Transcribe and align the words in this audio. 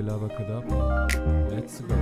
Lavacadabra. 0.00 1.06
Let's 1.50 1.82
go. 1.86 1.94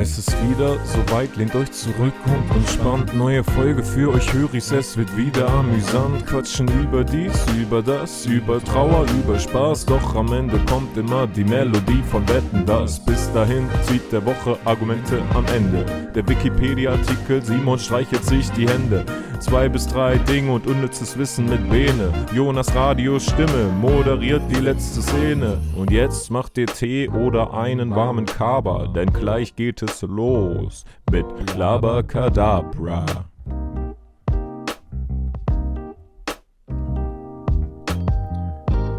Es 0.00 0.16
ist 0.16 0.34
wieder 0.48 0.78
soweit, 0.84 1.36
lehnt 1.36 1.54
euch 1.54 1.70
zurück 1.72 2.14
und 2.24 2.56
entspannt. 2.56 3.14
Neue 3.14 3.44
Folge 3.44 3.82
für 3.82 4.10
euch, 4.14 4.32
höre 4.32 4.54
ich's, 4.54 4.70
es 4.72 4.96
wird 4.96 5.14
wieder 5.14 5.46
amüsant. 5.50 6.24
Quatschen 6.26 6.68
über 6.82 7.04
dies, 7.04 7.44
über 7.60 7.82
das, 7.82 8.24
über 8.24 8.64
Trauer, 8.64 9.04
über 9.22 9.38
Spaß. 9.38 9.84
Doch 9.84 10.14
am 10.14 10.32
Ende 10.32 10.58
kommt 10.70 10.96
immer 10.96 11.26
die 11.26 11.44
Melodie 11.44 12.02
von 12.10 12.26
Wetten, 12.28 12.64
das. 12.64 13.04
Bis 13.04 13.30
dahin 13.32 13.68
zieht 13.82 14.10
der 14.10 14.24
Woche 14.24 14.56
Argumente 14.64 15.20
am 15.34 15.44
Ende. 15.54 15.84
Der 16.14 16.26
Wikipedia-Artikel, 16.26 17.42
Simon 17.42 17.78
streichelt 17.78 18.24
sich 18.24 18.50
die 18.52 18.66
Hände. 18.66 19.04
Zwei 19.40 19.70
bis 19.70 19.86
drei 19.86 20.18
Dinge 20.18 20.52
und 20.52 20.66
unnützes 20.66 21.16
Wissen 21.16 21.48
mit 21.48 21.70
Bene. 21.70 22.12
Jonas 22.34 22.74
Radios 22.74 23.24
Stimme 23.24 23.72
moderiert 23.80 24.42
die 24.50 24.60
letzte 24.60 25.00
Szene. 25.00 25.56
Und 25.74 25.90
jetzt 25.90 26.30
macht 26.30 26.58
ihr 26.58 26.66
Tee 26.66 27.08
oder 27.08 27.54
einen 27.54 27.96
warmen 27.96 28.26
Kaba, 28.26 28.88
denn 28.88 29.10
gleich 29.10 29.56
geht 29.56 29.80
es 29.80 30.02
los 30.02 30.84
mit 31.10 31.24
Labakadabra. 31.56 33.06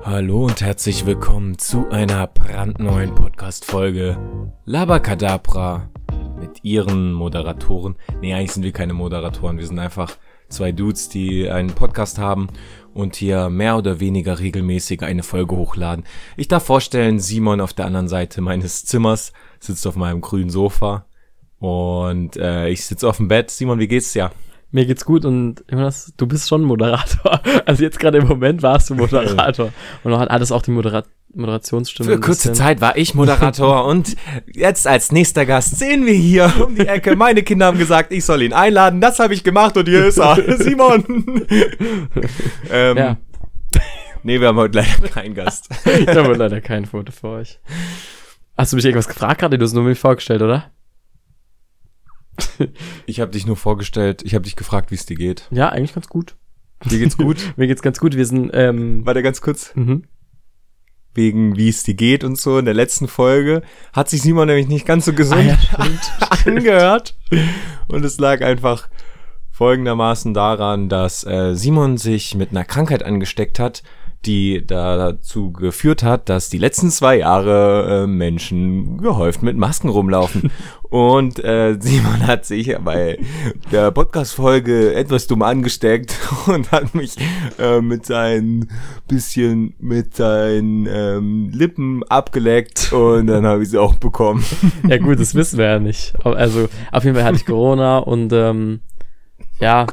Hallo 0.03 0.45
und 0.45 0.59
herzlich 0.59 1.05
willkommen 1.05 1.59
zu 1.59 1.87
einer 1.91 2.25
brandneuen 2.25 3.13
Podcast-Folge 3.13 4.17
Labakadabra 4.65 5.87
mit 6.39 6.63
ihren 6.63 7.13
Moderatoren. 7.13 7.95
Nee, 8.19 8.33
eigentlich 8.33 8.53
sind 8.53 8.63
wir 8.63 8.71
keine 8.71 8.93
Moderatoren, 8.93 9.59
wir 9.59 9.67
sind 9.67 9.77
einfach 9.77 10.17
zwei 10.51 10.71
Dudes, 10.71 11.09
die 11.09 11.49
einen 11.49 11.71
Podcast 11.71 12.19
haben 12.19 12.47
und 12.93 13.15
hier 13.15 13.49
mehr 13.49 13.77
oder 13.77 13.99
weniger 13.99 14.39
regelmäßig 14.39 15.03
eine 15.03 15.23
Folge 15.23 15.55
hochladen. 15.55 16.05
Ich 16.37 16.47
darf 16.47 16.65
vorstellen, 16.65 17.19
Simon 17.19 17.61
auf 17.61 17.73
der 17.73 17.85
anderen 17.85 18.07
Seite 18.07 18.41
meines 18.41 18.85
Zimmers 18.85 19.33
sitzt 19.59 19.87
auf 19.87 19.95
meinem 19.95 20.21
grünen 20.21 20.49
Sofa 20.49 21.05
und 21.59 22.37
äh, 22.37 22.69
ich 22.69 22.85
sitze 22.85 23.07
auf 23.07 23.17
dem 23.17 23.27
Bett. 23.27 23.51
Simon, 23.51 23.79
wie 23.79 23.87
geht's 23.87 24.13
dir? 24.13 24.31
Mir 24.71 24.85
geht's 24.85 25.03
gut 25.03 25.25
und 25.25 25.65
Jonas, 25.69 26.13
du 26.15 26.27
bist 26.27 26.47
schon 26.47 26.63
Moderator. 26.63 27.41
Also 27.65 27.83
jetzt 27.83 27.99
gerade 27.99 28.19
im 28.19 28.27
Moment 28.27 28.63
warst 28.63 28.89
du 28.89 28.95
Moderator. 28.95 29.71
Und 30.03 30.11
noch 30.11 30.19
hat 30.19 30.31
alles 30.31 30.51
auch 30.51 30.61
die 30.61 30.71
Modera 30.71 31.03
Moderationsstimme. 31.33 32.13
Für 32.13 32.19
kurze 32.19 32.53
Zeit 32.53 32.81
war 32.81 32.97
ich 32.97 33.13
Moderator 33.13 33.85
und 33.87 34.15
jetzt 34.53 34.87
als 34.87 35.11
nächster 35.11 35.45
Gast 35.45 35.77
sehen 35.79 36.05
wir 36.05 36.13
hier 36.13 36.51
um 36.65 36.75
die 36.75 36.87
Ecke. 36.87 37.15
Meine 37.15 37.43
Kinder 37.43 37.67
haben 37.67 37.77
gesagt, 37.77 38.11
ich 38.11 38.25
soll 38.25 38.41
ihn 38.41 38.53
einladen. 38.53 39.01
Das 39.01 39.19
habe 39.19 39.33
ich 39.33 39.43
gemacht 39.43 39.77
und 39.77 39.87
hier 39.87 40.05
ist 40.05 40.17
er. 40.17 40.57
Simon. 40.57 41.03
ähm, 42.71 42.97
Ja, 42.97 43.17
Nee, 44.23 44.39
wir 44.39 44.49
haben 44.49 44.57
heute 44.57 44.77
leider 44.79 45.07
keinen 45.07 45.33
Gast. 45.33 45.69
ich 45.85 46.07
habe 46.07 46.33
leider 46.33 46.61
kein 46.61 46.85
Foto 46.85 47.11
für 47.11 47.27
euch. 47.27 47.59
Hast 48.55 48.71
du 48.71 48.75
mich 48.75 48.85
irgendwas 48.85 49.07
gefragt 49.07 49.39
gerade? 49.39 49.57
Du 49.57 49.65
hast 49.65 49.73
nur 49.73 49.83
mich 49.83 49.97
vorgestellt, 49.97 50.41
oder? 50.43 50.71
Ich 53.05 53.19
habe 53.19 53.31
dich 53.31 53.45
nur 53.45 53.57
vorgestellt, 53.57 54.21
ich 54.23 54.35
habe 54.35 54.43
dich 54.43 54.55
gefragt, 54.55 54.91
wie 54.91 54.95
es 54.95 55.05
dir 55.05 55.15
geht. 55.15 55.47
Ja, 55.51 55.69
eigentlich 55.69 55.93
ganz 55.93 56.07
gut. 56.07 56.35
Dir 56.85 56.99
geht's 56.99 57.17
gut? 57.17 57.37
Mir 57.55 57.67
geht's 57.67 57.81
ganz 57.81 57.99
gut. 57.99 58.15
Wir 58.15 58.25
sind, 58.25 58.51
ähm, 58.53 59.05
Warte 59.05 59.21
ganz 59.23 59.41
kurz. 59.41 59.75
mhm. 59.75 60.03
Wegen 61.13 61.57
wie 61.57 61.67
es 61.69 61.83
dir 61.83 61.93
geht 61.93 62.23
und 62.23 62.37
so 62.37 62.57
in 62.57 62.65
der 62.65 62.73
letzten 62.73 63.07
Folge 63.07 63.63
hat 63.91 64.09
sich 64.09 64.21
Simon 64.21 64.47
nämlich 64.47 64.67
nicht 64.67 64.85
ganz 64.85 65.05
so 65.05 65.13
gesund 65.13 65.41
Ah, 65.41 65.43
ja, 65.43 65.57
stimmt. 65.57 66.11
angehört. 66.45 67.15
Und 67.87 68.05
es 68.05 68.17
lag 68.19 68.41
einfach 68.41 68.87
folgendermaßen 69.51 70.33
daran, 70.33 70.89
dass 70.89 71.25
äh, 71.25 71.53
Simon 71.53 71.97
sich 71.97 72.35
mit 72.35 72.51
einer 72.51 72.63
Krankheit 72.65 73.03
angesteckt 73.03 73.59
hat, 73.59 73.83
die 74.25 74.65
dazu 74.65 75.51
geführt 75.51 76.03
hat, 76.03 76.29
dass 76.29 76.49
die 76.49 76.57
letzten 76.57 76.91
zwei 76.91 77.17
Jahre 77.17 78.03
äh, 78.03 78.07
Menschen 78.07 78.97
gehäuft 78.97 79.41
mit 79.41 79.57
Masken 79.57 79.89
rumlaufen. 79.89 80.51
Und 80.89 81.43
äh, 81.43 81.77
Simon 81.79 82.27
hat 82.27 82.45
sich 82.45 82.75
bei 82.83 83.17
der 83.71 83.91
Podcast-Folge 83.91 84.93
etwas 84.93 85.25
dumm 85.25 85.41
angesteckt 85.41 86.19
und 86.47 86.69
hat 86.73 86.93
mich 86.93 87.15
äh, 87.57 87.79
mit 87.79 88.05
seinen 88.05 88.69
bisschen 89.07 89.73
mit 89.79 90.17
seinen 90.17 90.87
ähm, 90.91 91.49
Lippen 91.53 92.03
abgeleckt 92.03 92.91
und 92.91 93.27
dann 93.27 93.45
habe 93.45 93.63
ich 93.63 93.69
sie 93.69 93.77
auch 93.77 93.95
bekommen. 93.95 94.43
ja 94.89 94.97
gut, 94.97 95.17
das 95.17 95.33
wissen 95.33 95.59
wir 95.59 95.65
ja 95.65 95.79
nicht. 95.79 96.13
Also 96.25 96.67
auf 96.91 97.05
jeden 97.05 97.15
Fall 97.15 97.23
hatte 97.23 97.37
ich 97.37 97.45
Corona 97.45 97.99
und 97.99 98.33
ähm, 98.33 98.81
ja, 99.61 99.87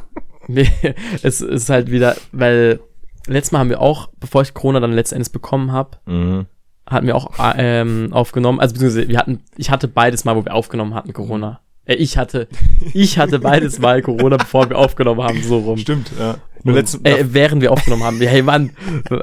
es 1.22 1.41
ist 1.41 1.71
halt 1.71 1.93
wieder, 1.93 2.16
weil 2.33 2.81
letztes 3.28 3.53
Mal 3.53 3.61
haben 3.61 3.71
wir 3.71 3.81
auch, 3.81 4.09
bevor 4.21 4.43
ich 4.43 4.55
Corona 4.55 4.81
dann 4.81 4.93
letztendlich 4.93 5.33
bekommen 5.33 5.72
habe, 5.72 5.99
Mhm. 6.06 6.47
hatten 6.89 7.06
wir 7.06 7.16
auch 7.16 7.39
äh, 7.39 7.81
ähm, 7.81 8.09
aufgenommen, 8.12 8.61
also 8.61 8.72
beziehungsweise 8.75 9.09
wir 9.09 9.19
hatten, 9.19 9.43
ich 9.56 9.71
hatte 9.71 9.89
beides 9.89 10.25
mal, 10.25 10.37
wo 10.37 10.44
wir 10.44 10.55
aufgenommen 10.55 10.94
hatten, 10.94 11.12
Corona. 11.12 11.61
Äh, 11.84 11.94
ich 11.94 12.16
hatte, 12.19 12.49
ich 12.94 13.19
hatte 13.19 13.39
beides 13.39 13.78
mal 13.78 14.03
Corona, 14.03 14.37
bevor 14.37 14.69
wir 14.69 14.78
aufgenommen 14.78 15.22
haben, 15.22 15.43
so 15.43 15.59
rum. 15.59 15.78
Stimmt, 15.78 16.11
ja. 16.19 16.37
Nur 16.65 16.75
letzten, 16.75 17.05
äh, 17.05 17.25
während 17.33 17.62
wir 17.62 17.71
aufgenommen 17.72 18.03
haben. 18.03 18.21
Hey 18.21 18.43
Mann, 18.43 18.72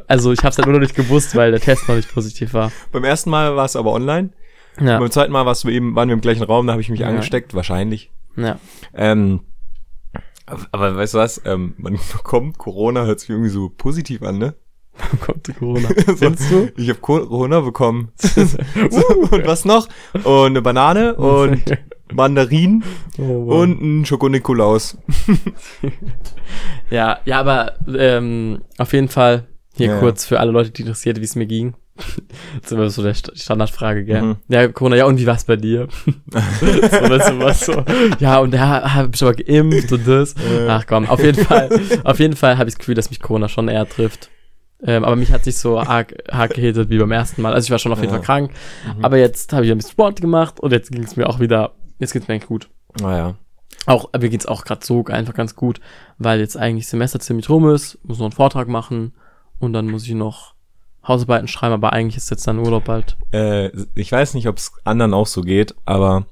also 0.07 0.31
ich 0.31 0.41
hab's 0.43 0.57
halt 0.57 0.65
nur 0.67 0.73
noch 0.75 0.79
nicht 0.81 0.95
gewusst, 0.95 1.35
weil 1.35 1.51
der 1.51 1.59
Test 1.59 1.87
noch 1.89 1.95
nicht 1.95 2.13
positiv 2.13 2.53
war. 2.53 2.71
beim 2.93 3.03
ersten 3.03 3.29
Mal 3.29 3.55
war 3.57 3.65
es 3.65 3.75
aber 3.75 3.91
online. 3.91 4.29
Ja, 4.81 4.99
Beim 4.99 5.09
zweiten 5.11 5.31
Mal 5.31 5.45
warst 5.45 5.63
du 5.63 5.69
eben, 5.69 5.95
waren 5.95 6.09
wir 6.09 6.13
im 6.13 6.21
gleichen 6.21 6.43
Raum, 6.43 6.67
da 6.67 6.73
habe 6.73 6.81
ich 6.81 6.89
mich 6.89 6.99
Ja. 6.99 7.07
angesteckt, 7.07 7.53
wahrscheinlich. 7.53 8.11
ja. 8.37 8.57
Ähm, 8.93 9.41
aber- 10.45 10.67
aber 10.71 10.95
weißt 10.95 11.13
du 11.13 11.17
was? 11.17 11.41
Ähm, 11.45 11.73
man 11.77 11.93
bekommt 12.13 12.57
Corona, 12.57 13.05
hört 13.05 13.19
sich 13.19 13.29
irgendwie 13.29 13.49
so 13.49 13.69
positiv 13.69 14.21
an, 14.23 14.37
ne? 14.37 14.55
Kommt 15.25 15.49
Corona. 15.59 15.89
So, 16.15 16.29
du? 16.29 16.71
Ich 16.77 16.87
habe 16.89 16.99
Corona 16.99 17.59
bekommen. 17.59 18.11
so, 18.17 18.41
und 19.31 19.45
was 19.45 19.65
noch? 19.65 19.89
Und 20.23 20.45
eine 20.47 20.61
Banane 20.61 21.15
und 21.15 21.61
Mandarinen 22.13 22.83
Oh, 23.17 23.45
wow. 23.47 23.61
und 23.63 23.81
ein 23.81 24.05
Schokonikolaus. 24.05 24.97
Ja, 26.89 27.19
ja, 27.25 27.39
aber 27.39 27.73
ähm, 27.87 28.61
auf 28.77 28.93
jeden 28.93 29.09
Fall 29.09 29.47
hier 29.75 29.87
Ja, 29.87 29.99
kurz 29.99 30.25
für 30.25 30.39
alle 30.39 30.51
Leute, 30.51 30.71
die 30.71 30.83
interessiert, 30.83 31.19
wie 31.19 31.23
es 31.25 31.35
mir 31.35 31.47
ging. 31.47 31.73
Das 32.61 32.65
ist 32.65 32.71
immer 32.71 32.89
so 32.89 33.03
der 33.03 33.15
St- 33.15 33.37
Standardfrage, 33.39 34.03
gell? 34.05 34.21
Mhm. 34.21 34.35
Ja, 34.47 34.67
Corona, 34.67 34.95
ja, 34.97 35.05
und 35.05 35.17
wie 35.19 35.25
war's 35.25 35.43
bei 35.45 35.55
dir? 35.55 35.87
so, 36.31 36.65
weißt 36.67 37.29
du, 37.31 37.39
was 37.39 37.65
so. 37.65 37.83
Ja, 38.19 38.39
und 38.39 38.53
ja, 38.53 38.93
hab 38.95 39.13
ich 39.15 39.21
aber 39.21 39.33
geimpft 39.33 39.91
und 39.91 40.07
das. 40.07 40.35
Ja. 40.57 40.77
Ach 40.77 40.85
komm, 40.87 41.07
auf 41.07 41.21
jeden 41.23 41.43
Fall, 41.43 41.69
auf 42.03 42.19
jeden 42.19 42.35
Fall 42.35 42.57
habe 42.57 42.69
ich 42.69 42.75
das 42.75 42.79
Gefühl, 42.79 42.95
dass 42.95 43.09
mich 43.09 43.19
Corona 43.19 43.47
schon 43.49 43.67
eher 43.67 43.87
trifft. 43.87 44.29
Ähm, 44.83 45.03
aber 45.05 45.15
mich 45.15 45.31
hat 45.31 45.45
nicht 45.45 45.57
so 45.57 45.79
arg, 45.79 46.13
arg 46.29 46.53
gehittet 46.53 46.89
wie 46.89 46.97
beim 46.97 47.11
ersten 47.11 47.41
Mal. 47.41 47.53
Also 47.53 47.65
ich 47.65 47.71
war 47.71 47.79
schon 47.79 47.91
auf 47.93 47.99
jeden 48.01 48.11
Ja. 48.11 48.17
Fall 48.17 48.25
krank. 48.25 48.51
Mhm. 48.97 49.05
Aber 49.05 49.17
jetzt 49.17 49.53
habe 49.53 49.65
ich 49.65 49.71
ein 49.71 49.77
bisschen 49.77 49.91
Sport 49.93 50.21
gemacht 50.21 50.59
und 50.59 50.71
jetzt 50.71 50.91
ging 50.91 51.03
es 51.03 51.15
mir 51.15 51.27
auch 51.27 51.39
wieder, 51.39 51.73
jetzt 51.99 52.13
geht's 52.13 52.27
mir 52.27 52.35
eigentlich 52.35 52.47
gut. 52.49 52.69
Naja. 53.01 53.35
Auch, 53.85 54.09
mir 54.19 54.29
geht's 54.29 54.45
auch 54.45 54.65
gerade 54.65 54.85
so 54.85 55.03
einfach 55.05 55.33
ganz 55.33 55.55
gut, 55.55 55.79
weil 56.17 56.39
jetzt 56.39 56.57
eigentlich 56.57 56.87
Semester 56.87 57.19
ziemlich 57.19 57.49
rum 57.49 57.69
ist, 57.69 57.97
muss 58.03 58.17
noch 58.19 58.25
einen 58.25 58.31
Vortrag 58.33 58.67
machen 58.67 59.13
und 59.59 59.73
dann 59.73 59.87
muss 59.89 60.03
ich 60.07 60.13
noch 60.13 60.54
Hausarbeiten 61.07 61.47
schreiben, 61.47 61.73
aber 61.73 61.93
eigentlich 61.93 62.17
ist 62.17 62.29
jetzt 62.31 62.47
dann 62.47 62.59
Urlaub 62.59 62.85
bald. 62.85 63.17
Äh, 63.31 63.69
ich 63.95 64.11
weiß 64.11 64.33
nicht, 64.33 64.47
ob 64.47 64.57
es 64.57 64.71
anderen 64.83 65.13
auch 65.13 65.27
so 65.27 65.41
geht, 65.41 65.75
aber 65.85 66.25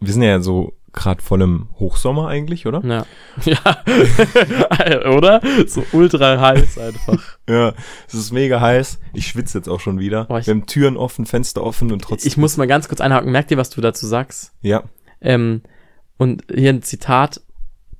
wir 0.00 0.12
sind 0.12 0.22
ja 0.22 0.40
so 0.40 0.74
gerade 0.92 1.22
voll 1.22 1.42
im 1.42 1.68
Hochsommer 1.78 2.28
eigentlich, 2.28 2.66
oder? 2.66 2.82
Ja. 2.84 3.06
Ja. 3.44 5.10
Oder? 5.10 5.40
So 5.66 5.84
ultra 5.92 6.40
heiß 6.40 6.78
einfach. 6.78 7.38
Ja, 7.48 7.72
es 8.06 8.14
ist 8.14 8.32
mega 8.32 8.60
heiß. 8.60 8.98
Ich 9.14 9.28
schwitze 9.28 9.56
jetzt 9.56 9.68
auch 9.68 9.80
schon 9.80 9.98
wieder. 9.98 10.24
Boah, 10.26 10.44
wir 10.44 10.52
haben 10.52 10.66
Türen 10.66 10.98
offen, 10.98 11.24
Fenster 11.24 11.62
offen 11.62 11.92
und 11.92 12.02
trotzdem. 12.02 12.28
Ich 12.28 12.36
muss 12.36 12.58
mal 12.58 12.66
ganz 12.66 12.88
kurz 12.88 13.00
einhaken. 13.00 13.32
Merkt 13.32 13.50
ihr, 13.50 13.56
was 13.56 13.70
du 13.70 13.80
dazu 13.80 14.06
sagst? 14.06 14.52
ja. 14.60 14.82
Ähm, 15.20 15.62
und 16.16 16.44
hier 16.54 16.70
ein 16.70 16.82
Zitat. 16.82 17.40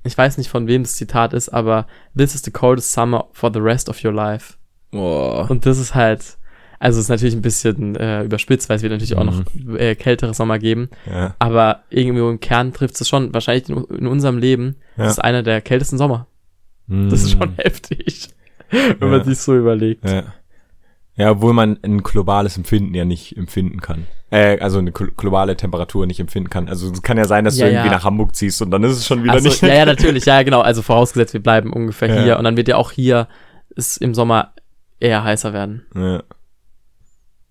Ich 0.03 0.17
weiß 0.17 0.37
nicht, 0.37 0.49
von 0.49 0.67
wem 0.67 0.83
das 0.83 0.95
Zitat 0.95 1.33
ist, 1.33 1.49
aber 1.49 1.87
This 2.15 2.35
is 2.35 2.43
the 2.43 2.51
coldest 2.51 2.93
summer 2.93 3.27
for 3.33 3.51
the 3.53 3.59
rest 3.59 3.89
of 3.89 4.03
your 4.03 4.13
life. 4.13 4.53
Boah. 4.91 5.49
Und 5.49 5.65
das 5.65 5.77
ist 5.77 5.95
halt, 5.95 6.37
also 6.79 6.97
es 6.99 7.05
ist 7.05 7.09
natürlich 7.09 7.35
ein 7.35 7.41
bisschen 7.41 7.95
äh, 7.95 8.23
überspitzt, 8.23 8.69
weil 8.69 8.77
es 8.77 8.81
wird 8.81 8.91
natürlich 8.91 9.15
auch 9.17 9.23
noch 9.23 9.43
äh, 9.77 9.95
kältere 9.95 10.33
Sommer 10.33 10.59
geben. 10.59 10.89
Ja. 11.09 11.35
Aber 11.39 11.83
irgendwo 11.89 12.29
im 12.29 12.39
Kern 12.39 12.73
trifft 12.73 12.99
es 12.99 13.07
schon, 13.07 13.33
wahrscheinlich 13.33 13.69
in, 13.69 13.83
in 13.85 14.07
unserem 14.07 14.37
Leben, 14.37 14.75
Ja. 14.97 15.03
das 15.05 15.13
ist 15.13 15.19
einer 15.19 15.43
der 15.43 15.61
kältesten 15.61 15.97
Sommer. 15.97 16.27
Das 16.87 17.21
ist 17.21 17.31
schon 17.31 17.53
heftig, 17.57 18.29
wenn 18.71 18.95
Ja. 18.99 19.07
man 19.07 19.23
sich 19.23 19.37
so 19.39 19.55
überlegt. 19.55 20.09
Ja. 20.09 20.23
Ja, 21.15 21.31
obwohl 21.31 21.51
man 21.53 21.77
ein 21.83 22.01
globales 22.01 22.55
Empfinden 22.55 22.95
ja 22.95 23.03
nicht 23.03 23.35
empfinden 23.35 23.81
kann. 23.81 24.07
Äh, 24.31 24.57
also 24.59 24.79
eine 24.79 24.91
glo- 24.91 25.11
globale 25.17 25.57
Temperatur 25.57 26.05
nicht 26.07 26.21
empfinden 26.21 26.49
kann. 26.49 26.69
Also 26.69 26.89
es 26.91 27.01
kann 27.01 27.17
ja 27.17 27.25
sein, 27.25 27.43
dass 27.43 27.57
Ja, 27.57 27.65
du 27.65 27.71
irgendwie 27.73 27.87
ja. 27.89 27.93
nach 27.95 28.05
Hamburg 28.05 28.35
ziehst 28.37 28.61
und 28.61 28.71
dann 28.71 28.83
ist 28.83 28.93
es 28.93 29.05
schon 29.05 29.23
wieder 29.23 29.33
Also, 29.33 29.49
nicht. 29.49 29.61
ja, 29.61 29.67
ja, 29.73 29.85
natürlich, 29.85 30.23
ja, 30.25 30.41
genau. 30.43 30.61
Also 30.61 30.81
vorausgesetzt, 30.81 31.33
wir 31.33 31.43
bleiben 31.43 31.73
ungefähr 31.73 32.23
hier 32.23 32.37
und 32.37 32.45
dann 32.45 32.55
wird 32.55 32.69
ja 32.69 32.77
auch 32.77 32.91
hier 32.91 33.27
es 33.75 33.97
im 33.97 34.13
Sommer 34.15 34.53
eher 34.99 35.23
heißer 35.23 35.53
werden. 35.53 35.85
Ja. 35.95 36.23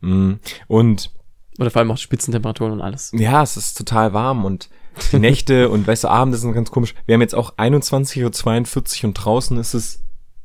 Mhm. 0.00 0.38
Und 0.66 1.10
Oder 1.58 1.70
vor 1.70 1.80
allem 1.80 1.90
auch 1.90 1.98
Spitzentemperaturen 1.98 2.72
und 2.72 2.80
alles. 2.80 3.10
ja, 3.14 3.42
es 3.42 3.56
ist 3.56 3.76
total 3.76 4.12
warm 4.12 4.44
und 4.44 4.68
die 5.12 5.18
Nächte 5.18 5.68
und 5.70 5.86
weißt 5.86 6.04
du, 6.04 6.08
Abende 6.08 6.38
sind 6.38 6.52
ganz 6.52 6.70
komisch. 6.70 6.94
Wir 7.06 7.14
haben 7.14 7.20
jetzt 7.20 7.34
auch 7.34 7.56
21.42 7.56 9.02
Uhr 9.02 9.08
und 9.08 9.14
draußen 9.14 9.56
ist 9.58 9.74
es 9.74 10.02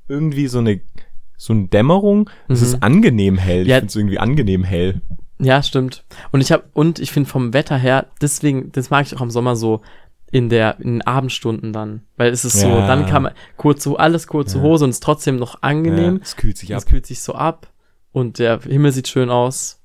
irgendwie 0.08 0.48
so 0.48 0.60
eine 0.60 0.82
so 1.38 1.52
eine 1.54 1.68
Dämmerung. 1.68 2.30
Es 2.48 2.60
Mhm. 2.62 2.66
ist 2.66 2.84
angenehm 2.84 3.38
hell. 3.38 3.68
Ja. 3.68 3.76
Ich 3.76 3.80
finde 3.82 3.88
es 3.88 3.96
irgendwie 3.96 4.20
angenehm 4.20 4.64
hell. 4.64 5.02
Ja, 5.40 5.62
stimmt. 5.62 6.06
Und 6.32 6.42
ich 6.42 6.52
habe 6.52 6.64
und 6.74 7.00
ich 7.00 7.12
finde 7.12 7.30
vom 7.30 7.54
Wetter 7.54 7.76
her, 7.78 8.08
deswegen, 8.22 8.72
das 8.72 8.90
mag 8.92 9.06
ich 9.06 9.16
auch 9.18 9.22
im 9.22 9.32
Sommer 9.32 9.56
so 9.56 9.82
in 10.34 10.50
der 10.50 10.80
in 10.80 10.94
den 10.96 11.02
Abendstunden 11.04 11.72
dann, 11.74 12.02
weil 12.18 12.32
es 12.32 12.44
ist 12.44 12.60
so, 12.60 12.68
Ja. 12.68 12.88
dann 12.88 13.06
kann 13.06 13.22
man 13.24 13.34
kurze 13.56 13.98
alles 14.00 14.26
kurze 14.28 14.58
Ja. 14.58 14.64
Hose 14.64 14.84
und 14.86 14.90
es 14.90 14.96
ist 14.98 15.04
trotzdem 15.04 15.36
noch 15.38 15.62
angenehm. 15.62 16.16
Ja, 16.18 16.22
es 16.24 16.36
kühlt 16.36 16.58
sich 16.58 16.74
ab. 16.74 16.80
Es 16.80 16.86
kühlt 16.88 17.06
sich 17.06 17.22
so 17.22 17.36
ab 17.36 17.68
und 18.12 18.40
der 18.40 18.60
Himmel 18.62 18.92
sieht 18.92 19.08
schön 19.08 19.30
aus. 19.30 19.80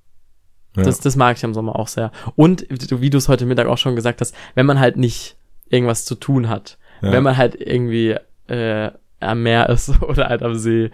Das, 0.75 1.01
das 1.01 1.17
mag 1.17 1.37
ich 1.37 1.43
im 1.45 1.55
Sommer 1.55 1.77
auch 1.77 1.89
sehr. 1.89 2.13
Und 2.37 2.67
wie 2.71 3.11
du 3.11 3.19
es 3.19 3.29
heute 3.29 3.47
Mittag 3.47 3.67
auch 3.67 3.79
schon 3.79 3.97
gesagt 3.97 4.21
hast, 4.21 4.35
wenn 4.55 4.65
man 4.65 4.79
halt 4.79 4.97
nicht 4.97 5.37
irgendwas 5.69 6.05
zu 6.05 6.15
tun 6.15 6.49
hat, 6.49 6.79
wenn 7.01 7.23
man 7.23 7.37
halt 7.37 7.55
irgendwie 7.61 8.17
äh, 8.47 8.91
am 9.21 9.43
Meer 9.43 9.69
ist 9.71 10.01
oder 10.03 10.29
halt 10.29 10.43
am 10.43 10.55
See 10.55 10.91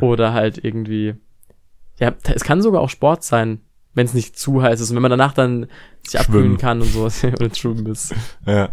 oder 0.00 0.32
halt 0.34 0.62
irgendwie, 0.62 1.14
ja, 1.98 2.12
es 2.24 2.44
kann 2.44 2.60
sogar 2.62 2.82
auch 2.82 2.90
Sport 2.90 3.22
sein, 3.24 3.60
wenn 3.98 4.06
es 4.06 4.14
nicht 4.14 4.38
zu 4.38 4.62
heiß 4.62 4.80
ist 4.80 4.90
und 4.90 4.96
wenn 4.96 5.02
man 5.02 5.10
danach 5.10 5.32
dann 5.34 5.66
sich 6.06 6.18
abkühlen 6.18 6.44
Schwimmen. 6.44 6.58
kann 6.58 6.80
und 6.80 6.88
sowas 6.92 7.22
oder 7.24 7.54
schwimmen 7.54 7.86
ist. 7.86 8.14
Ja. 8.46 8.70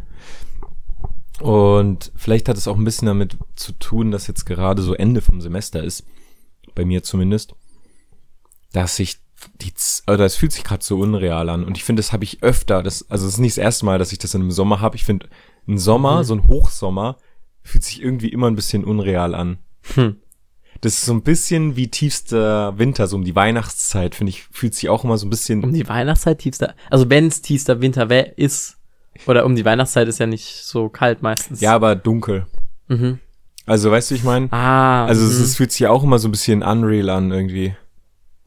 Und 1.41 2.11
vielleicht 2.15 2.47
hat 2.47 2.57
es 2.57 2.67
auch 2.67 2.77
ein 2.77 2.85
bisschen 2.85 3.07
damit 3.07 3.37
zu 3.55 3.73
tun, 3.73 4.11
dass 4.11 4.27
jetzt 4.27 4.45
gerade 4.45 4.81
so 4.81 4.93
Ende 4.93 5.21
vom 5.21 5.41
Semester 5.41 5.83
ist, 5.83 6.05
bei 6.75 6.85
mir 6.85 7.03
zumindest, 7.03 7.55
dass 8.71 8.95
sich 8.95 9.19
die, 9.61 9.73
oder 10.07 10.25
es 10.25 10.35
fühlt 10.35 10.53
sich 10.53 10.63
gerade 10.63 10.83
so 10.83 10.97
unreal 10.97 11.49
an. 11.49 11.65
Und 11.65 11.77
ich 11.77 11.83
finde, 11.83 12.01
das 12.01 12.13
habe 12.13 12.23
ich 12.23 12.41
öfter, 12.41 12.81
das, 12.81 13.09
also 13.09 13.27
es 13.27 13.33
ist 13.33 13.39
nicht 13.39 13.57
das 13.57 13.63
erste 13.63 13.85
Mal, 13.85 13.99
dass 13.99 14.11
ich 14.13 14.17
das 14.19 14.33
in 14.33 14.41
einem 14.41 14.51
Sommer 14.51 14.79
habe. 14.79 14.95
Ich 14.95 15.03
finde, 15.03 15.27
ein 15.67 15.77
Sommer, 15.77 16.19
Mhm. 16.19 16.23
so 16.23 16.35
ein 16.35 16.47
Hochsommer, 16.47 17.17
fühlt 17.63 17.83
sich 17.83 18.01
irgendwie 18.01 18.29
immer 18.29 18.47
ein 18.47 18.55
bisschen 18.55 18.83
unreal 18.85 19.35
an. 19.35 19.57
Hm. 19.95 20.17
Das 20.81 20.93
ist 20.93 21.05
so 21.05 21.13
ein 21.13 21.21
bisschen 21.23 21.75
wie 21.75 21.87
tiefster 21.87 22.77
Winter, 22.77 23.07
so 23.07 23.15
um 23.15 23.23
die 23.23 23.35
Weihnachtszeit, 23.35 24.15
finde 24.15 24.31
ich, 24.31 24.43
fühlt 24.51 24.75
sich 24.75 24.89
auch 24.89 25.03
immer 25.03 25.17
so 25.17 25.25
ein 25.25 25.29
bisschen 25.29 25.63
Um 25.63 25.73
die 25.73 25.87
Weihnachtszeit 25.87 26.39
tiefster, 26.39 26.75
also 26.89 27.09
wenn 27.09 27.27
es 27.27 27.41
tiefster 27.41 27.81
Winter 27.81 28.37
ist, 28.37 28.77
oder 29.25 29.45
um 29.45 29.55
die 29.55 29.65
Weihnachtszeit 29.65 30.07
ist 30.07 30.19
ja 30.19 30.27
nicht 30.27 30.63
so 30.63 30.89
kalt 30.89 31.21
meistens. 31.21 31.61
Ja, 31.61 31.73
aber 31.73 31.95
dunkel. 31.95 32.45
Mhm. 32.87 33.19
Also, 33.65 33.89
weißt 33.89 34.11
du, 34.11 34.15
ich 34.15 34.23
meine? 34.23 34.51
Ah, 34.51 35.05
Also, 35.05 35.25
es, 35.25 35.39
mhm. 35.39 35.43
es 35.45 35.55
fühlt 35.55 35.71
sich 35.71 35.87
auch 35.87 36.03
immer 36.03 36.19
so 36.19 36.27
ein 36.27 36.31
bisschen 36.31 36.61
unreal 36.61 37.09
an 37.09 37.31
irgendwie. 37.31 37.75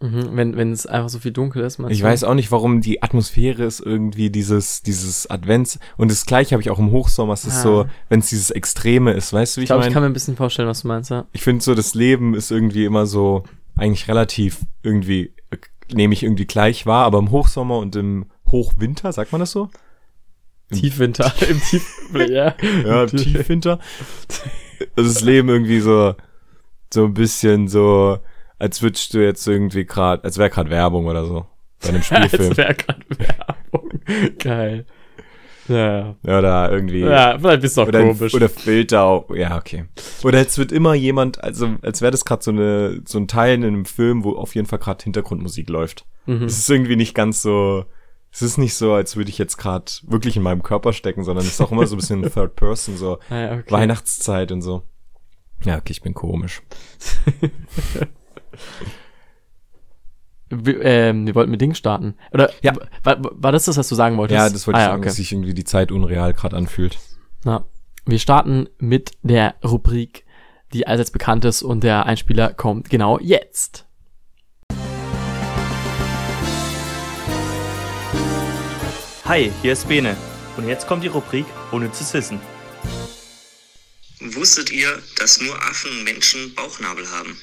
Mhm, 0.00 0.36
wenn, 0.36 0.56
wenn 0.56 0.70
es 0.70 0.86
einfach 0.86 1.08
so 1.08 1.18
viel 1.18 1.32
dunkel 1.32 1.64
ist. 1.64 1.80
Ich 1.88 2.02
weiß 2.02 2.22
auch 2.22 2.34
nicht, 2.34 2.52
warum 2.52 2.80
die 2.80 3.02
Atmosphäre 3.02 3.64
ist 3.64 3.80
irgendwie 3.80 4.30
dieses, 4.30 4.80
dieses 4.82 5.28
Advents. 5.28 5.80
Und 5.96 6.10
das 6.12 6.24
gleiche 6.24 6.52
habe 6.52 6.62
ich 6.62 6.70
auch 6.70 6.78
im 6.78 6.92
Hochsommer. 6.92 7.32
Es 7.32 7.44
ist 7.44 7.56
Ah. 7.58 7.62
so, 7.62 7.86
wenn 8.08 8.20
es 8.20 8.28
dieses 8.28 8.50
Extreme 8.52 9.12
ist, 9.12 9.32
weißt 9.32 9.56
du, 9.56 9.60
wie 9.60 9.64
Ich 9.64 9.70
ich, 9.70 9.74
glaube, 9.74 9.88
ich 9.88 9.92
kann 9.92 10.02
mir 10.04 10.08
ein 10.08 10.12
bisschen 10.12 10.36
vorstellen, 10.36 10.68
was 10.68 10.82
du 10.82 10.88
meinst, 10.88 11.10
ja. 11.10 11.26
Ich 11.32 11.42
finde 11.42 11.64
so, 11.64 11.74
das 11.74 11.94
Leben 11.94 12.34
ist 12.34 12.52
irgendwie 12.52 12.84
immer 12.84 13.06
so, 13.06 13.42
eigentlich 13.76 14.06
relativ 14.06 14.60
irgendwie, 14.84 15.32
nehme 15.92 16.14
ich 16.14 16.22
irgendwie 16.22 16.46
gleich 16.46 16.86
wahr, 16.86 17.04
aber 17.04 17.18
im 17.18 17.32
Hochsommer 17.32 17.78
und 17.78 17.96
im 17.96 18.26
Hochwinter, 18.52 19.12
sagt 19.12 19.32
man 19.32 19.40
das 19.40 19.50
so? 19.50 19.68
Im- 20.70 20.78
Tiefwinter, 20.78 21.32
im 21.48 21.60
Tief, 21.60 21.84
ja. 22.14 22.54
Ja, 22.84 23.02
im 23.02 23.08
Tiefwinter. 23.16 23.80
ist 24.28 24.42
das 24.94 25.22
Leben 25.22 25.48
irgendwie 25.48 25.80
so, 25.80 26.14
so 26.94 27.04
ein 27.04 27.14
bisschen 27.14 27.66
so, 27.66 28.18
als 28.58 28.82
würdest 28.82 29.14
du 29.14 29.18
jetzt 29.24 29.46
irgendwie 29.46 29.84
gerade, 29.84 30.24
als 30.24 30.38
wäre 30.38 30.50
gerade 30.50 30.70
Werbung 30.70 31.06
oder 31.06 31.24
so. 31.26 31.46
Bei 31.82 31.90
einem 31.90 32.02
Spielfilm. 32.02 32.48
Als 32.50 32.56
wäre 32.56 32.74
gerade 32.74 33.04
Werbung. 33.18 33.90
Geil. 34.38 34.86
Ja, 35.68 36.16
ja. 36.24 36.38
Oder 36.38 36.72
irgendwie. 36.72 37.00
Ja, 37.00 37.38
vielleicht 37.38 37.60
bist 37.60 37.76
du 37.76 37.82
auch 37.82 37.88
oder, 37.88 38.02
komisch. 38.02 38.32
oder 38.34 38.48
Filter. 38.48 39.02
auch- 39.04 39.28
Ja, 39.34 39.58
okay. 39.58 39.84
Oder 40.24 40.38
jetzt 40.38 40.56
wird 40.56 40.72
immer 40.72 40.94
jemand, 40.94 41.44
also 41.44 41.68
als 41.82 42.00
wäre 42.00 42.10
das 42.10 42.24
gerade 42.24 42.42
so 42.42 42.50
eine 42.50 43.02
so 43.06 43.18
ein 43.18 43.28
Teil 43.28 43.54
in 43.56 43.64
einem 43.64 43.84
Film, 43.84 44.24
wo 44.24 44.34
auf 44.34 44.54
jeden 44.54 44.66
Fall 44.66 44.78
gerade 44.78 45.04
Hintergrundmusik 45.04 45.68
läuft. 45.68 46.06
mhm. 46.24 46.44
Es 46.44 46.58
ist 46.58 46.70
irgendwie 46.70 46.96
nicht 46.96 47.14
ganz 47.14 47.42
so. 47.42 47.84
Es 48.30 48.40
ist 48.42 48.56
nicht 48.58 48.74
so, 48.74 48.92
als 48.94 49.16
würde 49.16 49.30
ich 49.30 49.38
jetzt 49.38 49.56
gerade 49.58 49.90
wirklich 50.06 50.36
in 50.36 50.42
meinem 50.42 50.62
Körper 50.62 50.92
stecken, 50.94 51.22
sondern 51.24 51.44
es 51.46 51.52
ist 51.52 51.60
auch 51.60 51.70
immer 51.72 51.86
so 51.86 51.96
ein 51.96 51.98
bisschen 51.98 52.22
Third 52.32 52.56
Person, 52.56 52.96
so 52.96 53.18
Ah, 53.30 53.38
ja, 53.38 53.52
okay. 53.52 53.70
Weihnachtszeit 53.70 54.50
und 54.52 54.62
so. 54.62 54.82
Ja, 55.64 55.76
okay, 55.76 55.92
ich 55.92 56.00
bin 56.02 56.14
komisch. 56.14 56.62
Wir, 60.50 60.82
ähm, 60.82 61.26
wir 61.26 61.34
wollten 61.34 61.50
mit 61.50 61.60
Ding 61.60 61.74
starten. 61.74 62.14
Oder 62.32 62.50
Ja. 62.62 62.72
war, 63.04 63.18
war 63.20 63.52
das 63.52 63.66
das, 63.66 63.76
was 63.76 63.88
du 63.88 63.94
sagen 63.94 64.16
wolltest? 64.16 64.36
Ja, 64.36 64.48
das 64.48 64.66
wollte 64.66 64.78
ah, 64.78 64.80
ich 64.80 64.84
ja, 64.86 64.90
sagen, 64.92 65.00
okay. 65.00 65.08
dass 65.08 65.16
sich 65.16 65.32
irgendwie 65.32 65.54
die 65.54 65.64
Zeit 65.64 65.92
unreal 65.92 66.32
gerade 66.32 66.56
anfühlt. 66.56 66.98
Na, 67.44 67.64
wir 68.06 68.18
starten 68.18 68.68
mit 68.78 69.12
der 69.22 69.56
Rubrik, 69.62 70.24
die 70.72 70.86
allseits 70.86 71.10
bekannt 71.10 71.44
ist 71.44 71.62
und 71.62 71.84
der 71.84 72.06
Einspieler 72.06 72.54
kommt 72.54 72.88
genau 72.88 73.18
jetzt. 73.18 73.84
Hi, 79.26 79.52
hier 79.60 79.74
ist 79.74 79.86
Bene. 79.86 80.16
Und 80.56 80.66
jetzt 80.66 80.86
kommt 80.86 81.04
die 81.04 81.08
Rubrik 81.08 81.44
Unnützes 81.70 82.14
Wissen. 82.14 82.40
Wusstet 84.20 84.72
ihr, 84.72 85.02
dass 85.18 85.40
nur 85.42 85.54
Affen 85.54 85.90
und 85.90 86.04
Menschen 86.04 86.54
Bauchnabel 86.54 87.04
haben? 87.10 87.38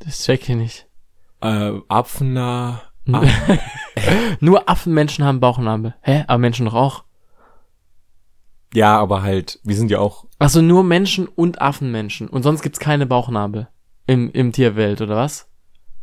Das 0.00 0.24
check 0.24 0.48
ich 0.48 0.56
nicht. 0.56 0.86
Äh, 1.40 1.72
Apfner. 1.88 2.82
Ah, 3.10 3.22
Nur 4.40 4.68
Affenmenschen 4.68 5.24
haben 5.24 5.40
Bauchnabel. 5.40 5.94
Hä? 6.02 6.24
Aber 6.26 6.38
Menschen 6.38 6.66
doch 6.66 6.74
auch. 6.74 7.04
ja, 8.74 8.98
aber 8.98 9.22
halt, 9.22 9.60
wir 9.64 9.74
sind 9.76 9.90
ja 9.90 9.98
auch. 9.98 10.26
Achso, 10.38 10.60
nur 10.60 10.84
Menschen 10.84 11.26
und 11.26 11.60
Affenmenschen. 11.62 12.28
Und 12.28 12.42
sonst 12.42 12.62
gibt's 12.62 12.78
keine 12.78 13.06
Bauchnabel. 13.06 13.68
Im, 14.06 14.30
im 14.30 14.52
Tierwelt, 14.52 15.00
oder 15.00 15.16
was? 15.16 15.48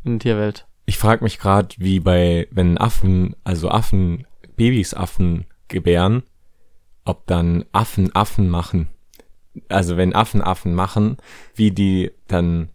In 0.04 0.14
der 0.14 0.20
Tierwelt. 0.20 0.68
Ich 0.86 0.98
frage 0.98 1.24
mich 1.24 1.40
gerade, 1.40 1.76
wie 1.78 2.00
bei, 2.00 2.48
wenn 2.52 2.78
Affen, 2.78 3.36
also 3.44 3.70
Affen, 3.70 4.26
Babys 4.56 4.94
Affen 4.94 5.46
gebären, 5.68 6.24
ob 7.06 7.26
dann 7.28 7.66
Affen 7.72 8.14
Affen 8.16 8.50
machen. 8.50 8.90
Also 9.70 9.98
wenn 9.98 10.14
Affen 10.14 10.42
Affen 10.42 10.74
machen, 10.76 11.18
wie 11.56 11.72
die 11.72 12.12
dann, 12.28 12.70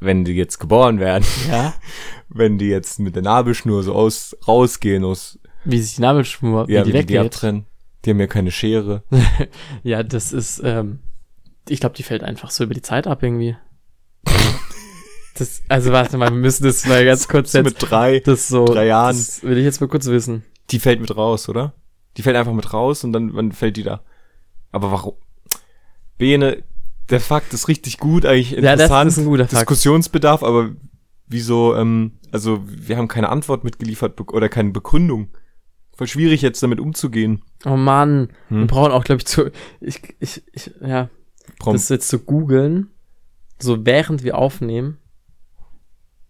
wenn 0.00 0.24
die 0.24 0.32
jetzt 0.32 0.58
geboren 0.58 0.98
werden, 1.00 1.24
Ja? 1.48 1.74
wenn 2.28 2.58
die 2.58 2.68
jetzt 2.68 2.98
mit 3.00 3.14
der 3.14 3.22
Nabelschnur 3.22 3.82
so 3.82 3.94
aus 3.94 4.36
rausgehen 4.46 5.04
aus, 5.04 5.38
Wie 5.64 5.80
sich 5.80 5.96
die 5.96 6.02
Nabelschnur, 6.02 6.68
ja, 6.70 6.84
wie 6.86 6.92
die 6.92 6.98
wie 6.98 7.04
die, 7.06 7.18
abtrennen. 7.18 7.66
Die 8.04 8.10
haben 8.10 8.20
ja 8.20 8.26
keine 8.26 8.50
Schere. 8.50 9.02
Ja, 9.82 10.02
das 10.02 10.32
ist, 10.32 10.60
ähm, 10.64 11.00
ich 11.68 11.80
glaube, 11.80 11.96
die 11.96 12.02
fällt 12.02 12.22
einfach 12.22 12.50
so 12.50 12.64
über 12.64 12.74
die 12.74 12.82
Zeit 12.82 13.06
ab 13.06 13.22
irgendwie. 13.22 13.56
das, 15.36 15.62
also 15.68 15.92
warte 15.92 16.16
mal, 16.18 16.30
wir 16.30 16.36
müssen 16.38 16.64
das 16.64 16.86
mal 16.86 17.04
ganz 17.04 17.28
kurz 17.28 17.52
jetzt, 17.52 17.64
mit 17.64 17.76
drei, 17.78 18.20
das 18.20 18.48
so, 18.48 18.64
drei 18.66 18.86
Jahren. 18.86 19.16
das 19.16 19.42
will 19.42 19.58
ich 19.58 19.64
jetzt 19.64 19.80
mal 19.80 19.88
kurz 19.88 20.06
wissen. 20.06 20.44
die 20.70 20.78
fällt 20.78 21.00
mit 21.00 21.16
raus, 21.16 21.48
oder? 21.48 21.74
Die 22.16 22.22
fällt 22.22 22.36
einfach 22.36 22.52
mit 22.52 22.72
raus 22.72 23.04
und 23.04 23.12
dann, 23.12 23.34
wann 23.34 23.52
fällt 23.52 23.76
die 23.76 23.84
da? 23.84 24.02
Aber 24.72 24.90
warum? 24.90 25.14
Bene, 26.18 26.62
der 27.10 27.20
Fakt 27.20 27.52
ist 27.54 27.68
richtig 27.68 27.98
gut, 27.98 28.24
eigentlich 28.26 28.50
Ja, 28.52 28.60
das 28.60 28.72
interessant. 28.72 29.10
ist 29.10 29.18
ein 29.18 29.24
guter 29.24 29.44
Fakt. 29.48 29.52
Diskussionsbedarf, 29.62 30.42
aber 30.42 30.70
wieso, 31.26 31.74
ähm, 31.76 32.12
also 32.32 32.60
wir 32.66 32.96
haben 32.96 33.08
keine 33.08 33.28
Antwort 33.28 33.64
mitgeliefert 33.64 34.20
oder 34.32 34.48
keine 34.48 34.70
Begründung. 34.70 35.28
Voll 35.96 36.06
schwierig 36.06 36.42
jetzt 36.42 36.62
damit 36.62 36.78
umzugehen. 36.80 37.42
Oh 37.64 37.76
Mann, 37.76 38.28
wir 38.48 38.60
Hm. 38.60 38.66
brauchen 38.68 38.92
auch, 38.92 39.04
glaube 39.04 39.18
ich, 39.20 39.26
zu, 39.26 39.50
ich, 39.80 40.00
ich, 40.20 40.42
ich, 40.52 40.70
ja, 40.80 41.08
Prom 41.58 41.72
das 41.74 41.88
jetzt 41.88 42.08
zu 42.08 42.18
googeln, 42.20 42.88
so 43.58 43.84
während 43.84 44.22
wir 44.22 44.38
aufnehmen. 44.38 44.98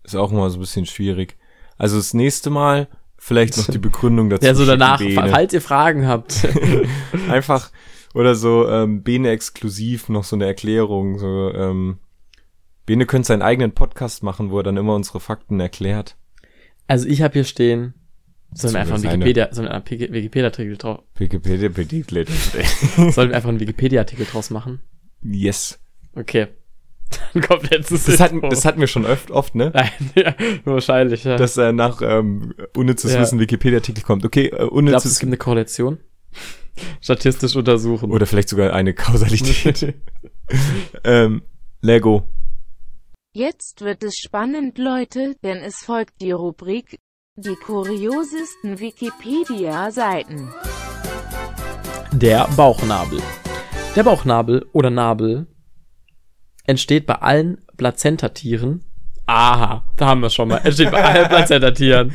ist 0.05 0.15
auch 0.17 0.31
mal 0.33 0.49
so 0.49 0.57
ein 0.57 0.61
bisschen 0.61 0.87
schwierig. 0.87 1.37
Also 1.77 1.97
das 1.97 2.15
nächste 2.15 2.51
Mal 2.51 2.89
vielleicht 3.19 3.57
noch 3.59 3.67
die 3.67 3.79
Begründung 3.79 4.31
dazu. 4.31 4.45
Ja, 4.47 4.55
so 4.55 4.65
danach, 4.65 4.99
Bene. 5.01 5.29
falls 5.31 5.53
ihr 5.53 5.61
Fragen 5.61 6.07
habt. 6.07 6.47
Einfach, 7.29 7.71
oder 8.15 8.35
so, 8.35 8.69
ähm, 8.69 9.03
Bene 9.03 9.31
exklusiv 9.31 10.09
noch 10.09 10.25
so 10.25 10.37
eine 10.37 10.47
Erklärung, 10.47 11.19
so, 11.19 11.53
ähm, 11.55 11.99
Bene 12.87 13.05
könnte 13.05 13.29
seinen 13.29 13.43
eigenen 13.43 13.73
Podcast 13.73 14.23
machen, 14.23 14.51
wo 14.51 14.59
er 14.59 14.63
dann 14.63 14.77
immer 14.77 14.95
unsere 14.95 15.21
Fakten 15.21 15.61
erklärt. 15.61 16.17
Also 16.87 17.07
ich 17.07 17.21
habe 17.21 17.35
hier 17.35 17.45
stehen, 17.45 17.93
sollen 18.55 18.75
wir 18.75 18.81
Das 18.81 18.91
einfach 18.91 18.95
einen 18.95 19.21
Wikipedia, 19.21 19.49
sollen 19.53 19.69
wir 19.69 19.75
einen 19.75 19.85
Wikipedia-Artikel 19.87 20.77
drauf, 20.79 21.01
Wikipedia 21.17 21.69
bedient. 21.69 22.11
sollen 22.97 23.29
wir 23.29 23.37
einfach 23.37 23.51
einen 23.51 23.61
Wikipedia-Artikel 23.61 24.25
draus 24.25 24.51
machen? 24.51 24.81
yes. 25.23 25.79
Okay. 26.15 26.49
Dann 27.33 27.43
kommt 27.43 27.71
jetzt 27.71 27.91
Das 27.91 28.21
hatten, 28.21 28.41
das 28.43 28.65
hatten 28.65 28.81
wir 28.81 28.87
schon 28.87 29.07
oft, 29.07 29.31
oft 29.31 29.55
ne? 29.55 29.71
Nein, 29.75 29.91
ja, 30.15 30.35
wahrscheinlich, 30.65 31.25
ja. 31.25 31.37
Dass 31.37 31.57
er 31.57 31.73
nach 31.73 32.01
ähm, 32.03 32.55
unnützes 32.77 33.13
Ja. 33.15 33.21
Wissen 33.21 33.39
Wikipedia-Artikel 33.39 34.03
kommt. 34.03 34.25
Okay, 34.25 34.47
äh, 34.47 34.51
Glaubst 34.51 34.63
du, 34.63 34.67
es 34.67 34.73
unnützes 34.73 35.19
gibt 35.21 35.29
eine 35.29 35.37
Korrelation? 35.37 35.99
Statistisch 37.01 37.57
untersuchen. 37.57 38.11
oder 38.11 38.27
vielleicht 38.27 38.49
sogar 38.49 38.73
eine 38.73 38.95
Kausalität. 38.95 39.95
ähm, 41.05 41.43
Lego. 41.81 42.29
Jetzt 43.35 43.83
wird 43.83 44.03
es 44.03 44.17
spannend, 44.17 44.79
Leute, 44.79 45.37
denn 45.45 45.59
es 45.59 45.77
folgt 45.77 46.21
die 46.21 46.33
Rubrik 46.33 46.99
Die 47.37 47.55
kuriosesten 47.55 48.81
Wikipedia-Seiten. 48.81 50.49
Der 52.13 52.49
Bauchnabel. 52.57 53.21
Der 53.95 54.03
Bauchnabel 54.03 54.67
oder 54.73 54.91
Nabel 54.91 55.47
entsteht 56.67 57.07
bei 57.07 57.15
allen 57.17 57.59
Plazentatieren. 57.77 58.85
Aha, 59.27 59.85
da 59.97 60.07
haben 60.07 60.23
wir 60.23 60.31
schon 60.31 60.49
mal. 60.49 60.61
Es 60.65 60.75
steht 60.75 60.91
bei 60.91 61.05
allen 61.05 61.29
Plazentatieren. 61.29 62.13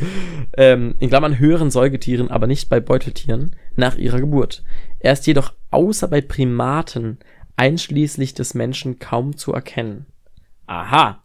Ähm, 0.57 0.95
in 0.99 1.09
Klammern 1.09 1.39
höheren 1.39 1.71
Säugetieren, 1.71 2.31
aber 2.31 2.47
nicht 2.47 2.69
bei 2.69 2.79
Beuteltieren, 2.79 3.55
nach 3.77 3.95
ihrer 3.95 4.19
Geburt. 4.19 4.63
Er 4.99 5.13
ist 5.13 5.27
jedoch 5.27 5.53
außer 5.71 6.07
bei 6.07 6.21
Primaten, 6.21 7.19
einschließlich 7.55 8.33
des 8.33 8.53
Menschen, 8.53 8.99
kaum 8.99 9.37
zu 9.37 9.53
erkennen. 9.53 10.05
Aha. 10.67 11.23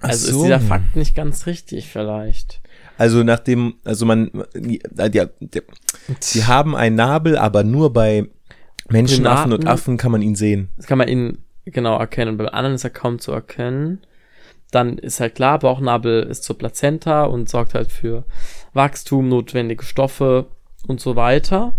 Also 0.00 0.26
so. 0.26 0.36
ist 0.36 0.44
dieser 0.44 0.60
Fakt 0.60 0.96
nicht 0.96 1.16
ganz 1.16 1.46
richtig, 1.46 1.88
vielleicht. 1.88 2.60
Also 2.98 3.22
nachdem, 3.22 3.74
also 3.84 4.06
man, 4.06 4.30
äh, 4.54 4.78
die, 5.08 5.22
die, 5.40 5.62
die 6.34 6.44
haben 6.44 6.76
einen 6.76 6.96
Nabel, 6.96 7.36
aber 7.36 7.64
nur 7.64 7.92
bei 7.92 8.28
Menschenaffen 8.88 9.52
und. 9.52 9.66
Affen 9.66 9.96
kann 9.96 10.12
man 10.12 10.22
ihn 10.22 10.34
sehen. 10.34 10.68
Das 10.76 10.86
kann 10.86 10.98
man 10.98 11.08
ihn 11.08 11.38
genau 11.64 11.98
erkennen. 11.98 12.36
Bei 12.36 12.46
anderen 12.48 12.74
ist 12.74 12.84
er 12.84 12.90
kaum 12.90 13.18
zu 13.18 13.32
erkennen. 13.32 14.00
Dann 14.70 14.98
ist 14.98 15.20
halt 15.20 15.36
klar, 15.36 15.60
Bauchnabel 15.60 16.24
ist 16.24 16.44
zur 16.44 16.58
Plazenta 16.58 17.24
und 17.24 17.48
sorgt 17.48 17.74
halt 17.74 17.90
für 17.92 18.24
Wachstum, 18.72 19.28
notwendige 19.28 19.84
Stoffe 19.84 20.46
und 20.86 21.00
so 21.00 21.16
weiter. 21.16 21.72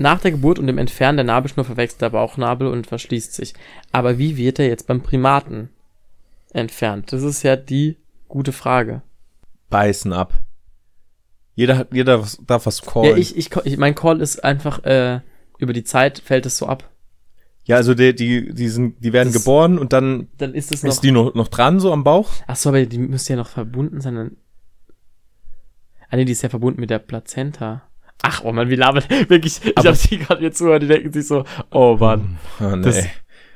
Nach 0.00 0.18
der 0.18 0.30
Geburt 0.30 0.58
und 0.58 0.66
dem 0.66 0.78
Entfernen 0.78 1.18
der 1.18 1.24
Nabelschnur 1.26 1.66
verwechselt 1.66 2.00
der 2.00 2.08
Bauchnabel 2.08 2.66
und 2.68 2.86
verschließt 2.86 3.34
sich. 3.34 3.52
Aber 3.92 4.16
wie 4.16 4.38
wird 4.38 4.58
er 4.58 4.66
jetzt 4.66 4.86
beim 4.86 5.02
Primaten 5.02 5.68
entfernt? 6.54 7.12
Das 7.12 7.22
ist 7.22 7.42
ja 7.42 7.54
die 7.54 7.98
gute 8.26 8.52
Frage. 8.52 9.02
Beißen 9.68 10.14
ab. 10.14 10.40
Jeder 11.54 11.76
hat, 11.76 11.88
jeder 11.92 12.24
darf 12.46 12.64
was 12.64 12.80
callen. 12.80 13.10
Ja, 13.10 13.16
ich, 13.18 13.36
ich, 13.36 13.54
ich, 13.64 13.76
mein 13.76 13.94
Call 13.94 14.22
ist 14.22 14.42
einfach, 14.42 14.82
äh, 14.84 15.20
über 15.58 15.74
die 15.74 15.84
Zeit 15.84 16.18
fällt 16.20 16.46
es 16.46 16.56
so 16.56 16.66
ab. 16.66 16.88
Ja, 17.64 17.76
also 17.76 17.92
die, 17.92 18.14
die, 18.14 18.54
die 18.54 18.68
sind, 18.68 19.04
die 19.04 19.12
werden 19.12 19.30
Das- 19.34 19.42
geboren 19.42 19.78
und 19.78 19.92
dann 19.92 20.28
Dann 20.38 20.54
ist 20.54 20.72
es 20.72 20.82
noch. 20.82 20.90
ist 20.92 21.00
die 21.00 21.12
noch, 21.12 21.34
noch 21.34 21.48
dran, 21.48 21.78
so 21.78 21.92
am 21.92 22.04
Bauch. 22.04 22.30
Ach 22.46 22.56
so, 22.56 22.70
aber 22.70 22.86
die 22.86 22.96
müsste 22.98 23.34
ja 23.34 23.36
noch 23.36 23.50
verbunden 23.50 24.00
sein. 24.00 24.38
Ah 26.08 26.16
nee, 26.16 26.24
die 26.24 26.32
ist 26.32 26.40
ja 26.42 26.48
verbunden 26.48 26.80
mit 26.80 26.88
der 26.88 26.98
Plazenta. 27.00 27.82
Ach, 28.22 28.42
oh 28.44 28.52
Mann, 28.52 28.68
wie 28.70 28.76
labert. 28.76 29.08
Wirklich, 29.30 29.60
ich 29.64 29.76
Aber- 29.76 29.90
hab 29.90 29.98
die 29.98 30.18
gerade 30.18 30.42
jetzt 30.42 30.58
zuhört, 30.58 30.82
die 30.82 30.88
denken 30.88 31.12
sich 31.12 31.26
so, 31.26 31.44
oh 31.70 31.96
Mann. 31.98 32.38
Oh, 32.60 32.76
nee. 32.76 32.82
Das, 32.82 33.06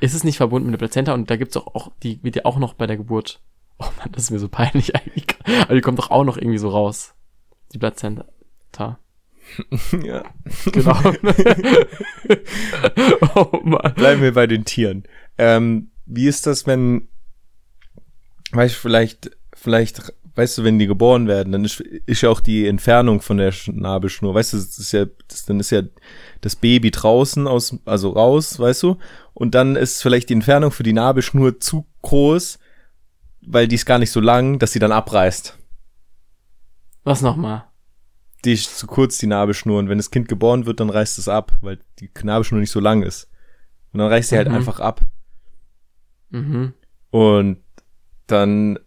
ist 0.00 0.14
es 0.14 0.24
nicht 0.24 0.36
verbunden 0.36 0.66
mit 0.70 0.74
der 0.80 0.86
Plazenta 0.86 1.14
und 1.14 1.30
da 1.30 1.36
gibt's 1.36 1.56
auch, 1.56 1.74
auch, 1.74 1.92
die 2.02 2.22
wird 2.22 2.36
ja 2.36 2.44
auch 2.44 2.58
noch 2.58 2.74
bei 2.74 2.86
der 2.86 2.96
Geburt. 2.96 3.40
Oh 3.78 3.86
Mann, 3.98 4.10
das 4.12 4.24
ist 4.24 4.30
mir 4.30 4.38
so 4.38 4.48
peinlich 4.48 4.94
eigentlich. 4.96 5.26
Aber 5.62 5.74
die 5.74 5.80
kommt 5.80 5.98
doch 5.98 6.10
auch 6.10 6.24
noch 6.24 6.36
irgendwie 6.36 6.58
so 6.58 6.68
raus. 6.68 7.14
Die 7.72 7.78
Plazenta. 7.78 8.26
ja. 10.02 10.24
Genau. 10.72 10.96
oh 13.34 13.60
Mann. 13.62 13.94
Bleiben 13.94 14.22
wir 14.22 14.34
bei 14.34 14.46
den 14.46 14.64
Tieren. 14.64 15.04
Ähm, 15.38 15.90
wie 16.06 16.26
ist 16.26 16.46
das, 16.46 16.66
wenn, 16.66 17.08
weißt 18.52 18.74
du, 18.74 18.78
vielleicht, 18.78 19.30
vielleicht, 19.54 20.12
weißt 20.36 20.58
du, 20.58 20.64
wenn 20.64 20.78
die 20.78 20.86
geboren 20.86 21.28
werden, 21.28 21.52
dann 21.52 21.64
ist, 21.64 21.80
ist 21.80 22.22
ja 22.22 22.30
auch 22.30 22.40
die 22.40 22.66
Entfernung 22.66 23.20
von 23.20 23.36
der 23.36 23.52
Schnabelschnur, 23.52 24.34
weißt 24.34 24.52
du, 24.52 24.56
das 24.56 24.78
ist 24.78 24.92
ja, 24.92 25.06
das, 25.28 25.44
dann 25.44 25.60
ist 25.60 25.70
ja 25.70 25.82
das 26.40 26.56
Baby 26.56 26.90
draußen 26.90 27.46
aus, 27.46 27.76
also 27.84 28.10
raus, 28.10 28.58
weißt 28.58 28.82
du, 28.82 28.98
und 29.32 29.54
dann 29.54 29.76
ist 29.76 30.02
vielleicht 30.02 30.28
die 30.30 30.34
Entfernung 30.34 30.70
für 30.70 30.82
die 30.82 30.92
Nabelschnur 30.92 31.60
zu 31.60 31.86
groß, 32.02 32.58
weil 33.42 33.68
die 33.68 33.76
ist 33.76 33.86
gar 33.86 33.98
nicht 33.98 34.10
so 34.10 34.20
lang, 34.20 34.58
dass 34.58 34.72
sie 34.72 34.78
dann 34.78 34.92
abreißt. 34.92 35.58
Was 37.04 37.20
nochmal? 37.22 37.64
Die 38.44 38.52
ist 38.52 38.78
zu 38.78 38.86
kurz, 38.86 39.18
die 39.18 39.26
Nabelschnur, 39.26 39.78
und 39.78 39.88
wenn 39.88 39.98
das 39.98 40.10
Kind 40.10 40.28
geboren 40.28 40.66
wird, 40.66 40.80
dann 40.80 40.90
reißt 40.90 41.18
es 41.18 41.28
ab, 41.28 41.52
weil 41.60 41.78
die 41.98 42.10
Nabelschnur 42.22 42.60
nicht 42.60 42.70
so 42.70 42.80
lang 42.80 43.02
ist. 43.02 43.30
Und 43.92 43.98
dann 43.98 44.08
reißt 44.08 44.30
sie 44.30 44.36
halt 44.36 44.48
Mhm. 44.48 44.54
einfach 44.54 44.80
ab. 44.80 45.02
Mhm. 46.30 46.74
Und 47.10 47.58
dann 48.26 48.78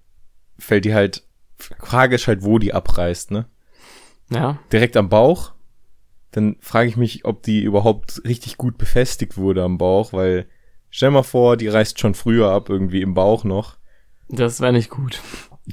fällt 0.60 0.86
die 0.86 0.94
halt, 0.94 1.24
Frage 1.58 2.16
ist 2.16 2.28
halt, 2.28 2.44
wo 2.44 2.60
die 2.60 2.74
abreißt, 2.74 3.32
ne? 3.32 3.46
Ja. 4.30 4.60
Direkt 4.72 4.98
am 4.98 5.10
Bauch. 5.10 5.54
Dann 6.32 6.58
frage 6.60 6.90
ich 6.90 6.98
mich, 6.98 7.26
ob 7.26 7.44
die 7.44 7.64
überhaupt 7.64 8.22
richtig 8.26 8.58
gut 8.58 8.78
befestigt 8.78 9.38
wurde 9.38 9.64
am 9.64 9.78
Bauch, 9.78 10.14
weil 10.14 10.48
stell 10.90 11.10
mal 11.12 11.24
vor, 11.24 11.58
die 11.58 11.68
reißt 11.68 12.00
schon 12.00 12.14
früher 12.14 12.52
ab, 12.52 12.70
irgendwie 12.70 13.02
im 13.02 13.14
Bauch 13.14 13.44
noch. 13.44 13.78
Das 14.30 14.60
wäre 14.60 14.74
nicht 14.74 14.90
gut. 14.90 15.22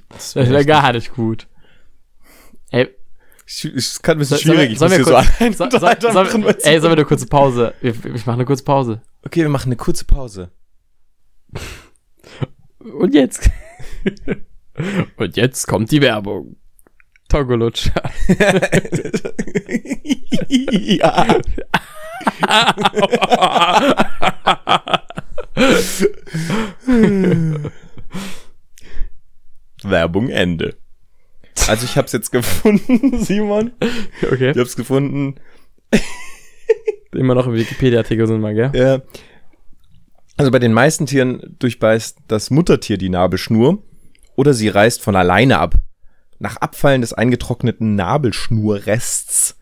Das 0.09 0.35
wäre 0.37 0.57
echt- 0.59 0.69
gar 0.69 0.93
nicht 0.93 1.13
gut. 1.15 1.49
Ey, 2.71 2.89
Ich- 3.47 3.65
Es 3.67 4.01
kann 4.01 4.17
ein 4.17 4.19
bisschen 4.21 4.39
sollen 4.39 4.57
schwierig. 4.57 4.69
wir- 4.69 4.73
Ich 4.73 4.79
sollen 4.79 4.91
muss 4.91 4.99
wir 5.11 5.15
kurz- 5.15 5.59
so 5.59 5.69
so, 5.69 5.87
so, 6.01 6.13
sollen, 6.13 6.45
weißt 6.45 6.65
du? 6.65 6.71
ey, 6.71 6.81
sollen 6.81 6.93
wir 6.93 6.97
eine 6.99 7.05
kurze 7.05 7.27
Pause? 7.27 7.75
Ich, 7.83 8.05
ich 8.05 8.25
mache 8.27 8.35
eine 8.37 8.45
kurze 8.47 8.65
Pause. 8.65 9.03
Okay, 9.25 9.43
wir 9.43 9.49
machen 9.51 9.69
eine 9.69 9.77
kurze 9.77 10.05
Pause. 10.07 10.51
Und 12.79 13.15
jetzt? 13.15 13.51
Und 15.17 15.37
jetzt 15.37 15.67
kommt 15.67 15.91
die 15.91 16.01
Werbung. 16.01 16.57
Togolutsch. 17.29 17.91
ja. 20.49 21.41
Werbung 29.83 30.29
Ende. 30.29 30.77
Also 31.69 31.85
ich 31.85 31.97
hab's 31.97 32.13
jetzt 32.13 32.31
gefunden, 32.31 33.19
Simon. 33.25 33.73
Okay. 34.23 34.51
Ich 34.51 34.59
hab's 34.59 34.77
gefunden. 34.77 35.37
Immer 37.13 37.35
noch 37.35 37.47
im 37.47 37.55
Wikipedia-Artikel 37.55 38.27
sind 38.27 38.41
wir, 38.41 38.55
gell? 38.55 38.71
Ja. 38.75 39.03
Also 40.37 40.51
bei 40.51 40.59
den 40.59 40.73
meisten 40.73 41.07
Tieren 41.07 41.55
durchbeißt 41.61 42.19
das 42.27 42.51
Muttertier 42.51 42.99
die 42.99 43.09
Nabelschnur 43.09 43.83
oder 44.37 44.55
sie 44.55 44.69
reißt 44.69 45.03
von 45.03 45.17
alleine 45.17 45.59
ab. 45.59 45.77
Nach 46.39 46.57
Abfallen 46.57 47.01
des 47.01 47.13
eingetrockneten 47.13 47.95
Nabelschnurrests, 47.95 49.57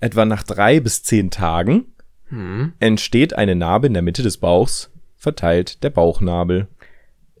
etwa 0.00 0.24
nach 0.24 0.42
drei 0.42 0.80
bis 0.80 1.02
zehn 1.02 1.30
Tagen, 1.30 1.92
Hm. 2.28 2.72
entsteht 2.80 3.34
eine 3.34 3.54
Narbe 3.54 3.86
in 3.86 3.92
der 3.94 4.02
Mitte 4.02 4.24
des 4.24 4.38
Bauchs, 4.38 4.90
verteilt 5.16 5.84
der 5.84 5.90
Bauchnabel. 5.90 6.66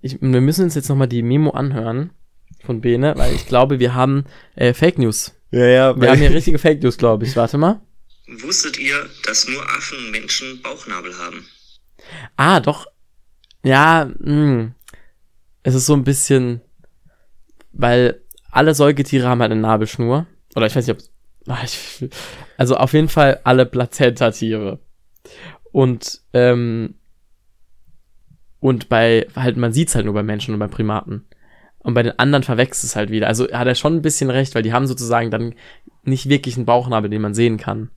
Ich, 0.00 0.22
wir 0.22 0.40
müssen 0.40 0.62
uns 0.64 0.76
jetzt 0.76 0.88
nochmal 0.88 1.08
die 1.08 1.22
Memo 1.22 1.50
anhören 1.50 2.10
von 2.64 2.80
Bene, 2.80 3.14
weil 3.16 3.34
ich 3.34 3.46
glaube, 3.46 3.80
wir 3.80 3.94
haben 3.94 4.24
äh, 4.54 4.72
Fake 4.74 4.98
News. 4.98 5.34
Ja, 5.50 5.66
ja, 5.66 6.00
Wir 6.00 6.10
haben 6.10 6.18
hier 6.18 6.30
richtige 6.34 6.58
Fake 6.60 6.82
News, 6.84 6.98
glaube 6.98 7.24
ich. 7.24 7.34
Warte 7.34 7.58
mal. 7.58 7.80
Wusstet 8.42 8.78
ihr, 8.78 8.94
dass 9.24 9.48
nur 9.48 9.60
Affen 9.76 9.98
und 9.98 10.10
Menschen 10.12 10.62
Bauchnabel 10.62 11.12
haben? 11.18 11.44
Ah, 12.36 12.60
doch. 12.60 12.86
Ja, 13.64 14.08
mh. 14.20 14.70
es 15.64 15.74
ist 15.74 15.86
so 15.86 15.94
ein 15.94 16.04
bisschen, 16.04 16.60
weil 17.76 18.20
alle 18.50 18.74
Säugetiere 18.74 19.28
haben 19.28 19.40
halt 19.40 19.52
eine 19.52 19.60
Nabelschnur. 19.60 20.26
Oder 20.54 20.66
ich 20.66 20.74
weiß 20.74 20.86
nicht, 20.86 20.96
ob. 20.96 21.02
Ah, 21.48 21.58
also 22.56 22.76
auf 22.76 22.92
jeden 22.92 23.08
Fall 23.08 23.40
alle 23.44 23.66
Plazentatiere. 23.66 24.80
Und, 25.70 26.22
ähm, 26.32 26.94
und 28.58 28.88
bei, 28.88 29.26
halt, 29.36 29.56
man 29.56 29.72
sieht's 29.72 29.94
halt 29.94 30.06
nur 30.06 30.14
bei 30.14 30.22
Menschen 30.22 30.54
und 30.54 30.60
bei 30.60 30.66
Primaten. 30.68 31.26
Und 31.78 31.94
bei 31.94 32.02
den 32.02 32.18
anderen 32.18 32.42
verwechselt 32.42 32.90
es 32.90 32.96
halt 32.96 33.10
wieder. 33.10 33.28
Also 33.28 33.46
hat 33.52 33.68
er 33.68 33.76
schon 33.76 33.94
ein 33.94 34.02
bisschen 34.02 34.30
recht, 34.30 34.54
weil 34.54 34.62
die 34.62 34.72
haben 34.72 34.88
sozusagen 34.88 35.30
dann 35.30 35.54
nicht 36.02 36.28
wirklich 36.28 36.56
einen 36.56 36.66
Bauchnabel, 36.66 37.10
den 37.10 37.22
man 37.22 37.34
sehen 37.34 37.58
kann. 37.58 37.90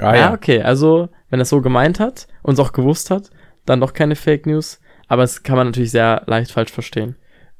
ah, 0.00 0.14
ja. 0.14 0.16
ja. 0.16 0.32
okay. 0.32 0.62
Also, 0.62 1.08
wenn 1.30 1.38
er 1.38 1.42
es 1.42 1.50
so 1.50 1.60
gemeint 1.60 2.00
hat 2.00 2.26
und 2.42 2.54
es 2.54 2.60
auch 2.60 2.72
gewusst 2.72 3.10
hat, 3.10 3.30
dann 3.64 3.80
doch 3.80 3.92
keine 3.92 4.16
Fake 4.16 4.46
News. 4.46 4.80
Aber 5.06 5.22
es 5.22 5.42
kann 5.42 5.56
man 5.56 5.68
natürlich 5.68 5.92
sehr 5.92 6.22
leicht 6.26 6.50
falsch 6.50 6.72
verstehen. 6.72 7.16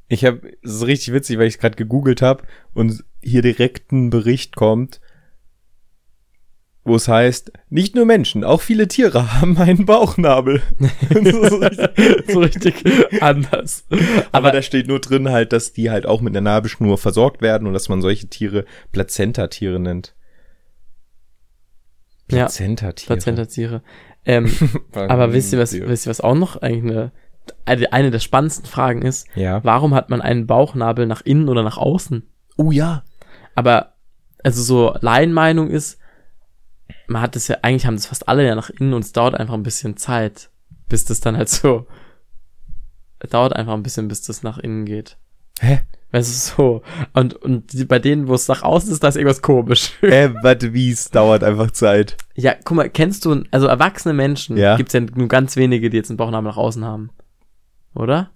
Ich 0.09 0.25
habe, 0.25 0.41
es 0.63 0.73
ist 0.73 0.85
richtig 0.85 1.13
witzig, 1.13 1.37
weil 1.37 1.47
ich 1.47 1.59
gerade 1.59 1.75
gegoogelt 1.75 2.21
habe 2.21 2.43
und 2.73 3.03
hier 3.21 3.41
direkt 3.41 3.91
ein 3.91 4.09
Bericht 4.09 4.55
kommt, 4.55 4.99
wo 6.83 6.95
es 6.95 7.07
heißt, 7.07 7.51
nicht 7.69 7.93
nur 7.93 8.05
Menschen, 8.05 8.43
auch 8.43 8.61
viele 8.61 8.87
Tiere 8.87 9.33
haben 9.41 9.55
einen 9.57 9.85
Bauchnabel. 9.85 10.63
Ist 11.09 11.61
richtig- 11.61 12.23
so 12.27 12.39
richtig 12.39 13.21
anders. 13.21 13.85
Aber 14.31 14.51
da 14.51 14.63
steht 14.63 14.87
nur 14.87 14.99
drin 14.99 15.29
halt, 15.29 15.53
dass 15.53 15.73
die 15.73 15.91
halt 15.91 16.07
auch 16.07 16.21
mit 16.21 16.33
einer 16.35 16.41
Nabelschnur 16.41 16.97
versorgt 16.97 17.41
werden 17.43 17.67
und 17.67 17.73
dass 17.73 17.87
man 17.89 18.01
solche 18.01 18.27
Tiere 18.27 18.65
Plazentatiere 18.91 19.79
nennt. 19.79 20.15
Ja, 22.31 22.45
Plazentatiere. 22.45 23.13
Plazentatiere. 23.13 23.83
Ähm, 24.25 24.51
aber 24.93 25.33
wisst 25.33 25.53
ihr, 25.53 25.59
was, 25.59 25.73
wisst 25.73 26.07
ihr, 26.07 26.09
was 26.09 26.21
auch 26.21 26.35
noch 26.35 26.57
eigentlich 26.57 26.91
eine, 26.91 27.11
eine, 27.65 27.91
eine 27.93 28.11
der 28.11 28.19
spannendsten 28.19 28.65
Fragen 28.65 29.01
ist? 29.01 29.27
Ja. 29.35 29.63
Warum 29.63 29.93
hat 29.93 30.09
man 30.09 30.21
einen 30.21 30.47
Bauchnabel 30.47 31.05
nach 31.05 31.21
innen 31.21 31.49
oder 31.49 31.63
nach 31.63 31.77
außen? 31.77 32.23
Oh 32.57 32.71
ja. 32.71 33.03
Aber, 33.55 33.93
also 34.43 34.61
so 34.61 34.95
Laienmeinung 35.01 35.69
ist, 35.69 35.99
man 37.07 37.21
hat 37.21 37.35
es 37.35 37.47
ja, 37.47 37.57
eigentlich 37.61 37.85
haben 37.85 37.95
das 37.95 38.05
fast 38.07 38.27
alle 38.27 38.45
ja 38.45 38.55
nach 38.55 38.69
innen 38.69 38.93
und 38.93 39.03
es 39.03 39.11
dauert 39.13 39.35
einfach 39.35 39.53
ein 39.55 39.63
bisschen 39.63 39.97
Zeit, 39.97 40.49
bis 40.87 41.05
das 41.05 41.19
dann 41.19 41.37
halt 41.37 41.49
so, 41.49 41.87
es 43.19 43.29
dauert 43.29 43.53
einfach 43.55 43.73
ein 43.73 43.83
bisschen, 43.83 44.07
bis 44.07 44.21
das 44.21 44.43
nach 44.43 44.57
innen 44.57 44.85
geht. 44.85 45.17
Hä? 45.59 45.81
Weißt 46.11 46.29
du, 46.29 46.55
so. 46.55 46.81
Und, 47.13 47.35
und 47.35 47.87
bei 47.87 47.99
denen, 47.99 48.27
wo 48.27 48.33
es 48.33 48.47
nach 48.47 48.63
außen 48.63 48.91
ist, 48.91 49.03
da 49.03 49.09
ist 49.09 49.15
irgendwas 49.15 49.43
komisch. 49.43 49.91
Äh, 50.01 50.29
warte, 50.41 50.73
wie 50.73 50.89
es 50.89 51.11
dauert 51.11 51.43
einfach 51.43 51.69
Zeit. 51.71 52.17
ja, 52.33 52.55
guck 52.63 52.77
mal, 52.77 52.89
kennst 52.89 53.25
du, 53.25 53.43
also 53.51 53.67
erwachsene 53.67 54.13
Menschen, 54.15 54.57
Ja. 54.57 54.75
gibt's 54.77 54.93
ja 54.93 55.01
nur 55.01 55.27
ganz 55.27 55.55
wenige, 55.55 55.89
die 55.91 55.97
jetzt 55.97 56.09
einen 56.09 56.17
Bauchnabel 56.17 56.49
nach 56.49 56.57
außen 56.57 56.83
haben. 56.83 57.11
Oder? 57.95 58.31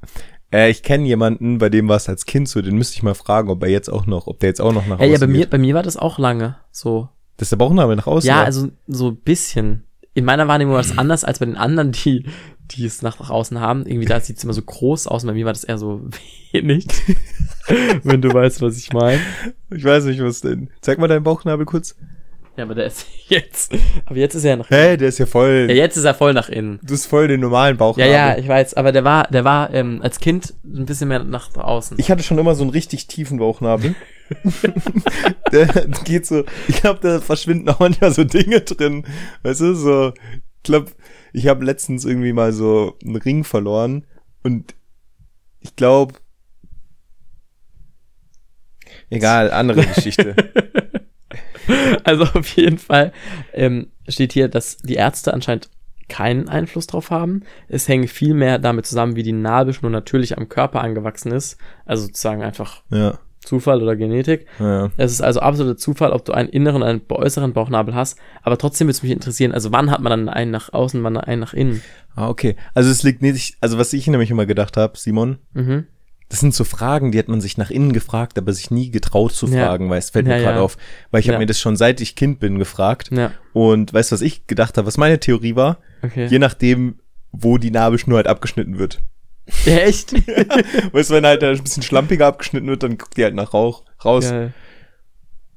Äh, 0.51 0.69
ich 0.69 0.83
kenne 0.83 1.05
jemanden, 1.07 1.57
bei 1.57 1.69
dem 1.69 1.87
war 1.87 1.97
es 1.97 2.09
als 2.09 2.25
Kind 2.25 2.47
so, 2.47 2.61
den 2.61 2.77
müsste 2.77 2.95
ich 2.95 3.03
mal 3.03 3.15
fragen, 3.15 3.49
ob 3.49 3.63
er 3.63 3.69
jetzt 3.69 3.89
auch 3.89 4.05
noch, 4.05 4.27
ob 4.27 4.39
der 4.39 4.49
jetzt 4.49 4.61
auch 4.61 4.73
noch 4.73 4.85
nach 4.87 4.99
Ja, 4.99 5.05
außen 5.05 5.11
ja, 5.13 5.19
bei 5.19 5.27
mir, 5.27 5.39
geht. 5.39 5.49
bei 5.49 5.57
mir 5.57 5.75
war 5.75 5.83
das 5.83 5.97
auch 5.97 6.19
lange 6.19 6.57
so. 6.71 7.09
Das 7.37 7.47
ist 7.47 7.51
der 7.51 7.57
Bauchnabel 7.57 7.95
nach 7.95 8.07
außen. 8.07 8.27
Ja, 8.27 8.37
oder? 8.37 8.45
also 8.45 8.69
so 8.87 9.09
ein 9.09 9.15
bisschen. 9.17 9.85
In 10.13 10.25
meiner 10.25 10.47
Wahrnehmung 10.47 10.75
war 10.75 10.81
das 10.83 10.95
anders 10.97 11.23
als 11.23 11.39
bei 11.39 11.45
den 11.45 11.57
anderen, 11.57 11.91
die, 11.91 12.27
die 12.69 12.85
es 12.85 13.01
nach, 13.01 13.19
nach 13.19 13.31
außen 13.31 13.59
haben. 13.59 13.87
Irgendwie 13.87 14.05
da 14.05 14.19
sieht 14.19 14.37
es 14.37 14.43
immer 14.43 14.53
so 14.53 14.61
groß 14.61 15.07
aus. 15.07 15.23
und 15.23 15.27
Bei 15.27 15.33
mir 15.33 15.45
war 15.45 15.53
das 15.53 15.63
eher 15.63 15.79
so 15.79 16.01
wenig. 16.51 16.85
Wenn 18.03 18.21
du 18.21 18.31
weißt, 18.31 18.61
was 18.61 18.77
ich 18.77 18.93
meine. 18.93 19.19
Ich 19.71 19.83
weiß 19.83 20.05
nicht, 20.05 20.21
was 20.21 20.41
denn. 20.41 20.69
Zeig 20.81 20.99
mal 20.99 21.07
deinen 21.07 21.23
Bauchnabel 21.23 21.65
kurz. 21.65 21.95
Ja, 22.55 22.65
aber 22.65 22.75
der 22.75 22.85
ist 22.85 23.05
jetzt. 23.29 23.73
Aber 24.05 24.15
jetzt 24.17 24.35
ist 24.35 24.43
er 24.43 24.57
nach 24.57 24.69
Hä, 24.69 24.95
der 24.97 25.09
ist 25.09 25.17
ja 25.17 25.25
voll. 25.25 25.65
Ja, 25.69 25.75
jetzt 25.75 25.97
ist 25.97 26.03
er 26.03 26.13
voll 26.13 26.33
nach 26.33 26.49
innen. 26.49 26.79
Du 26.83 26.93
hast 26.93 27.07
voll 27.07 27.27
den 27.27 27.39
normalen 27.39 27.75
Ja, 27.75 27.79
Bauchnabel. 27.79 28.11
ja, 28.13 28.37
ich 28.37 28.47
weiß, 28.47 28.75
aber 28.75 28.91
der 28.91 29.03
war, 29.03 29.27
der 29.29 29.43
war 29.43 29.73
ähm, 29.73 30.01
als 30.03 30.19
Kind 30.19 30.53
ein 30.63 30.85
bisschen 30.85 31.07
mehr 31.07 31.23
nach 31.23 31.55
außen. 31.55 31.97
Ich 31.99 32.11
hatte 32.11 32.21
schon 32.23 32.37
immer 32.37 32.53
so 32.55 32.61
einen 32.63 32.69
richtig 32.71 33.07
tiefen 33.07 33.39
Bauchnabel. 33.39 33.95
der 35.51 35.65
geht 36.05 36.25
so, 36.25 36.43
ich 36.67 36.81
glaube, 36.81 36.99
da 37.01 37.19
verschwinden 37.19 37.69
auch 37.69 37.79
manchmal 37.79 38.11
so 38.13 38.23
Dinge 38.23 38.61
drin. 38.61 39.05
Weißt 39.41 39.61
du, 39.61 39.73
so, 39.73 40.13
ich 40.57 40.63
glaube, 40.63 40.91
ich 41.33 41.47
habe 41.47 41.65
letztens 41.65 42.05
irgendwie 42.05 42.33
mal 42.33 42.53
so 42.53 42.97
einen 43.03 43.15
Ring 43.15 43.43
verloren 43.43 44.05
und 44.43 44.75
ich 45.59 45.75
glaube, 45.75 46.13
egal, 49.09 49.51
andere 49.51 49.85
Geschichte. 49.85 50.35
Also 52.03 52.23
auf 52.23 52.47
jeden 52.55 52.77
Fall 52.77 53.11
ähm, 53.53 53.87
steht 54.07 54.33
hier, 54.33 54.47
dass 54.47 54.77
die 54.77 54.95
Ärzte 54.95 55.33
anscheinend 55.33 55.69
keinen 56.09 56.49
Einfluss 56.49 56.87
drauf 56.87 57.09
haben. 57.11 57.43
Es 57.69 57.87
hängt 57.87 58.09
viel 58.09 58.33
mehr 58.33 58.59
damit 58.59 58.85
zusammen, 58.85 59.15
wie 59.15 59.23
die 59.23 59.31
Nabelschnur 59.31 59.89
natürlich 59.89 60.37
am 60.37 60.49
Körper 60.49 60.81
angewachsen 60.81 61.31
ist. 61.31 61.57
Also 61.85 62.03
sozusagen 62.03 62.43
einfach 62.43 62.83
ja, 62.91 63.17
Zufall 63.39 63.81
oder 63.81 63.95
Genetik. 63.95 64.45
ja. 64.59 64.91
Es 64.97 65.11
ist 65.11 65.21
also 65.21 65.39
absoluter 65.39 65.77
Zufall, 65.77 66.11
ob 66.11 66.25
du 66.25 66.33
einen 66.33 66.49
inneren 66.49 66.81
oder 66.81 66.91
einen 66.91 67.01
äußeren 67.09 67.53
Bauchnabel 67.53 67.95
hast. 67.95 68.17
Aber 68.41 68.57
trotzdem 68.57 68.87
würde 68.87 68.91
es 68.97 69.03
mich 69.03 69.11
interessieren, 69.11 69.53
also 69.53 69.71
wann 69.71 69.91
hat 69.91 70.01
man 70.01 70.09
dann 70.11 70.29
einen 70.29 70.51
nach 70.51 70.71
außen, 70.73 71.01
wann 71.03 71.17
einen 71.17 71.39
nach 71.41 71.53
innen? 71.53 71.81
Ah, 72.15 72.29
okay. 72.29 72.55
Also 72.73 72.91
es 72.91 73.01
liegt 73.03 73.21
nicht, 73.21 73.57
also 73.61 73.77
was 73.77 73.93
ich 73.93 74.05
nämlich 74.07 74.29
immer 74.29 74.45
gedacht 74.45 74.77
habe, 74.77 74.97
Simon, 74.97 75.39
Mhm. 75.53 75.87
Das 76.33 76.39
sind 76.39 76.55
so 76.55 76.63
Fragen, 76.63 77.11
die 77.11 77.19
hat 77.19 77.27
man 77.27 77.41
sich 77.41 77.57
nach 77.59 77.69
innen 77.69 77.93
gefragt, 77.93 78.39
aber 78.39 78.51
sich 78.53 78.71
nie 78.71 78.89
getraut 78.89 79.33
zu 79.33 79.45
Ja. 79.45 79.67
fragen, 79.67 79.87
weil 79.91 79.99
es 79.99 80.09
fällt 80.09 80.25
Ja, 80.27 80.35
mir 80.35 80.41
gerade 80.41 80.57
ja. 80.57 80.63
auf. 80.63 80.77
Weil 81.11 81.19
ich 81.19 81.27
habe 81.27 81.33
Ja. 81.35 81.39
mir 81.39 81.45
das 81.45 81.59
schon 81.59 81.75
seit 81.75 82.01
ich 82.01 82.15
Kind 82.15 82.39
bin 82.39 82.57
gefragt. 82.57 83.09
Ja, 83.11 83.31
Und 83.53 83.93
weißt 83.93 84.11
du, 84.11 84.15
was 84.15 84.21
ich 84.21 84.47
gedacht 84.47 84.77
habe, 84.79 84.87
was 84.87 84.97
meine 84.97 85.19
Theorie 85.19 85.55
war? 85.55 85.77
okay. 86.01 86.25
Je 86.25 86.39
nachdem, 86.39 86.97
wo 87.31 87.59
die 87.59 87.69
Nabelschnur 87.69 88.17
halt 88.17 88.27
abgeschnitten 88.27 88.79
wird. 88.79 89.03
Ja, 89.65 89.75
echt? 89.77 90.13
weißt 90.93 91.09
du, 91.11 91.13
wenn 91.13 91.25
halt 91.25 91.43
ein 91.43 91.61
bisschen 91.61 91.83
schlampiger 91.83 92.25
abgeschnitten 92.25 92.67
wird, 92.67 92.81
dann 92.81 92.97
guckt 92.97 93.15
die 93.15 93.23
halt 93.23 93.35
nach 93.35 93.53
Rauch 93.53 93.83
raus. 94.03 94.29
Geil. 94.31 94.53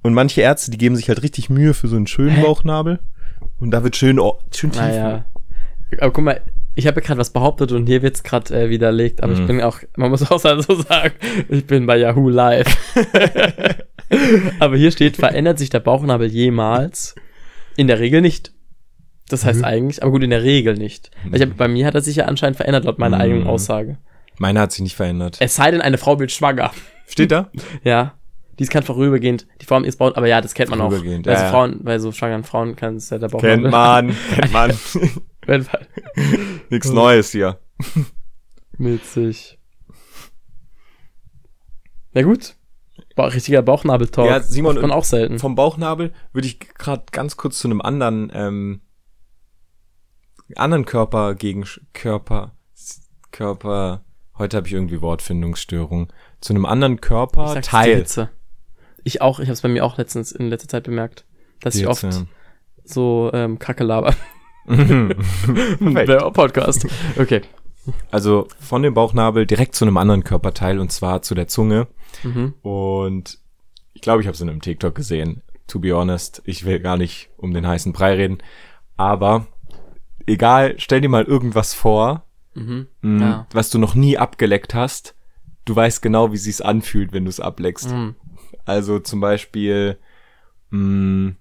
Und 0.03 0.13
manche 0.13 0.43
Ärzte, 0.43 0.71
die 0.71 0.79
geben 0.79 0.95
sich 0.97 1.09
halt 1.09 1.23
richtig 1.23 1.49
Mühe 1.49 1.73
für 1.73 1.89
so 1.89 1.97
einen 1.97 2.07
schönen? 2.07 2.43
Bauchnabel. 2.43 2.99
Und 3.59 3.71
da 3.71 3.83
wird 3.83 3.97
schön, 3.97 4.21
oh, 4.21 4.39
schön 4.55 4.73
tief. 4.73 4.81
Naja. 4.83 5.25
Aber 6.01 6.11
guck 6.13 6.25
mal, 6.25 6.41
ich 6.77 6.87
habe 6.87 7.01
ja 7.01 7.07
gerade 7.07 7.19
was 7.19 7.31
behauptet 7.31 7.73
und 7.73 7.87
hier 7.87 8.03
wird's 8.03 8.23
gerade 8.23 8.55
äh, 8.55 8.71
widerlegt, 8.71 9.23
aber 9.23 9.33
ich 9.33 9.41
Mhm. 9.41 9.47
bin 9.49 9.61
auch, 9.63 9.81
man 9.97 10.11
muss 10.11 10.31
auch 10.31 10.39
so 10.39 10.75
sagen, 10.83 11.15
ich 11.49 11.67
bin 11.67 11.87
bei 11.87 11.97
Yahoo 11.97 12.29
Live. 12.29 12.67
aber 14.61 14.77
hier 14.77 14.91
steht, 14.93 15.17
verändert 15.17 15.59
sich 15.59 15.71
der 15.71 15.81
Bauchnabel 15.81 16.29
jemals? 16.29 17.15
In 17.77 17.87
der 17.89 17.99
Regel 17.99 18.21
nicht. 18.21 18.53
Das 19.29 19.45
heißt 19.45 19.59
Mhm. 19.61 19.65
eigentlich, 19.65 20.03
aber 20.03 20.13
gut, 20.13 20.23
in 20.23 20.31
der 20.31 20.43
Regel 20.45 20.75
nicht. 20.75 21.11
Weil 21.25 21.41
ich 21.43 21.49
hab, 21.49 21.57
bei 21.57 21.67
mir 21.69 21.87
hat 21.87 21.95
er 21.95 22.01
sich 22.01 22.17
ja 22.17 22.27
anscheinend 22.27 22.57
verändert, 22.57 22.85
laut 22.85 22.99
meiner 22.99 23.17
Mhm. 23.17 23.23
eigenen 23.23 23.47
Aussage. 23.47 23.99
Meine 24.39 24.61
hat 24.61 24.71
sich 24.73 24.83
nicht 24.83 24.95
verändert. 24.97 25.39
Es 25.41 25.57
sei 25.57 25.71
denn, 25.71 25.81
eine 25.81 25.99
Frau 25.99 26.19
wird 26.21 26.31
schwanger. 26.31 26.71
Steht 27.07 27.33
da? 27.33 27.51
Ja. 27.85 28.15
Dies 28.59 28.71
kann 28.71 28.83
vorübergehend 28.83 29.47
die 29.61 29.67
Form 29.67 29.85
ist 29.85 29.97
baut, 29.99 30.17
aber 30.17 30.29
ja, 30.29 30.41
das 30.41 30.55
kennt 30.55 30.71
man 30.71 30.81
auch. 30.81 30.89
Vorübergehend, 30.89 31.29
Also 31.29 31.41
ja, 31.41 31.47
ja. 31.47 31.51
Frauen, 31.53 31.81
bei 31.85 31.99
so 31.99 32.11
schwangeren 32.13 32.43
Frauen 32.43 32.75
kann 32.75 32.97
es 32.97 33.11
ja 33.11 33.19
der 33.19 33.29
Bauchnabel. 33.29 33.61
Kennt 33.61 33.71
man, 33.71 34.17
kennt 34.35 34.53
man. 34.53 34.73
Nichts 36.71 36.91
Neues 36.91 37.31
hier. 37.31 37.59
Witzig. 38.79 39.59
Na 42.13 42.23
gut. 42.23 42.57
Ba 43.15 43.27
richtiger 43.27 43.63
Bauchnabel-Talk. 43.63 44.27
Ja, 44.27 44.41
Simon, 44.41 44.81
man 44.81 44.91
auch 44.91 45.05
selten. 45.05 45.39
Vom 45.39 45.55
Bauchnabel 45.55 46.13
würde 46.33 46.49
ich 46.49 46.59
gerade 46.61 47.05
ganz 47.13 47.37
kurz 47.37 47.59
zu 47.59 47.69
einem 47.69 47.81
anderen, 47.81 48.31
ähm, 48.35 48.81
anderen 50.55 50.85
Körper 50.85 51.35
gegen 51.35 51.65
Körper, 51.93 52.53
Körper, 53.33 54.05
heute 54.39 54.57
habe 54.57 54.67
ich 54.67 54.73
irgendwie 54.73 55.01
Wortfindungsstörung, 55.01 56.13
zu 56.41 56.53
einem 56.53 56.67
anderen 56.67 57.01
Körper, 57.01 57.61
Teil. 57.61 57.97
Hitze. 57.97 58.31
Ich 59.05 59.23
auch, 59.23 59.41
ich 59.41 59.47
habe 59.47 59.55
es 59.55 59.63
bei 59.63 59.69
mir 59.69 59.85
auch 59.85 59.99
letztens 59.99 60.33
in 60.33 60.49
letzter 60.49 60.69
Zeit 60.69 60.85
bemerkt, 60.85 61.27
dass 61.61 61.75
ich 61.75 61.87
oft 61.87 62.07
so 62.85 63.31
ähm, 63.33 63.59
Kacke 63.59 63.85
laber. 63.85 64.15
Perfekt. 64.67 66.09
Der 66.09 66.31
Podcast. 66.31 66.87
Okay. 67.19 67.43
Also 68.11 68.49
von 68.59 68.83
dem 68.83 68.95
Bauchnabel 68.95 69.47
direkt 69.47 69.75
zu 69.77 69.85
einem 69.85 69.97
anderen 69.97 70.25
Körperteil 70.25 70.79
und 70.81 70.91
zwar 70.91 71.23
zu 71.23 71.35
der 71.35 71.47
Zunge. 71.49 71.87
Mhm. 72.25 72.55
Und 72.63 73.39
ich 73.95 74.01
glaube, 74.03 74.21
ich 74.21 74.27
habe 74.27 74.35
es 74.35 74.41
in 74.41 74.49
einem 74.51 74.61
TikTok 74.61 74.95
gesehen. 74.95 75.43
To 75.69 75.79
be 75.79 75.95
honest, 75.97 76.43
ich 76.45 76.65
will 76.65 76.81
gar 76.81 76.97
nicht 76.97 77.31
um 77.37 77.53
den 77.55 77.67
heißen 77.67 77.93
Brei 77.93 78.15
reden. 78.15 78.39
Aber 78.97 79.47
egal, 80.27 80.75
stell 80.79 81.01
dir 81.01 81.09
mal 81.09 81.25
irgendwas 81.25 81.75
vor, 81.75 82.25
Mhm. 82.55 82.87
mh, 83.03 83.21
Ja. 83.27 83.47
was 83.53 83.71
du 83.71 83.79
noch 83.79 83.95
nie 83.95 84.17
abgeleckt 84.19 84.75
hast. 84.75 85.15
Du 85.67 85.77
weißt 85.77 86.01
genau, 86.03 86.33
wie 86.33 86.37
sich's 86.39 86.61
anfühlt, 86.61 87.13
wenn 87.13 87.25
du 87.25 87.29
es 87.29 87.39
ableckst. 87.41 87.91
Mhm. 87.91 88.15
Also 88.65 88.99
zum 88.99 89.21
Beispiel, 89.21 89.99
mh, 90.71 91.35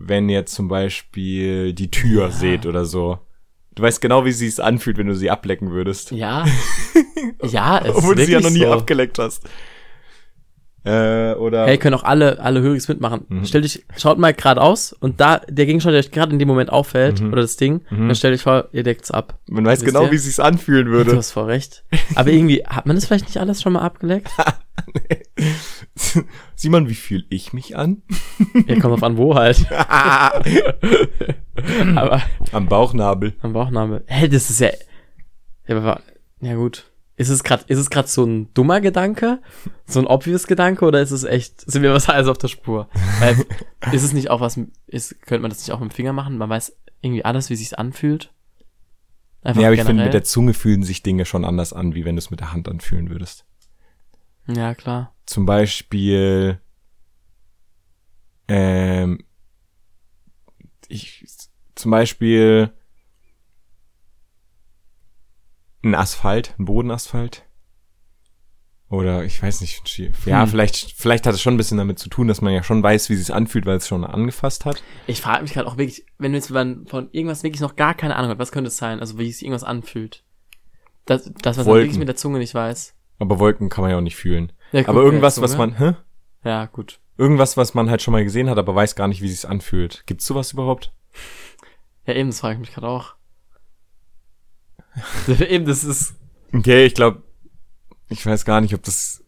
wenn 0.00 0.28
ihr 0.28 0.46
zum 0.46 0.68
Beispiel 0.68 1.72
die 1.72 1.90
Tür 1.90 2.30
seht 2.30 2.66
oder 2.66 2.84
so. 2.84 3.18
Du 3.74 3.82
weißt 3.82 4.00
genau, 4.00 4.24
wie 4.24 4.32
sich's 4.32 4.60
anfühlt, 4.60 4.96
wenn 4.96 5.08
du 5.08 5.14
sie 5.14 5.30
ablecken 5.30 5.70
würdest. 5.70 6.12
Ja. 6.12 6.44
ja, 7.42 7.78
es 7.84 7.96
Obwohl 7.96 8.14
du 8.14 8.24
sie 8.24 8.32
ja 8.32 8.40
noch 8.40 8.50
nie 8.50 8.60
so. 8.60 8.72
abgeleckt 8.72 9.18
hast. 9.18 9.48
Äh, 10.84 11.34
oder 11.34 11.66
Hey, 11.66 11.76
können 11.76 11.94
auch 11.96 12.04
alle, 12.04 12.38
alle 12.40 12.60
Höriges 12.62 12.86
mitmachen. 12.88 13.24
Mhm. 13.28 13.44
Stell 13.44 13.62
dich, 13.62 13.84
schaut 13.96 14.16
mal 14.18 14.32
geradeaus 14.32 14.92
und 14.92 15.20
da 15.20 15.38
der 15.48 15.66
Gegenstand, 15.66 15.92
der 15.94 16.00
euch 16.00 16.10
gerade 16.12 16.32
in 16.32 16.38
dem 16.38 16.46
Moment 16.48 16.70
auffällt, 16.70 17.20
Mhm. 17.20 17.32
oder 17.32 17.42
das 17.42 17.56
Ding, 17.56 17.82
Mhm. 17.90 18.06
dann 18.06 18.14
stellt 18.14 18.34
euch 18.34 18.42
vor, 18.42 18.68
ihr 18.72 18.84
deckt's 18.84 19.10
ab. 19.10 19.38
man 19.48 19.64
weiß 19.66 19.80
wisst 19.80 19.86
genau, 19.86 20.04
ihr? 20.06 20.12
wie 20.12 20.18
sich's 20.18 20.38
anfühlen 20.40 20.86
Du 20.86 20.92
würde. 20.92 21.16
hast 21.16 21.32
voll 21.32 21.44
recht. 21.46 21.84
Aber 22.14 22.30
irgendwie, 22.30 22.64
hat 22.64 22.86
man 22.86 22.94
das 22.96 23.06
vielleicht 23.06 23.26
nicht 23.26 23.38
alles 23.38 23.60
schon 23.60 23.72
mal 23.72 23.82
abgeleckt? 23.82 24.30
Sieh 26.54 26.68
mal, 26.68 26.88
wie 26.88 26.94
fühle 26.94 27.24
ich 27.28 27.52
mich 27.52 27.76
an? 27.76 28.02
Ja, 28.66 28.78
kommt 28.80 28.94
auf 28.94 29.02
an, 29.02 29.16
wo 29.16 29.34
halt. 29.34 29.66
Aber 31.96 32.22
Am 32.52 32.68
Bauchnabel. 32.68 33.34
am 33.42 33.52
Bauchnabel. 33.52 34.04
Hä, 34.06 34.28
das 34.28 34.48
ist 34.50 34.60
ja. 34.60 34.70
Ja, 35.66 35.76
aber, 35.76 36.00
ja 36.40 36.54
gut. 36.54 36.84
Ist 37.18 37.30
es 37.30 37.42
gerade, 37.42 37.64
ist 37.66 37.78
es 37.78 37.90
gerade 37.90 38.06
so 38.06 38.24
ein 38.24 38.54
dummer 38.54 38.80
Gedanke? 38.80 39.40
So 39.86 39.98
ein 39.98 40.06
obvious 40.06 40.46
Gedanke 40.46 40.84
oder 40.84 41.02
ist 41.02 41.10
es 41.10 41.24
echt, 41.24 41.68
sind 41.68 41.82
wir 41.82 41.92
was 41.92 42.08
alles 42.08 42.28
auf 42.28 42.38
der 42.38 42.46
Spur? 42.46 42.88
Weil, 43.18 43.44
ist 43.92 44.04
es 44.04 44.12
nicht 44.12 44.30
auch 44.30 44.40
was, 44.40 44.58
ist, 44.86 45.20
könnte 45.22 45.42
man 45.42 45.50
das 45.50 45.58
nicht 45.58 45.72
auch 45.72 45.80
mit 45.80 45.90
dem 45.90 45.94
Finger 45.94 46.12
machen? 46.12 46.38
Man 46.38 46.48
weiß 46.48 46.76
irgendwie 47.00 47.24
alles, 47.24 47.50
wie 47.50 47.56
sich's 47.56 47.74
anfühlt? 47.74 48.32
Einfach 49.42 49.60
Ja, 49.60 49.66
aber 49.66 49.74
ich 49.74 49.80
finde, 49.80 49.94
mit 49.94 49.98
generell? 49.98 50.12
der 50.12 50.22
Zunge 50.22 50.54
fühlen 50.54 50.84
sich 50.84 51.02
Dinge 51.02 51.24
schon 51.24 51.44
anders 51.44 51.72
an, 51.72 51.96
wie 51.96 52.04
wenn 52.04 52.14
du 52.14 52.20
es 52.20 52.30
mit 52.30 52.38
der 52.38 52.52
Hand 52.52 52.68
anfühlen 52.68 53.10
würdest. 53.10 53.44
Ja, 54.46 54.76
klar. 54.76 55.12
Zum 55.26 55.44
Beispiel, 55.44 56.60
ähm, 58.46 59.24
ich, 60.86 61.26
zum 61.74 61.90
Beispiel 61.90 62.70
ein 65.82 65.94
Asphalt, 65.94 66.54
ein 66.58 66.64
Bodenasphalt. 66.64 67.44
Oder 68.90 69.24
ich 69.24 69.42
weiß 69.42 69.60
nicht, 69.60 69.82
ja, 70.24 70.42
Hm. 70.42 70.48
vielleicht, 70.48 70.92
vielleicht 70.96 71.26
hat 71.26 71.34
es 71.34 71.42
schon 71.42 71.54
ein 71.54 71.58
bisschen 71.58 71.76
damit 71.76 71.98
zu 71.98 72.08
tun, 72.08 72.26
dass 72.26 72.40
man 72.40 72.54
ja 72.54 72.62
schon 72.62 72.82
weiß, 72.82 73.10
wie 73.10 73.14
es 73.14 73.26
sich 73.26 73.34
anfühlt, 73.34 73.66
weil 73.66 73.76
es 73.76 73.86
schon 73.86 74.02
angefasst 74.02 74.64
hat. 74.64 74.82
Ich 75.06 75.20
frage 75.20 75.42
mich 75.42 75.52
gerade 75.52 75.68
auch 75.68 75.76
wirklich, 75.76 76.06
wenn 76.16 76.32
du 76.32 76.38
jetzt 76.38 76.48
von 76.48 76.86
irgendwas 77.12 77.42
wirklich 77.42 77.60
noch 77.60 77.76
gar 77.76 77.92
keine 77.94 78.16
Ahnung 78.16 78.30
hast, 78.30 78.38
was 78.38 78.50
könnte 78.52 78.68
es 78.68 78.78
sein? 78.78 79.00
Also 79.00 79.18
wie 79.18 79.30
sich 79.30 79.42
irgendwas 79.42 79.64
anfühlt. 79.64 80.24
Das, 81.04 81.30
das 81.42 81.58
was 81.58 81.66
man 81.66 81.76
wirklich 81.76 81.98
mit 81.98 82.08
der 82.08 82.16
Zunge 82.16 82.38
nicht 82.38 82.54
weiß. 82.54 82.94
Aber 83.18 83.38
Wolken 83.38 83.68
kann 83.68 83.82
man 83.82 83.90
ja 83.90 83.98
auch 83.98 84.02
nicht 84.02 84.16
fühlen. 84.16 84.52
Ja, 84.72 84.80
guck, 84.82 84.88
aber 84.90 85.02
irgendwas, 85.02 85.40
was 85.42 85.58
man, 85.58 85.76
hä? 85.78 85.94
Ja, 86.44 86.64
gut. 86.66 87.00
Irgendwas, 87.18 87.56
was 87.56 87.74
man 87.74 87.90
halt 87.90 88.00
schon 88.00 88.12
mal 88.12 88.24
gesehen 88.24 88.48
hat, 88.48 88.56
aber 88.58 88.74
weiß 88.74 88.94
gar 88.94 89.08
nicht, 89.08 89.20
wie 89.20 89.26
es 89.26 89.40
sich 89.42 89.50
anfühlt. 89.50 90.04
Gibt's 90.06 90.24
sowas 90.24 90.52
überhaupt? 90.52 90.94
Ja, 92.06 92.14
eben, 92.14 92.30
das 92.30 92.40
frage 92.40 92.54
ich 92.54 92.60
mich 92.60 92.72
gerade 92.72 92.88
auch. 92.88 93.16
eben, 95.48 95.66
das 95.66 95.84
ist. 95.84 96.14
Okay, 96.52 96.86
ich 96.86 96.94
glaube, 96.94 97.22
ich 98.08 98.24
weiß 98.24 98.44
gar 98.44 98.60
nicht, 98.60 98.74
ob 98.74 98.82
das 98.82 99.22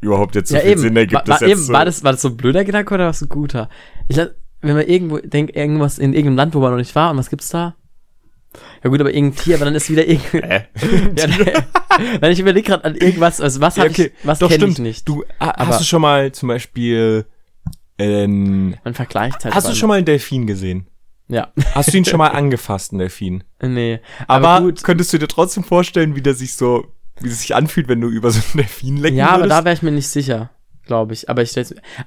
überhaupt 0.00 0.34
jetzt 0.34 0.50
so 0.50 0.56
ja, 0.56 0.60
viel 0.62 0.72
eben. 0.72 0.80
Sinn 0.80 0.96
ergibt. 0.96 1.14
war, 1.14 1.24
das 1.24 1.40
war, 1.40 1.48
jetzt 1.48 1.56
eben 1.58 1.66
so. 1.66 1.72
war, 1.72 1.84
das, 1.84 2.04
war 2.04 2.12
das 2.12 2.22
so 2.22 2.28
ein 2.28 2.36
blöder 2.36 2.64
Gedanke 2.64 2.94
oder 2.94 3.06
was 3.08 3.22
ein 3.22 3.28
guter? 3.28 3.68
Ich 4.08 4.16
glaub, 4.16 4.30
wenn 4.60 4.76
man 4.76 4.86
irgendwo 4.86 5.18
denkt, 5.18 5.56
irgendwas 5.56 5.98
in 5.98 6.12
irgendeinem 6.12 6.36
Land, 6.36 6.54
wo 6.54 6.60
man 6.60 6.70
noch 6.72 6.78
nicht 6.78 6.94
war, 6.94 7.10
und 7.10 7.16
was 7.18 7.30
gibt's 7.30 7.48
da? 7.48 7.76
Ja 8.82 8.90
gut, 8.90 9.00
aber 9.00 9.12
irgendein 9.12 9.42
Tier, 9.42 9.56
aber 9.56 9.66
dann 9.66 9.74
ist 9.74 9.90
wieder 9.90 10.06
irgendwie. 10.06 10.38
ja, 10.48 10.62
nein, 12.20 12.32
ich 12.32 12.40
überlege 12.40 12.66
gerade 12.66 12.84
an 12.84 12.94
irgendwas, 12.94 13.40
also 13.40 13.60
was 13.60 13.76
Ja, 13.76 13.84
okay. 13.84 14.12
ich, 14.18 14.26
was 14.26 14.38
Doch, 14.38 14.48
kenne 14.48 14.66
ich 14.66 14.78
nicht. 14.78 15.08
Du, 15.08 15.24
Aber- 15.38 15.66
hast 15.66 15.80
du 15.80 15.84
schon 15.84 16.02
mal 16.02 16.32
zum 16.32 16.48
Beispiel, 16.48 17.26
ähm, 17.98 18.76
Man 18.84 18.94
vergleicht 18.94 19.44
halt. 19.44 19.54
hast 19.54 19.68
du 19.68 19.74
schon 19.74 19.88
mal 19.88 19.96
einen 19.96 20.06
Delfin 20.06 20.46
gesehen? 20.46 20.87
Ja. 21.28 21.52
Hast 21.74 21.92
du 21.92 21.98
ihn 21.98 22.04
schon 22.04 22.18
mal 22.18 22.28
angefasst, 22.32 22.92
einen 22.92 23.00
Delfin? 23.00 23.44
nee. 23.62 24.00
Aber, 24.26 24.48
Aber, 24.48 24.66
gut. 24.66 24.82
könntest 24.82 25.12
du 25.12 25.18
dir 25.18 25.28
trotzdem 25.28 25.62
vorstellen, 25.64 26.16
wie 26.16 26.22
der 26.22 26.34
sich 26.34 26.54
so, 26.54 26.86
wie 27.20 27.28
es 27.28 27.40
sich 27.40 27.54
anfühlt, 27.54 27.86
wenn 27.88 28.00
du 28.00 28.08
über 28.08 28.30
so 28.30 28.40
einen 28.40 28.58
Delfin 28.64 28.96
lecken 28.96 29.18
Ja, 29.18 29.28
aber 29.30 29.42
würdest? 29.44 29.50
da 29.60 29.64
wäre 29.64 29.74
ich 29.74 29.82
mir 29.82 29.90
nicht 29.90 30.08
sicher, 30.08 30.50
glaube 30.86 31.12
ich. 31.12 31.28
Aber 31.28 31.42
ich, 31.42 31.54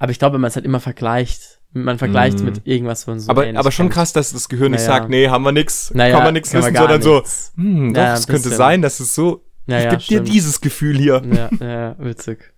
aber 0.00 0.10
ich 0.10 0.18
glaube, 0.18 0.38
man 0.38 0.48
es 0.48 0.56
halt 0.56 0.64
immer 0.66 0.80
vergleicht. 0.80 1.60
Man 1.74 1.96
vergleicht 1.98 2.40
Mm. 2.40 2.44
mit 2.44 2.66
irgendwas 2.66 3.04
von 3.04 3.18
so. 3.18 3.30
aber, 3.30 3.46
aber 3.54 3.70
schon 3.72 3.86
kennt. 3.86 3.94
krass, 3.94 4.12
dass 4.12 4.32
das 4.32 4.48
Gehirn 4.50 4.72
nicht 4.72 4.86
Naja. 4.86 4.98
sagt, 4.98 5.08
nee, 5.08 5.28
haben 5.28 5.42
wir 5.44 5.52
nix, 5.52 5.90
Naja, 5.94 6.14
kann 6.16 6.24
man 6.24 6.34
nix 6.34 6.52
wissen, 6.52 6.74
sondern 6.74 7.00
so, 7.00 7.14
nichts. 7.20 7.52
hm, 7.56 7.94
doch, 7.94 8.02
es 8.02 8.26
könnte 8.26 8.50
sein, 8.50 8.82
dass 8.82 9.00
es 9.00 9.14
so, 9.14 9.42
Ja, 9.66 9.78
ich 9.78 10.06
gebe 10.08 10.24
dir 10.24 10.32
dieses 10.32 10.60
Gefühl 10.60 10.98
hier. 10.98 11.22
Ja, 11.32 11.48
ja, 11.66 11.96
witzig. 11.98 12.52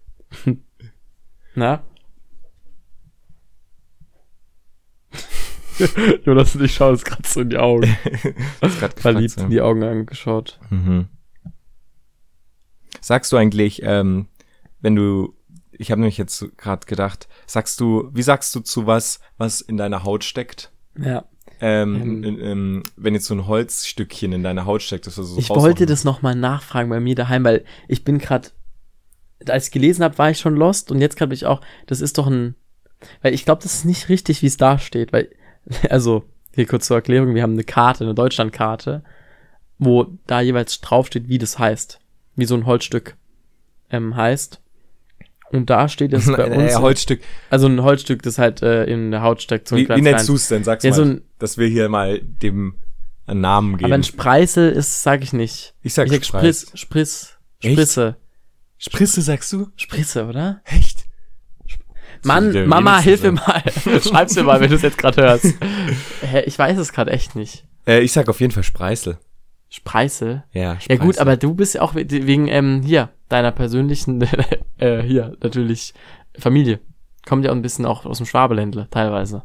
Na? 1.55 1.83
Jonas 6.25 6.55
und 6.55 6.65
ich 6.65 6.75
schauen 6.75 6.91
uns 6.93 7.05
gerade 7.05 7.27
so 7.27 7.41
in 7.41 7.51
die 7.51 7.59
Augen. 7.59 7.97
Ist 8.61 9.01
Verliebt 9.01 9.37
in 9.39 9.51
die 9.51 9.61
Augen 9.61 9.83
angeschaut. 9.83 10.59
Mhm. 10.71 11.09
Sagst 13.01 13.33
du 13.33 13.37
eigentlich, 13.37 13.83
ähm, 13.83 14.29
wenn 14.81 14.97
du, 14.97 15.35
ich 15.73 15.91
habe 15.91 16.01
nämlich 16.01 16.19
jetzt 16.19 16.45
gerade 16.57 16.87
gedacht, 16.87 17.29
sagst 17.47 17.81
du, 17.81 18.11
wie 18.13 18.23
sagst 18.23 18.55
du 18.55 18.61
zu 18.61 18.87
was, 18.87 19.21
was 19.37 19.61
in 19.61 19.77
deiner 19.77 20.05
Haut 20.05 20.25
steckt? 20.25 20.73
Ja. 20.99 21.25
Ähm, 21.61 22.25
Ähm. 22.25 22.25
in, 22.25 22.83
wenn 22.97 23.15
jetzt 23.15 23.27
so 23.27 23.35
ein 23.35 23.47
Holzstückchen 23.47 24.33
in 24.33 24.43
deiner 24.43 24.67
Haut 24.67 24.83
steckt, 24.83 25.07
dass 25.07 25.17
du 25.17 25.23
so 25.23 25.39
Ich 25.39 25.51
wollte 25.51 25.87
das 25.87 26.05
nochmal 26.05 26.35
nachfragen 26.35 26.91
bei 26.91 27.01
mir 27.01 27.15
daheim, 27.15 27.45
weil 27.45 27.65
ich 27.89 28.05
bin 28.05 28.19
gerade, 28.19 28.49
als 29.49 29.67
ich 29.67 29.73
gelesen 29.73 30.03
habe, 30.05 30.19
war 30.19 30.31
ich 30.31 30.39
schon 30.39 30.57
lost 30.57 30.91
und 30.91 31.01
jetzt 31.01 31.17
gerade 31.17 31.31
bin 31.31 31.37
ich 31.37 31.47
auch, 31.47 31.61
das 31.87 32.01
ist 32.01 32.19
doch 32.19 32.27
ein, 32.27 32.55
weil 33.23 33.35
ich 33.35 33.45
glaube, 33.45 33.63
das 33.63 33.75
ist 33.75 33.85
nicht 33.85 34.09
richtig, 34.09 34.43
wie 34.43 34.47
es 34.47 34.57
da 34.57 34.79
steht, 34.79 35.13
weil, 35.13 35.31
also, 35.91 36.25
hier 36.55 36.67
kurz 36.67 36.87
zur 36.87 36.97
Erklärung, 36.97 37.35
wir 37.35 37.43
haben 37.43 37.53
eine 37.55 37.65
Karte, 37.65 38.05
eine 38.05 38.15
Deutschlandkarte, 38.15 39.03
wo 39.79 40.07
da 40.27 40.41
jeweils 40.41 40.81
draufsteht, 40.81 41.29
wie 41.29 41.39
das 41.39 41.59
heißt, 41.59 42.01
wie 42.37 42.45
so 42.45 42.55
ein 42.55 42.67
Holzstück 42.67 43.17
ähm, 43.91 44.17
heißt. 44.17 44.61
Und 45.51 45.71
da 45.71 45.89
steht 45.89 46.13
es 46.13 46.27
bei 46.27 46.47
uns, 46.57 46.73
äh, 46.73 46.77
Holzstück. 46.77 47.21
also 47.51 47.67
ein 47.69 47.83
Holzstück, 47.83 48.23
das 48.23 48.39
halt 48.39 48.63
äh, 48.63 48.85
in 48.85 49.11
der 49.11 49.23
Haut 49.23 49.41
steckt. 49.43 49.69
So 49.69 49.77
Wie, 49.77 49.89
wie 49.89 50.01
nennst 50.01 50.29
du 50.29 50.35
es 50.35 50.49
denn? 50.49 50.65
Sag's 50.65 50.85
Ja, 50.85 50.91
mal, 50.91 50.97
so 50.97 51.03
ein- 51.03 51.23
dass 51.39 51.59
wir 51.59 51.69
hier 51.69 51.89
mal 51.89 52.21
dem 52.21 52.75
einen 53.27 53.41
Namen 53.41 53.77
geben. 53.77 53.87
Aber 53.87 53.95
ein 53.95 54.05
Spreißel 54.05 54.71
ist, 54.73 55.03
sag 55.03 55.23
ich 55.23 55.33
nicht. 55.33 55.75
ich 55.83 55.95
sag, 55.95 56.07
Ich 56.07 56.13
sag. 56.13 56.25
Spriss, 56.41 56.67
Spriss, 56.75 57.37
Echt? 57.61 57.73
Sprisse. 57.73 58.17
Sprisse 58.79 59.23
sagst 59.23 59.53
du? 59.53 59.69
Sprisse, 59.77 60.27
oder? 60.27 60.61
Echt? 60.65 61.05
Mann, 62.25 62.67
Mama, 62.69 62.99
hilf 63.01 63.23
mir 63.23 63.33
mal. 63.33 63.63
Schreib's 64.03 64.35
mir 64.37 64.43
mal, 64.45 64.61
wenn 64.61 64.71
du 64.71 64.77
es 64.77 64.83
jetzt 64.83 64.99
gerade 64.99 65.23
hörst. 65.23 65.55
Hä, 66.23 66.41
ich 66.47 66.59
weiß 66.59 66.79
es 66.79 66.93
gerade 66.93 67.11
echt 67.11 67.37
nicht. 67.37 67.65
Äh, 67.87 68.01
ich 68.01 68.13
sag 68.13 68.29
auf 68.29 68.41
jeden 68.41 68.53
Fall 68.53 68.63
Spreißel. 68.63 69.19
Spreißel? 69.71 70.45
Ja, 70.53 70.79
Ja 70.89 70.97
gut, 70.97 71.15
Spreißel. 71.17 71.21
aber 71.21 71.37
du 71.37 71.55
bist 71.55 71.75
ja 71.75 71.83
auch 71.83 71.95
we- 71.95 72.07
wegen, 72.09 72.49
ähm, 72.49 72.83
hier, 72.83 73.11
deiner 73.29 73.51
persönlichen, 73.53 74.23
äh, 74.79 75.03
hier, 75.03 75.37
natürlich, 75.43 75.95
Familie. 76.39 76.81
Kommt 77.27 77.45
ja 77.45 77.51
auch 77.51 77.55
ein 77.57 77.63
bisschen 77.63 77.85
auch 77.87 78.05
aus 78.07 78.19
dem 78.19 78.27
Schwabeländle, 78.27 78.89
teilweise. 78.91 79.45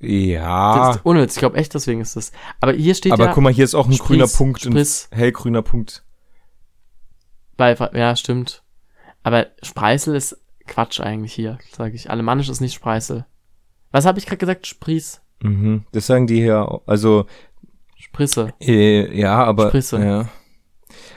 Das 0.00 0.10
Ja. 0.10 0.90
ist 0.90 1.00
ohne 1.04 1.22
Witz, 1.22 1.34
ich 1.34 1.38
glaube 1.38 1.56
echt, 1.56 1.72
deswegen 1.74 2.00
ist 2.00 2.16
das. 2.16 2.32
Aber 2.60 2.72
hier 2.72 2.94
steht 2.94 3.12
Aber 3.12 3.26
ja 3.26 3.32
guck 3.32 3.42
mal, 3.42 3.52
hier 3.52 3.64
ist 3.64 3.74
auch 3.74 3.86
ein 3.86 3.92
Spriss, 3.92 4.06
grüner 4.08 4.26
Punkt, 4.26 4.64
ein 4.66 4.72
Spriss. 4.72 5.08
hellgrüner 5.12 5.62
Punkt. 5.62 6.04
bei, 7.56 7.74
ja, 7.94 8.16
stimmt. 8.16 8.62
Aber 9.22 9.46
Spreißel 9.62 10.14
ist 10.16 10.36
Quatsch 10.66 11.00
eigentlich 11.00 11.32
hier, 11.32 11.58
sage 11.76 11.94
ich. 11.94 12.10
Alemannisch 12.10 12.48
ist 12.48 12.60
nicht 12.60 12.74
Spreißel. 12.74 13.26
Was 13.90 14.06
habe 14.06 14.18
ich 14.18 14.26
gerade 14.26 14.38
gesagt? 14.38 14.66
Spries. 14.66 15.20
Mhm. 15.42 15.84
Das 15.92 16.06
sagen 16.06 16.26
die 16.26 16.40
hier, 16.40 16.80
also 16.86 17.26
Sprisse. 17.96 18.54
Äh, 18.60 19.18
ja, 19.18 19.44
aber. 19.44 19.68
Sprisse. 19.68 20.04
Ja. 20.04 20.28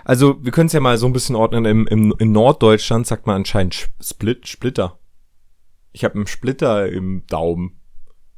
Also, 0.03 0.43
wir 0.43 0.51
können 0.51 0.67
es 0.67 0.73
ja 0.73 0.79
mal 0.79 0.97
so 0.97 1.05
ein 1.05 1.13
bisschen 1.13 1.35
ordnen. 1.35 1.65
Im, 1.65 1.87
im, 1.87 2.13
in 2.17 2.31
Norddeutschland 2.31 3.05
sagt 3.07 3.27
man 3.27 3.37
anscheinend 3.37 3.75
Sch- 3.75 3.89
Split, 4.01 4.47
Splitter. 4.47 4.99
Ich 5.91 6.03
habe 6.03 6.15
einen 6.15 6.27
Splitter 6.27 6.87
im 6.87 7.25
Daumen. 7.27 7.79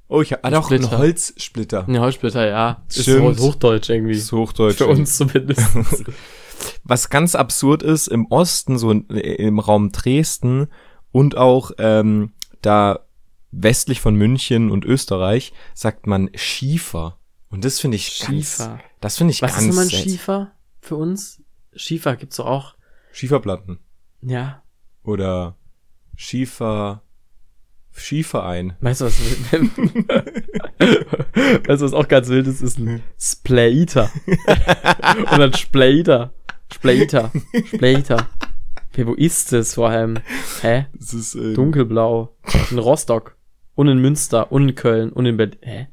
Oh, 0.07 0.21
ich 0.21 0.31
habe 0.31 0.43
ah, 0.43 0.49
doch 0.49 0.71
einen 0.71 0.81
Splitter. 0.81 0.97
Holzsplitter. 0.97 1.85
Ne, 1.87 1.99
Holzsplitter, 1.99 2.47
ja. 2.47 2.83
Ist 2.89 3.03
Stimmt. 3.03 3.37
so 3.37 3.47
Hochdeutsch 3.47 3.89
irgendwie. 3.89 4.13
Ist 4.13 4.31
Hochdeutsch. 4.31 4.77
Für 4.77 4.87
uns 4.87 5.17
zumindest. 5.17 5.67
Was 6.83 7.09
ganz 7.09 7.35
absurd 7.35 7.83
ist, 7.83 8.07
im 8.07 8.25
Osten, 8.27 8.77
so 8.77 8.91
in, 8.91 9.07
im 9.09 9.59
Raum 9.59 9.91
Dresden 9.91 10.67
und 11.11 11.37
auch 11.37 11.71
ähm, 11.77 12.33
da 12.61 12.99
westlich 13.51 13.99
von 14.01 14.15
München 14.15 14.71
und 14.71 14.85
Österreich, 14.85 15.53
sagt 15.73 16.07
man 16.07 16.29
Schiefer. 16.35 17.17
Und 17.49 17.65
das 17.65 17.79
finde 17.79 17.97
ich 17.97 18.19
ganz, 18.19 18.29
Schiefer. 18.29 18.79
das 19.01 19.17
finde 19.17 19.31
ich 19.31 19.41
Was 19.41 19.53
ganz 19.53 19.63
ist 19.63 19.69
nochmal 19.69 19.85
ein. 19.85 19.89
Schiefer 19.89 20.51
für 20.81 20.95
uns? 20.95 21.41
Schiefer 21.75 22.15
gibt's 22.15 22.37
doch 22.37 22.45
auch. 22.45 22.75
Schieferplatten. 23.11 23.79
Ja. 24.21 24.61
Oder 25.03 25.55
Schiefer, 26.15 27.01
Schieferein. 27.91 28.75
Weißt 28.81 29.01
du 29.01 29.05
was? 29.05 29.19
weißt 31.67 31.81
du, 31.81 31.85
was 31.85 31.93
auch 31.93 32.07
ganz 32.07 32.27
wild 32.29 32.47
ist? 32.47 32.61
Ist 32.61 32.77
ein 32.77 33.01
Splater. 33.17 34.11
Und 35.31 35.39
dann 35.39 35.53
Splater. 35.53 36.33
Splater. 36.71 37.31
Splater. 37.65 38.29
Okay, 38.91 39.05
wo 39.05 39.13
ist 39.13 39.53
das 39.53 39.75
vor 39.75 39.89
allem? 39.89 40.17
Hä? 40.61 40.87
Das 40.93 41.13
ist, 41.13 41.35
ähm, 41.35 41.53
Dunkelblau. 41.53 42.35
In 42.71 42.79
Rostock. 42.79 43.35
Und 43.75 43.87
in 43.87 43.99
Münster. 43.99 44.51
Und 44.51 44.69
in 44.69 44.75
Köln. 44.75 45.11
Und 45.11 45.25
in 45.25 45.37
Berlin. 45.37 45.57
Hä? 45.61 45.87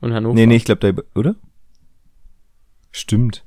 Und 0.00 0.10
in 0.10 0.14
Hannover. 0.14 0.34
Nee, 0.34 0.46
nee, 0.46 0.56
ich 0.56 0.64
glaube, 0.64 0.92
da, 0.92 1.02
oder? 1.18 1.36
Stimmt. 2.90 3.44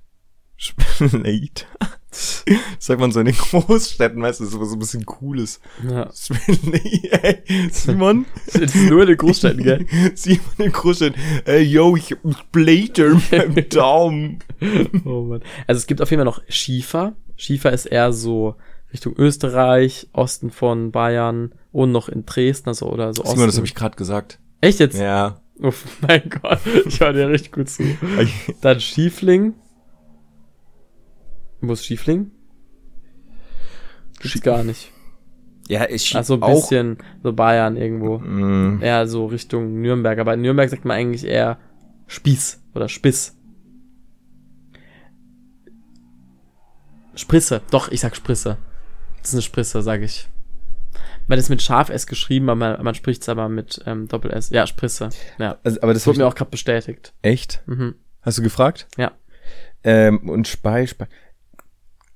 Splater. 0.56 1.66
Sagt 2.80 3.00
man 3.00 3.12
so 3.12 3.22
in 3.22 3.28
den 3.28 3.36
Großstädten, 3.36 4.22
weißt 4.22 4.42
du, 4.42 4.46
so 4.46 4.60
was 4.60 4.70
so 4.70 4.76
ein 4.76 4.80
bisschen 4.80 5.06
cooles. 5.06 5.60
Ja. 5.90 6.10
Ey, 7.24 7.70
Simon? 7.72 8.26
Das 8.46 8.76
ist 8.76 8.90
nur 8.90 9.02
in 9.02 9.08
den 9.08 9.18
Großstädten, 9.18 9.64
gell? 9.64 9.86
Simon 10.16 10.46
in 10.58 10.66
den 10.66 10.72
Großstädten. 10.72 11.20
Ey, 11.46 11.64
yo, 11.64 11.96
ich 11.96 12.12
hab 12.12 12.24
einen 12.24 12.36
Splater 12.36 13.44
im 13.44 13.70
Daumen. 13.70 14.40
Oh 15.06 15.24
Mann. 15.24 15.42
Also 15.68 15.80
es 15.80 15.88
gibt 15.88 16.02
auf 16.02 16.12
jeden 16.12 16.20
Fall 16.20 16.26
noch 16.26 16.42
Schiefer. 16.50 17.16
Schiefer 17.38 17.72
ist 17.72 17.86
eher 17.86 18.14
so 18.14 18.56
Richtung 18.94 19.16
Österreich, 19.18 20.10
Osten 20.14 20.52
von 20.52 20.92
Bayern 20.92 21.54
und 21.72 21.92
noch 21.92 22.10
in 22.10 22.26
Dresden, 22.26 22.70
also 22.70 22.88
oder 22.88 23.14
so 23.14 23.22
Osten. 23.24 23.36
Simon, 23.36 23.48
das 23.48 23.58
habe 23.58 23.68
ich 23.68 23.76
gerade 23.76 23.96
gesagt. 23.96 24.40
Echt 24.60 24.80
jetzt? 24.80 24.98
Ja. 25.00 25.42
Oh 25.62 25.72
mein 26.08 26.30
Gott, 26.30 26.60
ich 26.86 27.00
höre 27.00 27.14
dir 27.14 27.30
richtig 27.30 27.52
gut 27.54 27.70
zu. 27.70 27.84
Dann 28.62 28.80
Schiefling. 28.82 29.54
Wo 31.62 31.74
ist 31.74 31.86
Schiefling? 31.86 32.32
Gibt's 34.20 34.42
gar 34.42 34.64
nicht. 34.64 34.92
Ja, 35.68 35.88
ich 35.90 36.16
Also 36.16 36.34
ein 36.34 36.44
auch. 36.44 36.54
bisschen 36.70 36.98
so 37.24 37.32
Bayern 37.34 37.78
irgendwo. 37.78 38.18
Mm, 38.18 38.82
Eher 38.82 39.08
so 39.08 39.28
Richtung 39.28 39.80
Nürnberg. 39.82 40.20
Aber 40.20 40.34
in 40.34 40.42
Nürnberg 40.42 40.70
sagt 40.70 40.84
man 40.86 40.98
eigentlich 40.98 41.24
eher 41.24 41.58
Spieß 42.08 42.62
oder 42.76 42.90
Spiss. 42.90 43.38
Sprisse. 47.16 47.62
Doch, 47.72 47.90
ich 47.92 48.02
sag 48.02 48.16
Sprisse. 48.16 48.58
Das 49.22 49.30
ist 49.30 49.36
eine 49.36 49.42
Sprisse, 49.42 49.82
sag 49.82 50.02
ich. 50.02 50.28
Weil 51.28 51.38
das 51.38 51.50
mit 51.50 51.62
Scharf 51.62 51.90
S 51.90 52.08
geschrieben, 52.08 52.50
aber 52.50 52.56
man, 52.58 52.84
man 52.84 52.96
spricht 52.96 53.22
es 53.22 53.30
aber 53.30 53.48
mit 53.48 53.82
ähm, 53.86 54.08
Doppel 54.08 54.32
S. 54.32 54.50
Ja, 54.50 54.66
Sprisse. 54.68 55.10
Ja. 55.38 55.58
also, 55.64 55.82
aber 55.82 55.94
das 55.94 56.04
Das 56.04 56.08
wurde 56.08 56.20
mir 56.20 56.28
auch 56.28 56.36
gerade 56.36 56.52
bestätigt. 56.52 57.14
echt? 57.22 57.62
Mhm. 57.68 57.96
Hast 58.22 58.38
du 58.38 58.42
gefragt? 58.42 58.88
Ja. 58.98 59.12
Ähm, 59.84 60.30
und 60.30 60.48
Spei, 60.48 60.86
Spei. 60.88 61.08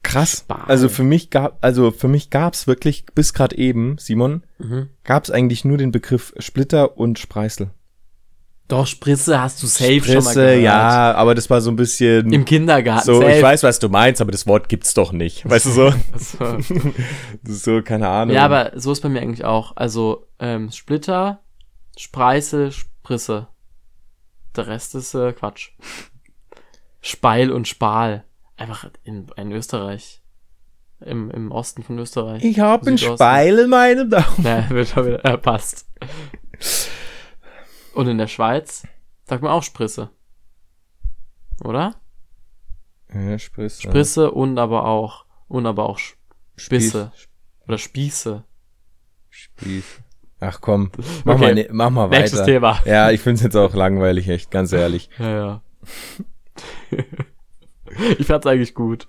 Krass. 0.04 0.40
Spei. 0.40 0.56
Also 0.68 0.88
für 0.90 1.04
mich 1.04 1.30
gab, 1.32 1.58
also 1.64 1.92
für 1.92 2.08
mich 2.08 2.30
gab's 2.30 2.68
wirklich 2.68 3.06
bis 3.16 3.34
gerade 3.34 3.58
eben, 3.58 3.98
Simon, 3.98 4.44
Mhm. 4.60 4.90
gab's 5.04 5.32
eigentlich 5.32 5.66
nur 5.66 5.78
den 5.78 5.92
Begriff 5.92 6.34
Splitter 6.38 6.98
und 6.98 7.18
Spreißel. 7.18 7.70
Doch, 8.68 8.88
Sprisse 8.88 9.40
hast 9.40 9.62
du 9.62 9.68
safe 9.68 10.02
schon 10.04 10.24
mal 10.24 10.34
gehört. 10.34 10.62
ja, 10.62 11.14
aber 11.14 11.36
das 11.36 11.50
war 11.52 11.62
so 11.62 11.70
ein 11.70 11.76
bisschen 11.76 12.34
Im 12.34 12.46
Kindergarten. 12.46 13.06
so, 13.06 13.22
safe. 13.22 13.34
ich 13.34 13.44
weiß, 13.44 13.62
was 13.62 13.78
du 13.78 13.90
meinst, 13.90 14.22
aber 14.22 14.32
das 14.32 14.48
Wort 14.48 14.70
gibt's 14.70 14.96
doch 14.96 15.12
nicht. 15.12 15.48
Weißt 15.48 15.68
du 15.68 15.70
so? 15.70 15.88
Ist 17.44 17.64
so, 17.64 17.84
keine 17.84 18.08
Ahnung. 18.08 18.36
ja, 18.36 18.44
aber 18.44 18.72
so 18.76 18.92
ist 18.92 19.02
bei 19.02 19.10
mir 19.10 19.22
eigentlich 19.22 19.46
auch. 19.46 19.74
Also, 19.76 20.26
ähm, 20.40 20.72
Splitter, 20.72 21.42
Spreißel, 21.96 22.72
Sprisse. 22.72 23.48
Der 24.56 24.68
Rest 24.68 24.96
ist 24.96 25.14
äh, 25.14 25.32
Quatsch. 25.34 25.70
Speil 27.02 27.52
und 27.52 27.68
Spal. 27.68 28.24
Einfach 28.58 28.90
in, 29.04 29.28
in 29.38 29.52
Österreich. 29.52 30.22
Im, 31.02 31.30
Im 31.30 31.52
Osten 31.52 31.84
von 31.84 32.00
Österreich. 32.00 32.44
ich 32.44 32.60
hab 32.60 32.88
einen. 32.88 32.98
Speil 32.98 33.60
in 33.60 33.70
meinem 33.70 34.10
Daumen. 34.10 34.44
Ja, 34.44 34.68
wird 34.72 34.88
schon 34.88 35.06
wieder, 35.06 35.24
äh, 35.24 35.38
passt. 35.38 35.86
Und 37.96 38.08
in 38.08 38.18
der 38.18 38.28
Schweiz 38.28 38.84
sagt 39.24 39.42
man 39.42 39.52
auch 39.52 39.64
Sprisse. 39.64 40.10
oder? 41.64 41.96
Ja, 43.14 43.40
Sprisse. 43.40 43.82
Sprisse 43.82 44.32
und 44.32 44.58
aber 44.60 44.86
auch, 44.86 45.26
und 45.48 45.66
aber 45.66 45.88
auch 45.90 45.98
Spisse. 45.98 47.12
Spieß. 47.16 47.30
Oder 47.68 47.78
Spieße. 47.78 48.44
Spieß. 49.30 50.02
Ach 50.42 50.60
komm, 50.62 50.92
mach, 51.24 51.36
Okay. 51.36 51.42
mal, 51.46 51.56
ne- 51.56 51.68
mach 51.72 51.90
mal 51.90 52.10
Nächstes 52.10 52.42
weiter. 52.42 52.52
Thema. 52.52 52.80
Ja, 52.86 53.10
ich 53.12 53.22
find's 53.22 53.42
jetzt 53.42 53.56
auch 53.56 53.74
langweilig, 53.74 54.28
echt, 54.28 54.52
ganz 54.52 54.74
ehrlich. 54.74 55.10
Ja, 55.18 55.30
ja. 55.30 55.62
ich 58.18 58.28
fand's 58.28 58.46
eigentlich 58.46 58.74
gut. 58.76 59.08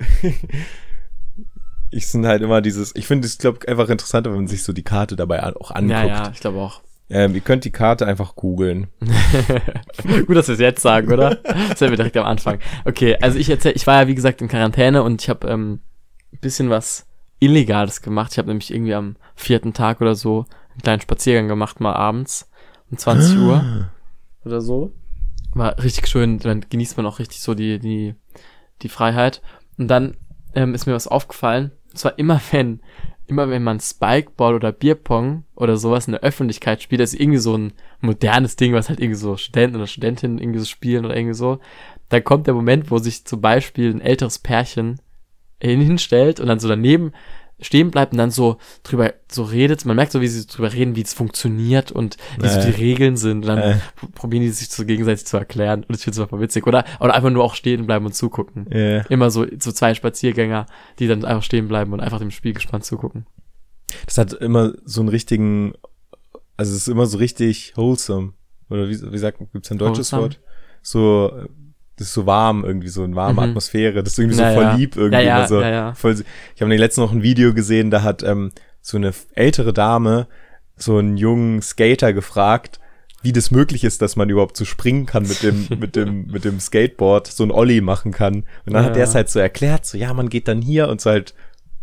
Ich 1.90 2.06
sind 2.08 2.26
halt 2.26 2.42
immer 2.42 2.60
dieses, 2.62 2.94
ich 2.94 3.06
finde 3.06 3.26
es, 3.26 3.38
glaube 3.38 3.66
einfach 3.68 3.88
interessanter, 3.88 4.30
wenn 4.30 4.38
man 4.38 4.46
sich 4.48 4.62
so 4.62 4.72
die 4.72 4.82
Karte 4.84 5.16
dabei 5.16 5.42
auch 5.44 5.70
anguckt. 5.72 5.90
Ja, 5.90 6.04
ja, 6.04 6.30
ich 6.32 6.40
glaube 6.40 6.58
auch. 6.58 6.80
Ähm, 7.08 7.34
ihr 7.34 7.40
könnt 7.40 7.64
die 7.64 7.70
Karte 7.70 8.06
einfach 8.06 8.34
googeln. 8.34 8.88
Gut, 10.26 10.36
dass 10.36 10.48
wir 10.48 10.54
es 10.54 10.60
jetzt 10.60 10.82
sagen, 10.82 11.12
oder? 11.12 11.36
Das 11.36 11.78
sind 11.78 11.90
wir 11.90 11.96
direkt 11.96 12.16
am 12.16 12.26
Anfang. 12.26 12.58
Okay, 12.84 13.16
also 13.20 13.38
ich 13.38 13.48
erzähl, 13.48 13.72
ich 13.76 13.86
war 13.86 14.02
ja 14.02 14.08
wie 14.08 14.14
gesagt 14.14 14.42
in 14.42 14.48
Quarantäne 14.48 15.02
und 15.04 15.22
ich 15.22 15.28
habe 15.28 15.46
ähm, 15.46 15.80
ein 16.32 16.40
bisschen 16.40 16.68
was 16.68 17.06
Illegales 17.38 18.02
gemacht. 18.02 18.32
Ich 18.32 18.38
habe 18.38 18.48
nämlich 18.48 18.72
irgendwie 18.72 18.94
am 18.94 19.16
vierten 19.36 19.72
Tag 19.72 20.00
oder 20.00 20.14
so 20.14 20.46
einen 20.72 20.82
kleinen 20.82 21.00
Spaziergang 21.00 21.48
gemacht, 21.48 21.80
mal 21.80 21.94
abends 21.94 22.50
um 22.90 22.98
20 22.98 23.38
Uhr 23.38 23.90
oder 24.44 24.60
so. 24.60 24.92
War 25.54 25.82
richtig 25.82 26.08
schön, 26.08 26.38
dann 26.38 26.66
genießt 26.68 26.96
man 26.96 27.06
auch 27.06 27.18
richtig 27.18 27.40
so 27.40 27.54
die, 27.54 27.78
die, 27.78 28.14
die 28.82 28.88
Freiheit. 28.88 29.42
Und 29.78 29.88
dann 29.88 30.16
ähm, 30.54 30.74
ist 30.74 30.86
mir 30.86 30.94
was 30.94 31.06
aufgefallen. 31.06 31.72
Und 31.90 31.98
zwar 31.98 32.18
immer 32.18 32.40
wenn, 32.50 32.80
immer 33.26 33.50
wenn 33.50 33.62
man 33.62 33.80
Spikeball 33.80 34.54
oder 34.54 34.72
Bierpong 34.72 35.44
oder 35.54 35.76
sowas 35.76 36.06
in 36.06 36.12
der 36.12 36.22
Öffentlichkeit 36.22 36.82
spielt, 36.82 37.00
das 37.00 37.14
ist 37.14 37.20
irgendwie 37.20 37.38
so 37.38 37.56
ein 37.56 37.72
modernes 38.00 38.56
Ding, 38.56 38.72
was 38.72 38.88
halt 38.88 39.00
irgendwie 39.00 39.18
so 39.18 39.36
Studenten 39.36 39.76
oder 39.76 39.86
Studentinnen 39.86 40.38
irgendwie 40.38 40.60
so 40.60 40.64
spielen 40.64 41.04
oder 41.04 41.16
irgendwie 41.16 41.34
so. 41.34 41.58
Dann 42.08 42.24
kommt 42.24 42.46
der 42.46 42.54
Moment, 42.54 42.90
wo 42.90 42.98
sich 42.98 43.24
zum 43.24 43.40
Beispiel 43.40 43.90
ein 43.90 44.00
älteres 44.00 44.38
Pärchen 44.38 45.00
hinstellt 45.60 46.38
und 46.38 46.46
dann 46.46 46.60
so 46.60 46.68
daneben 46.68 47.12
stehen 47.60 47.90
bleibt 47.90 48.12
und 48.12 48.18
dann 48.18 48.30
so 48.30 48.58
drüber 48.82 49.14
so 49.30 49.42
redet. 49.42 49.84
Man 49.86 49.96
merkt 49.96 50.12
so, 50.12 50.20
wie 50.20 50.28
sie 50.28 50.46
drüber 50.46 50.72
reden, 50.72 50.94
wie 50.94 51.02
es 51.02 51.14
funktioniert 51.14 51.90
und 51.90 52.16
wie 52.38 52.48
so 52.48 52.58
Äh. 52.58 52.66
die 52.66 52.82
Regeln 52.82 53.16
sind. 53.16 53.38
Und 53.42 53.46
dann 53.46 53.58
Äh. 53.58 53.76
probieren 54.14 54.42
die 54.42 54.50
sich 54.50 54.68
so 54.68 54.84
gegenseitig 54.84 55.24
zu 55.26 55.36
erklären. 55.38 55.84
Und 55.84 55.94
ich 55.94 56.02
finde 56.02 56.10
es 56.12 56.16
super 56.16 56.40
witzig. 56.40 56.66
Oder, 56.66 56.84
oder 57.00 57.14
einfach 57.14 57.30
nur 57.30 57.42
auch 57.44 57.54
stehen 57.54 57.86
bleiben 57.86 58.04
und 58.04 58.12
zugucken. 58.14 58.66
Ja. 58.70 59.00
Immer 59.08 59.30
so, 59.30 59.46
so 59.58 59.72
zwei 59.72 59.94
Spaziergänger, 59.94 60.66
die 60.98 61.06
dann 61.08 61.24
einfach 61.24 61.42
stehen 61.44 61.66
bleiben 61.68 61.92
und 61.92 62.00
einfach 62.00 62.18
dem 62.18 62.30
Spiel 62.30 62.52
gespannt 62.52 62.84
zugucken. 62.84 63.26
Das 64.04 64.18
hat 64.18 64.32
immer 64.34 64.74
so 64.84 65.00
einen 65.00 65.08
richtigen, 65.08 65.72
also 66.56 66.72
es 66.72 66.82
ist 66.82 66.88
immer 66.88 67.06
so 67.06 67.18
richtig 67.18 67.72
wholesome. 67.76 68.32
Oder 68.68 68.88
wie, 68.88 69.00
wie 69.12 69.18
sagt 69.18 69.38
gibt's 69.52 69.70
ein 69.70 69.78
deutsches 69.78 70.12
Wholesome? 70.12 70.22
Wort? 70.22 70.40
So, 70.82 71.30
äh, 71.34 71.48
das 71.96 72.08
ist 72.08 72.14
so 72.14 72.26
warm, 72.26 72.64
irgendwie 72.64 72.88
so 72.88 73.02
eine 73.04 73.16
warme 73.16 73.32
Mhm. 73.34 73.50
Atmosphäre. 73.50 74.02
Das 74.02 74.12
ist 74.14 74.18
irgendwie 74.18 74.36
so 74.36 74.42
Ja, 74.42 74.52
voll 74.52 74.62
ja. 74.64 74.74
lieb 74.74 74.96
irgendwie. 74.96 75.24
Ja, 75.24 75.46
so, 75.48 75.60
ja. 75.62 75.94
Voll, 75.94 76.22
ich 76.54 76.62
habe 76.62 76.74
letztens 76.76 77.06
noch 77.06 77.12
ein 77.12 77.22
Video 77.22 77.54
gesehen, 77.54 77.90
da 77.90 78.02
hat 78.02 78.22
ähm, 78.22 78.52
so 78.82 78.96
eine 78.96 79.12
ältere 79.34 79.72
Dame 79.72 80.26
so 80.76 80.98
einen 80.98 81.16
jungen 81.16 81.62
Skater 81.62 82.12
gefragt, 82.12 82.80
wie 83.22 83.32
das 83.32 83.50
möglich 83.50 83.82
ist, 83.82 84.02
dass 84.02 84.14
man 84.14 84.28
überhaupt 84.28 84.56
so 84.58 84.64
springen 84.66 85.06
kann 85.06 85.22
mit 85.26 85.42
dem, 85.42 85.66
mit 85.80 85.96
dem, 85.96 86.26
mit 86.26 86.44
dem 86.44 86.60
Skateboard, 86.60 87.26
so 87.26 87.44
ein 87.44 87.50
Ollie 87.50 87.80
machen 87.80 88.12
kann. 88.12 88.44
Und 88.66 88.74
dann 88.74 88.84
hat 88.84 88.96
er 88.96 89.04
es 89.04 89.14
halt 89.14 89.30
so 89.30 89.38
erklärt, 89.38 89.86
so, 89.86 89.96
ja, 89.96 90.12
man 90.12 90.28
geht 90.28 90.48
dann 90.48 90.60
hier 90.60 90.88
und 90.88 91.00
so 91.00 91.10
halt 91.10 91.34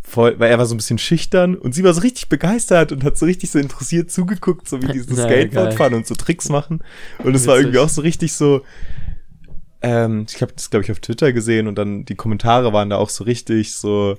voll, 0.04 0.36
weil 0.38 0.52
er 0.52 0.60
war 0.60 0.66
so 0.68 0.76
ein 0.76 0.78
bisschen 0.78 1.00
schüchtern 1.00 1.56
und 1.56 1.74
sie 1.74 1.84
war 1.84 1.94
so 1.94 2.02
richtig 2.02 2.30
begeistert 2.30 2.92
und 2.92 3.04
hat 3.04 3.18
so 3.18 3.26
richtig 3.26 3.50
so 3.50 3.58
interessiert 3.58 4.12
zugeguckt, 4.12 4.70
so 4.70 4.82
wie 4.82 4.88
die 4.94 5.00
so 5.00 5.16
Ja, 5.16 5.24
Skateboard 5.24 5.74
fahren 5.74 5.96
und 5.96 6.06
so 6.06 6.14
Tricks 6.14 6.50
machen. 6.50 6.82
Und 7.24 7.34
es 7.36 7.48
war 7.48 7.58
irgendwie 7.58 7.80
auch 7.80 7.90
so 7.90 8.02
richtig 8.02 8.34
so, 8.34 8.62
ähm, 9.84 10.26
ich 10.28 10.42
habe 10.42 10.54
das, 10.56 10.70
glaube 10.70 10.84
ich, 10.86 10.92
auf 10.92 11.00
Twitter 11.00 11.32
gesehen 11.34 11.68
und 11.68 11.76
dann 11.78 12.06
die 12.06 12.16
Kommentare 12.16 12.74
waren 12.74 12.90
da 12.90 12.98
auch 12.98 13.10
so 13.10 13.24
richtig 13.26 13.76
so, 13.76 14.16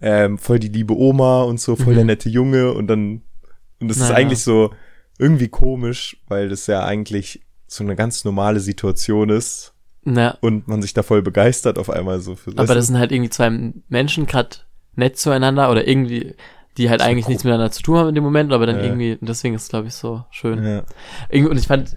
ähm, 0.00 0.38
voll 0.38 0.58
die 0.58 0.68
liebe 0.68 0.96
Oma 0.96 1.42
und 1.42 1.60
so, 1.60 1.76
voll 1.76 1.94
der 1.94 2.02
Mhm. 2.02 2.08
nette 2.08 2.28
Junge 2.28 2.72
und 2.72 2.88
dann, 2.88 3.22
und 3.80 3.88
das 3.88 3.98
ist 3.98 4.04
Naja. 4.08 4.16
eigentlich 4.16 4.40
so 4.40 4.72
irgendwie 5.18 5.48
komisch, 5.48 6.16
weil 6.26 6.48
das 6.48 6.66
ja 6.66 6.84
eigentlich 6.84 7.42
so 7.68 7.84
eine 7.84 7.94
ganz 7.94 8.24
normale 8.24 8.58
Situation 8.60 9.28
ist 9.28 9.74
Na, 10.04 10.36
und 10.40 10.66
man 10.66 10.82
sich 10.82 10.94
da 10.94 11.02
voll 11.04 11.22
begeistert 11.22 11.78
auf 11.78 11.88
einmal 11.90 12.18
so 12.20 12.34
für 12.34 12.50
aber 12.56 12.74
das 12.74 12.88
sind 12.88 12.98
halt 12.98 13.12
irgendwie 13.12 13.30
zwei 13.30 13.50
Menschen 13.88 14.26
gerade 14.26 14.56
nett 14.96 15.16
zueinander 15.18 15.70
oder 15.70 15.86
irgendwie, 15.86 16.34
die 16.78 16.90
halt 16.90 17.00
eigentlich 17.02 17.28
nichts 17.28 17.44
miteinander 17.44 17.70
zu 17.70 17.82
tun 17.82 17.98
haben 17.98 18.08
in 18.08 18.14
dem 18.16 18.24
Moment, 18.24 18.52
aber 18.52 18.66
dann 18.66 18.76
Ja. 18.78 18.82
irgendwie, 18.84 19.18
deswegen 19.20 19.54
ist 19.54 19.62
es, 19.64 19.68
glaube 19.68 19.88
ich, 19.88 19.94
so 19.94 20.24
schön. 20.30 20.64
ja. 20.64 20.82
Irgendwie, 21.30 21.50
und 21.50 21.58
ich 21.58 21.66
fand, 21.68 21.96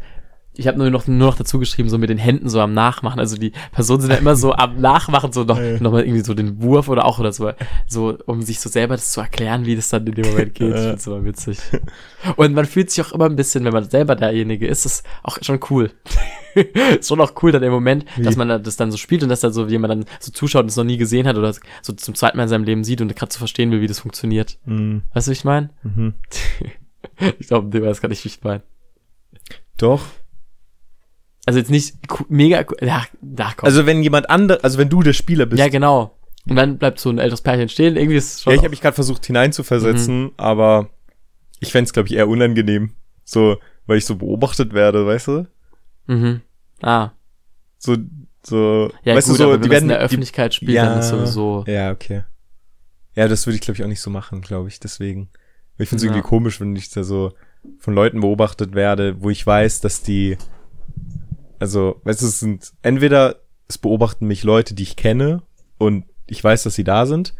ich 0.57 0.67
habe 0.67 0.77
nur 0.77 0.89
noch, 0.89 1.07
nur 1.07 1.17
noch 1.29 1.35
dazu 1.37 1.59
geschrieben, 1.59 1.89
so 1.89 1.97
mit 1.97 2.09
den 2.09 2.17
Händen 2.17 2.49
so 2.49 2.59
am 2.61 2.73
Nachmachen. 2.73 3.19
Also 3.19 3.35
die 3.37 3.51
Personen 3.71 4.01
sind 4.01 4.11
ja 4.11 4.17
immer 4.17 4.35
so 4.35 4.53
am 4.53 4.79
Nachmachen, 4.79 5.31
so 5.31 5.43
noch, 5.43 5.59
noch 5.79 5.91
mal 5.91 6.03
irgendwie 6.03 6.21
so 6.23 6.33
den 6.33 6.61
Wurf 6.61 6.87
oder 6.89 7.05
auch 7.05 7.19
oder 7.19 7.31
so, 7.33 7.51
so, 7.87 8.17
um 8.25 8.41
sich 8.41 8.59
so 8.59 8.69
selber 8.69 8.95
das 8.95 9.11
zu 9.11 9.21
erklären, 9.21 9.65
wie 9.65 9.75
das 9.75 9.89
dann 9.89 10.05
in 10.07 10.13
dem 10.15 10.27
Moment 10.29 10.53
geht. 10.55 10.75
Ich 10.75 10.81
find's 10.81 11.07
immer 11.07 11.23
witzig. 11.25 11.57
Und 12.37 12.53
man 12.53 12.65
fühlt 12.65 12.89
sich 12.91 13.05
auch 13.05 13.11
immer 13.11 13.25
ein 13.25 13.35
bisschen, 13.35 13.63
wenn 13.65 13.73
man 13.73 13.89
selber 13.89 14.15
derjenige 14.15 14.67
ist, 14.67 14.85
ist 14.85 15.05
auch 15.23 15.37
schon 15.41 15.59
cool. 15.69 15.91
ist 16.99 17.07
schon 17.09 17.19
auch 17.21 17.33
cool 17.43 17.51
dann 17.51 17.63
im 17.63 17.71
Moment, 17.71 18.05
Wie? 18.15 18.23
dass 18.23 18.35
man 18.37 18.47
da- 18.47 18.59
das 18.59 18.77
dann 18.77 18.91
so 18.91 18.97
spielt 18.97 19.23
und 19.23 19.29
dass 19.29 19.41
da 19.41 19.51
so 19.51 19.67
jemand 19.67 19.91
dann 19.91 20.05
so 20.19 20.31
zuschaut 20.31 20.63
und 20.63 20.69
es 20.69 20.75
noch 20.77 20.83
nie 20.85 20.97
gesehen 20.97 21.27
hat 21.27 21.37
oder 21.37 21.53
so 21.81 21.93
zum 21.93 22.15
zweiten 22.15 22.37
Mal 22.37 22.43
in 22.43 22.49
seinem 22.49 22.63
Leben 22.63 22.83
sieht 22.83 23.01
und 23.01 23.13
gerade 23.15 23.31
so 23.33 23.39
verstehen 23.39 23.71
will, 23.71 23.81
wie 23.81 23.87
das 23.87 23.99
funktioniert. 23.99 24.57
Mhm. 24.65 25.03
Weißt 25.13 25.27
du, 25.27 25.31
wie 25.31 25.33
ich 25.33 25.43
meine? 25.43 25.69
Mhm. 25.83 26.13
ich 27.39 27.47
glaube, 27.47 27.69
dem 27.69 27.83
weiß 27.83 28.01
gar 28.01 28.09
nicht, 28.09 28.23
wie 28.23 28.29
ich 28.29 28.43
meine. 28.43 28.63
Doch. 29.77 30.01
Also 31.45 31.59
jetzt 31.59 31.69
nicht 31.71 31.95
mega, 32.29 32.65
ja, 32.81 33.05
da 33.21 33.51
komm. 33.55 33.67
Also 33.67 33.85
wenn 33.85 34.01
jemand 34.01 34.29
andere, 34.29 34.63
also 34.63 34.77
wenn 34.79 34.89
du 34.89 35.03
der 35.03 35.13
Spieler 35.13 35.45
bist. 35.45 35.59
ja, 35.59 35.67
genau. 35.69 36.17
Und 36.47 36.55
dann 36.57 36.77
bleibt 36.77 36.99
so 36.99 37.09
ein 37.09 37.17
älteres 37.19 37.41
Pärchen 37.41 37.69
stehen. 37.69 37.95
Irgendwie 37.95 38.17
ist 38.17 38.33
es 38.35 38.41
schon. 38.43 38.51
Ja, 38.51 38.55
ich 38.55 38.61
habe 38.63 38.69
mich 38.69 38.81
gerade 38.81 38.93
versucht 38.95 39.25
hineinzuversetzen, 39.25 40.23
Mhm. 40.25 40.31
aber 40.37 40.89
ich 41.59 41.71
fänd's 41.71 41.91
glaub 41.93 42.05
glaube 42.05 42.15
ich, 42.15 42.19
eher 42.19 42.27
unangenehm. 42.27 42.91
So, 43.23 43.57
weil 43.87 43.97
ich 43.97 44.05
so 44.05 44.15
beobachtet 44.15 44.73
werde, 44.73 45.05
weißt 45.05 45.27
du? 45.27 45.47
mhm. 46.07 46.41
Ah. 46.81 47.11
So, 47.79 47.95
so, 48.45 48.91
Ja, 49.03 49.15
weißt 49.15 49.27
gut, 49.27 49.35
du, 49.35 49.37
so, 49.37 49.43
aber 49.45 49.57
die 49.57 49.65
es 49.65 49.71
werden 49.71 49.83
in 49.85 49.89
der 49.89 49.97
die- 49.99 50.03
Öffentlichkeit 50.05 50.53
spielt, 50.53 50.77
dann 50.77 50.99
ist 50.99 51.09
sowieso. 51.09 51.63
Ja, 51.67 51.91
okay. 51.91 52.23
Ja, 53.15 53.27
das 53.27 53.45
würde 53.47 53.55
ich, 53.55 53.61
glaube 53.61 53.77
ich, 53.77 53.83
auch 53.83 53.87
nicht 53.87 54.01
so 54.01 54.09
machen, 54.11 54.41
glaube 54.41 54.67
ich, 54.67 54.79
deswegen. 54.79 55.29
Ich 55.77 55.89
finde 55.89 55.97
es 55.97 56.03
Ja. 56.03 56.09
irgendwie 56.11 56.27
komisch, 56.27 56.59
wenn 56.61 56.75
ich 56.75 56.89
da 56.91 57.03
so 57.03 57.33
von 57.79 57.93
Leuten 57.95 58.19
beobachtet 58.21 58.75
werde, 58.75 59.21
wo 59.21 59.29
ich 59.31 59.45
weiß, 59.47 59.81
dass 59.81 60.01
die, 60.03 60.37
also, 61.59 62.01
weißt 62.03 62.21
du, 62.21 62.25
es 62.27 62.39
sind, 62.39 62.71
entweder 62.81 63.37
es 63.67 63.77
beobachten 63.77 64.27
mich 64.27 64.43
Leute, 64.43 64.73
die 64.73 64.83
ich 64.83 64.95
kenne 64.95 65.41
und 65.77 66.05
ich 66.27 66.43
weiß, 66.43 66.63
dass 66.63 66.75
sie 66.75 66.83
da 66.83 67.05
sind, 67.05 67.33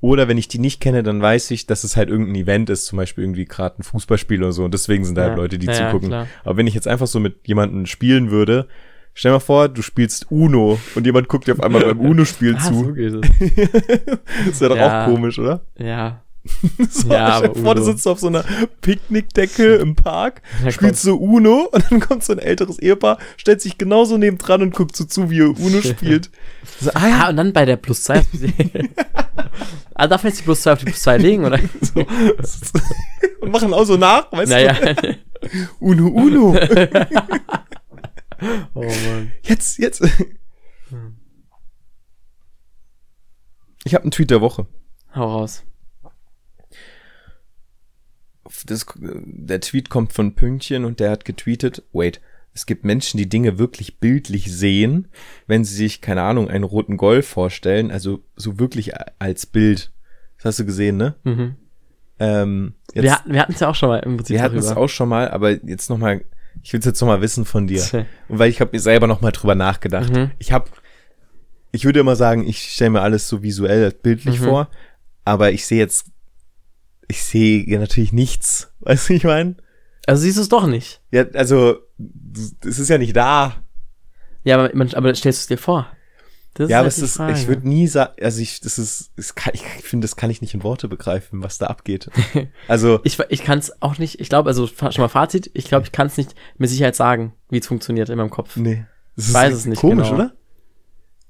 oder 0.00 0.28
wenn 0.28 0.38
ich 0.38 0.46
die 0.48 0.58
nicht 0.58 0.80
kenne, 0.80 1.02
dann 1.02 1.20
weiß 1.22 1.50
ich, 1.52 1.66
dass 1.66 1.82
es 1.82 1.96
halt 1.96 2.08
irgendein 2.10 2.34
Event 2.36 2.70
ist, 2.70 2.84
zum 2.86 2.98
Beispiel 2.98 3.24
irgendwie 3.24 3.46
gerade 3.46 3.80
ein 3.80 3.82
Fußballspiel 3.82 4.42
oder 4.42 4.52
so, 4.52 4.64
und 4.64 4.74
deswegen 4.74 5.04
sind 5.04 5.16
da 5.16 5.22
Ja. 5.22 5.28
halt 5.28 5.38
Leute, 5.38 5.58
die 5.58 5.66
Ja, 5.66 5.72
ja, 5.72 5.86
zugucken. 5.90 6.08
klar. 6.08 6.28
Aber 6.44 6.56
wenn 6.56 6.66
ich 6.66 6.74
jetzt 6.74 6.86
einfach 6.88 7.06
so 7.06 7.18
mit 7.18 7.46
jemandem 7.48 7.86
spielen 7.86 8.30
würde, 8.30 8.68
stell 9.14 9.32
mal 9.32 9.40
vor, 9.40 9.68
du 9.68 9.80
spielst 9.82 10.30
Uno 10.30 10.78
und 10.94 11.06
jemand 11.06 11.28
guckt 11.28 11.46
dir 11.48 11.52
auf 11.54 11.60
einmal 11.62 11.82
beim 11.82 11.98
Uno-Spiel 12.10 12.56
Ah, 12.56 12.60
so 12.60 12.82
zu. 12.84 12.92
geht 12.92 13.14
es. 13.14 13.20
das 14.46 14.60
wäre 14.60 14.70
doch 14.70 14.76
Ja. 14.76 15.04
auch 15.06 15.10
komisch, 15.10 15.38
oder? 15.38 15.62
Ja. 15.78 16.22
So, 16.90 17.08
Ja, 17.12 17.28
aber 17.28 17.54
vor, 17.54 17.74
du 17.74 17.82
sitzt 17.82 18.06
auf 18.06 18.20
so 18.20 18.28
einer 18.28 18.44
Picknickdecke 18.80 19.76
im 19.76 19.94
Park, 19.96 20.42
Ja, 20.64 20.70
spielst 20.70 21.02
so 21.02 21.16
Uno 21.16 21.68
und 21.72 21.90
dann 21.90 22.00
kommt 22.00 22.24
so 22.24 22.32
ein 22.32 22.38
älteres 22.38 22.78
Ehepaar, 22.78 23.18
stellt 23.36 23.60
sich 23.60 23.78
genauso 23.78 24.18
neben 24.18 24.38
dran 24.38 24.62
und 24.62 24.74
guckt 24.74 24.96
so 24.96 25.04
zu, 25.04 25.30
wie 25.30 25.40
er 25.40 25.58
Uno 25.58 25.82
spielt. 25.82 26.30
So, 26.80 26.90
ah 26.94 27.08
ja, 27.08 27.28
und 27.28 27.36
dann 27.36 27.52
bei 27.52 27.64
der 27.64 27.76
plus 27.76 28.04
2. 28.04 28.22
ah, 29.94 30.06
darf 30.06 30.22
man 30.22 30.30
jetzt 30.30 30.40
die 30.40 30.44
plus 30.44 30.62
2 30.62 30.72
auf 30.72 30.78
die 30.78 30.86
plus 30.86 31.02
2 31.02 31.18
legen, 31.18 31.44
oder? 31.44 31.58
so. 31.80 32.04
und 33.40 33.50
machen 33.50 33.72
auch 33.72 33.84
so 33.84 33.96
nach, 33.96 34.30
weißt 34.32 34.50
naja. 34.50 34.72
du? 34.72 35.16
Uno, 35.80 36.08
Uno. 36.08 36.56
oh 38.74 38.80
Mann. 38.82 39.32
Jetzt, 39.42 39.78
jetzt. 39.78 40.02
Ich 43.84 43.94
habe 43.94 44.02
einen 44.02 44.10
Tweet 44.10 44.30
der 44.30 44.40
Woche. 44.40 44.66
Hau 45.14 45.38
raus. 45.38 45.62
Das, 48.66 48.86
der 48.98 49.60
Tweet 49.60 49.88
kommt 49.90 50.12
von 50.12 50.34
Pünktchen 50.34 50.84
und 50.84 51.00
der 51.00 51.10
hat 51.10 51.24
getweetet, 51.24 51.82
wait, 51.92 52.20
es 52.54 52.64
gibt 52.66 52.84
Menschen, 52.84 53.18
die 53.18 53.28
Dinge 53.28 53.58
wirklich 53.58 53.98
bildlich 53.98 54.50
sehen, 54.50 55.08
wenn 55.46 55.64
sie 55.64 55.74
sich, 55.74 56.00
keine 56.00 56.22
Ahnung, 56.22 56.48
einen 56.48 56.64
roten 56.64 56.96
Golf 56.96 57.26
vorstellen, 57.28 57.90
also 57.90 58.22
so 58.34 58.58
wirklich 58.58 58.92
als 59.18 59.44
Bild. 59.46 59.92
Das 60.38 60.46
hast 60.46 60.58
du 60.60 60.64
gesehen, 60.66 60.96
ne? 60.96 61.14
Mhm. 61.24 61.56
Ähm, 62.18 62.74
jetzt, 62.94 63.02
Wir, 63.04 63.12
hatten- 63.12 63.32
wir 63.32 63.40
hatten 63.40 63.52
es 63.52 63.60
ja 63.60 63.68
auch 63.68 63.74
schon 63.74 63.90
mal 63.90 63.98
im 63.98 64.16
Prinzip 64.16 64.34
wir 64.34 64.42
hatten 64.42 64.56
es 64.56 64.68
auch 64.68 64.88
schon 64.88 65.08
mal, 65.10 65.28
aber 65.30 65.50
jetzt 65.66 65.90
noch 65.90 65.98
mal, 65.98 66.24
ich 66.62 66.72
will 66.72 66.80
es 66.80 66.86
jetzt 66.86 67.00
noch 67.02 67.08
mal 67.08 67.20
wissen 67.20 67.44
von 67.44 67.66
dir. 67.66 67.82
Und 68.28 68.38
weil 68.38 68.48
ich 68.48 68.60
habe 68.62 68.70
mir 68.72 68.80
selber 68.80 69.06
noch 69.06 69.20
mal 69.20 69.32
drüber 69.32 69.54
nachgedacht. 69.54 70.10
Mhm. 70.14 70.30
Ich 70.38 70.50
habe, 70.52 70.70
ich 71.72 71.84
würde 71.84 72.00
immer 72.00 72.16
sagen, 72.16 72.46
ich 72.48 72.72
stelle 72.72 72.90
mir 72.90 73.02
alles 73.02 73.28
so 73.28 73.42
visuell, 73.42 73.90
bildlich 73.92 74.40
Mhm. 74.40 74.44
vor, 74.44 74.70
aber 75.26 75.52
ich 75.52 75.66
sehe 75.66 75.78
jetzt, 75.78 76.06
ich 77.08 77.22
sehe 77.24 77.78
natürlich 77.78 78.12
nichts, 78.12 78.72
weißt 78.80 79.08
du, 79.08 79.12
wie 79.12 79.16
ich 79.16 79.24
meine? 79.24 79.56
Also 80.06 80.22
siehst 80.22 80.36
du 80.38 80.42
es 80.42 80.48
doch 80.48 80.66
nicht. 80.66 81.00
Ja, 81.10 81.24
also, 81.34 81.78
es 82.64 82.78
ist 82.78 82.88
ja 82.88 82.98
nicht 82.98 83.16
da. 83.16 83.56
Ja, 84.44 84.56
aber, 84.58 84.70
man, 84.74 84.92
aber 84.94 85.12
stellst 85.14 85.40
du 85.40 85.42
es 85.42 85.46
dir 85.48 85.58
vor? 85.62 85.88
Das 86.54 86.70
ja, 86.70 86.78
aber 86.78 86.84
halt 86.84 86.92
es 86.92 86.98
die 87.00 87.04
ist, 87.04 87.16
Frage. 87.16 87.32
ich 87.38 87.48
würde 87.48 87.68
nie 87.68 87.86
sagen, 87.86 88.12
also 88.22 88.40
ich, 88.40 88.60
das 88.60 88.78
ist, 88.78 89.10
es 89.16 89.34
kann, 89.34 89.52
ich 89.54 89.62
finde, 89.62 90.04
das 90.04 90.16
kann 90.16 90.30
ich 90.30 90.40
nicht 90.40 90.54
in 90.54 90.62
Worte 90.62 90.88
begreifen, 90.88 91.42
was 91.42 91.58
da 91.58 91.66
abgeht. 91.66 92.08
Also, 92.68 93.00
Ich, 93.04 93.18
ich 93.28 93.42
kann 93.42 93.58
es 93.58 93.82
auch 93.82 93.98
nicht, 93.98 94.20
ich 94.20 94.28
glaube, 94.30 94.48
also 94.48 94.66
schon 94.66 94.90
mal 94.98 95.08
Fazit, 95.08 95.50
ich 95.52 95.66
glaube, 95.66 95.84
ich 95.84 95.92
kann 95.92 96.06
es 96.06 96.16
nicht 96.16 96.34
mit 96.56 96.70
Sicherheit 96.70 96.96
sagen, 96.96 97.34
wie 97.50 97.58
es 97.58 97.66
funktioniert 97.66 98.08
in 98.08 98.16
meinem 98.16 98.30
Kopf. 98.30 98.56
nee. 98.56 98.86
Das 99.16 99.28
Ich 99.28 99.34
weiß 99.34 99.54
es 99.54 99.66
nicht 99.66 99.80
Komisch, 99.80 100.08
genau. 100.08 100.20
oder? 100.20 100.32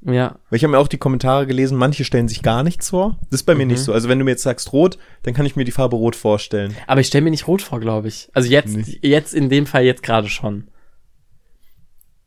Ja, 0.02 0.38
Weil 0.50 0.58
ich 0.58 0.62
habe 0.62 0.72
mir 0.72 0.78
auch 0.78 0.86
die 0.88 0.98
Kommentare 0.98 1.46
gelesen, 1.46 1.76
manche 1.78 2.04
stellen 2.04 2.28
sich 2.28 2.42
gar 2.42 2.62
nichts 2.62 2.90
vor. 2.90 3.18
Das 3.30 3.40
ist 3.40 3.44
bei 3.46 3.54
mir 3.54 3.64
Mhm. 3.64 3.72
nicht 3.72 3.80
so. 3.80 3.92
Also 3.92 4.08
wenn 4.08 4.18
du 4.18 4.24
mir 4.24 4.32
jetzt 4.32 4.42
sagst 4.44 4.72
rot, 4.72 4.98
dann 5.24 5.34
kann 5.34 5.46
ich 5.46 5.56
mir 5.56 5.64
die 5.64 5.72
Farbe 5.72 5.96
rot 5.96 6.14
vorstellen. 6.14 6.76
aber 6.86 7.00
ich 7.00 7.08
stelle 7.08 7.24
mir 7.24 7.30
nicht 7.30 7.48
rot 7.48 7.62
vor, 7.62 7.80
glaube 7.80 8.08
ich. 8.08 8.28
Also 8.32 8.48
jetzt, 8.48 8.76
Nicht. 8.76 9.04
jetzt 9.04 9.34
in 9.34 9.48
dem 9.48 9.66
Fall 9.66 9.84
jetzt 9.84 10.02
gerade 10.02 10.28
schon. 10.28 10.68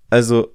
Also, 0.09 0.47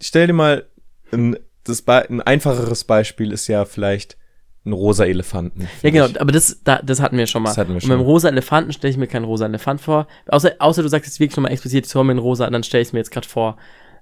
stell 0.00 0.26
dir 0.26 0.32
mal, 0.32 0.66
ein, 1.12 1.36
das 1.64 1.82
Be 1.82 2.04
ein 2.08 2.20
einfacheres 2.20 2.84
Beispiel 2.84 3.32
ist 3.32 3.46
ja 3.46 3.64
vielleicht 3.64 4.16
ein 4.64 4.72
rosa 4.72 5.04
Elefanten. 5.04 5.68
Ja, 5.82 5.90
genau, 5.90 6.06
ich. 6.06 6.20
aber 6.20 6.32
das, 6.32 6.60
da, 6.64 6.80
das 6.82 7.00
hatten 7.00 7.16
wir 7.18 7.26
schon 7.26 7.42
mal. 7.42 7.50
Das 7.50 7.58
hatten 7.58 7.70
wir 7.70 7.74
Und 7.76 7.80
schon. 7.82 7.90
beim 7.90 8.00
rosa 8.00 8.28
Elefanten 8.28 8.72
stelle 8.72 8.90
ich 8.90 8.96
mir 8.96 9.06
keinen 9.08 9.24
rosa 9.24 9.46
Elefant 9.46 9.80
vor. 9.80 10.06
Außer, 10.28 10.52
außer 10.58 10.82
du 10.82 10.88
sagst 10.88 11.06
jetzt 11.08 11.20
wirklich 11.20 11.36
nochmal 11.36 11.52
explizit, 11.52 11.86
ich 11.86 11.94
hol 11.94 12.04
mir 12.04 12.12
einen 12.12 12.18
rosa, 12.20 12.48
dann 12.50 12.62
stelle 12.62 12.82
ich 12.82 12.88
es 12.88 12.92
mir 12.92 13.00
jetzt 13.00 13.10
gerade 13.10 13.28
vor. 13.28 13.56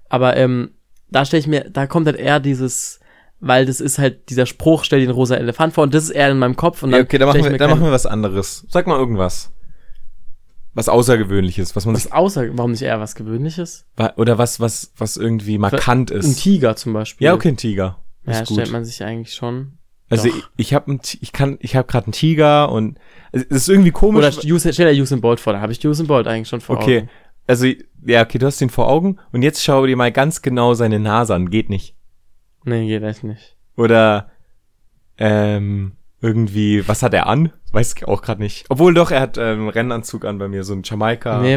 Aber 0.08 0.36
ähm, 0.36 0.72
da 1.10 1.24
stelle 1.24 1.40
ich 1.40 1.46
mir, 1.46 1.70
da 1.70 1.86
kommt 1.86 2.06
halt 2.06 2.16
eher 2.16 2.40
dieses, 2.40 3.00
weil 3.40 3.66
das 3.66 3.80
ist 3.80 3.98
halt 3.98 4.28
dieser 4.30 4.46
Spruch, 4.46 4.84
stell 4.84 5.00
dir 5.00 5.06
einen 5.06 5.14
rosa 5.14 5.36
Elefant 5.36 5.74
vor 5.74 5.84
und 5.84 5.94
das 5.94 6.04
ist 6.04 6.10
eher 6.10 6.30
in 6.30 6.38
meinem 6.38 6.56
Kopf 6.56 6.82
und 6.82 6.90
dann 6.90 7.00
Ja, 7.00 7.04
okay, 7.04 7.18
dann 7.18 7.28
machen, 7.28 7.44
wir, 7.44 7.58
dann 7.58 7.70
machen 7.70 7.82
wir 7.82 7.92
was 7.92 8.06
anderes. 8.06 8.66
Sag 8.68 8.86
mal 8.86 8.98
irgendwas. 8.98 9.52
Was 10.72 10.88
Außergewöhnliches, 10.88 11.74
was 11.74 11.84
man 11.84 11.96
sich, 11.96 12.04
was 12.04 12.12
außer, 12.12 12.46
warum 12.56 12.70
nicht 12.70 12.82
eher 12.82 13.00
was 13.00 13.16
Gewöhnliches? 13.16 13.86
oder 14.16 14.38
was, 14.38 14.60
was, 14.60 14.92
was 14.96 15.16
irgendwie 15.16 15.58
markant 15.58 16.12
Ein 16.12 16.18
ist. 16.18 16.40
Tiger 16.40 16.76
zum 16.76 16.92
Beispiel. 16.92 17.24
Ja, 17.24 17.34
okay, 17.34 17.48
ein 17.48 17.56
Tiger. 17.56 17.98
Ja, 18.24 18.32
Ist 18.32 18.48
gut. 18.48 18.56
stellt 18.56 18.70
man 18.70 18.84
sich 18.84 19.02
eigentlich 19.02 19.34
schon. 19.34 19.78
Also 20.08 20.28
Doch. 20.28 20.36
ich, 20.36 20.44
ich 20.56 20.74
habe 20.74 20.98
ich 21.20 21.32
kann 21.32 21.56
ich 21.60 21.76
habe 21.76 21.86
gerade 21.86 22.06
einen 22.06 22.12
Tiger 22.12 22.70
und 22.70 22.98
es 23.32 23.44
ist 23.44 23.68
irgendwie 23.68 23.92
komisch. 23.92 24.38
Oder 24.42 24.72
stell 24.72 24.94
dir 24.94 25.02
Usain 25.02 25.20
Bolt 25.20 25.40
vor, 25.40 25.52
da 25.52 25.60
habe 25.60 25.72
ich 25.72 25.84
Usain 25.86 26.08
Bolt 26.08 26.26
eigentlich 26.26 26.48
schon 26.48 26.60
vor 26.60 26.76
okay. 26.76 26.98
Augen. 26.98 27.10
Also 27.50 27.66
ja, 28.06 28.22
okay, 28.22 28.38
du 28.38 28.46
hast 28.46 28.60
ihn 28.60 28.70
vor 28.70 28.86
Augen 28.88 29.18
und 29.32 29.42
jetzt 29.42 29.64
schau 29.64 29.84
dir 29.84 29.96
mal 29.96 30.12
ganz 30.12 30.40
genau 30.40 30.74
seine 30.74 31.00
Nase 31.00 31.34
an, 31.34 31.50
geht 31.50 31.68
nicht. 31.68 31.96
Nee, 32.64 32.86
geht 32.86 33.02
echt 33.02 33.24
nicht. 33.24 33.56
Oder 33.76 34.30
ähm 35.18 35.96
irgendwie, 36.20 36.86
was 36.86 37.02
hat 37.02 37.12
er 37.12 37.26
an? 37.26 37.52
Weiß 37.72 37.94
ich 37.96 38.06
auch 38.06 38.22
gerade 38.22 38.40
nicht. 38.40 38.66
Obwohl 38.68 38.94
doch, 38.94 39.10
er 39.10 39.20
hat 39.20 39.36
ähm, 39.36 39.62
einen 39.62 39.68
Rennanzug 39.68 40.24
an 40.26 40.38
bei 40.38 40.46
mir, 40.46 40.62
so 40.62 40.74
ein 40.74 40.82
Jamaika 40.84 41.40
Nee. 41.40 41.56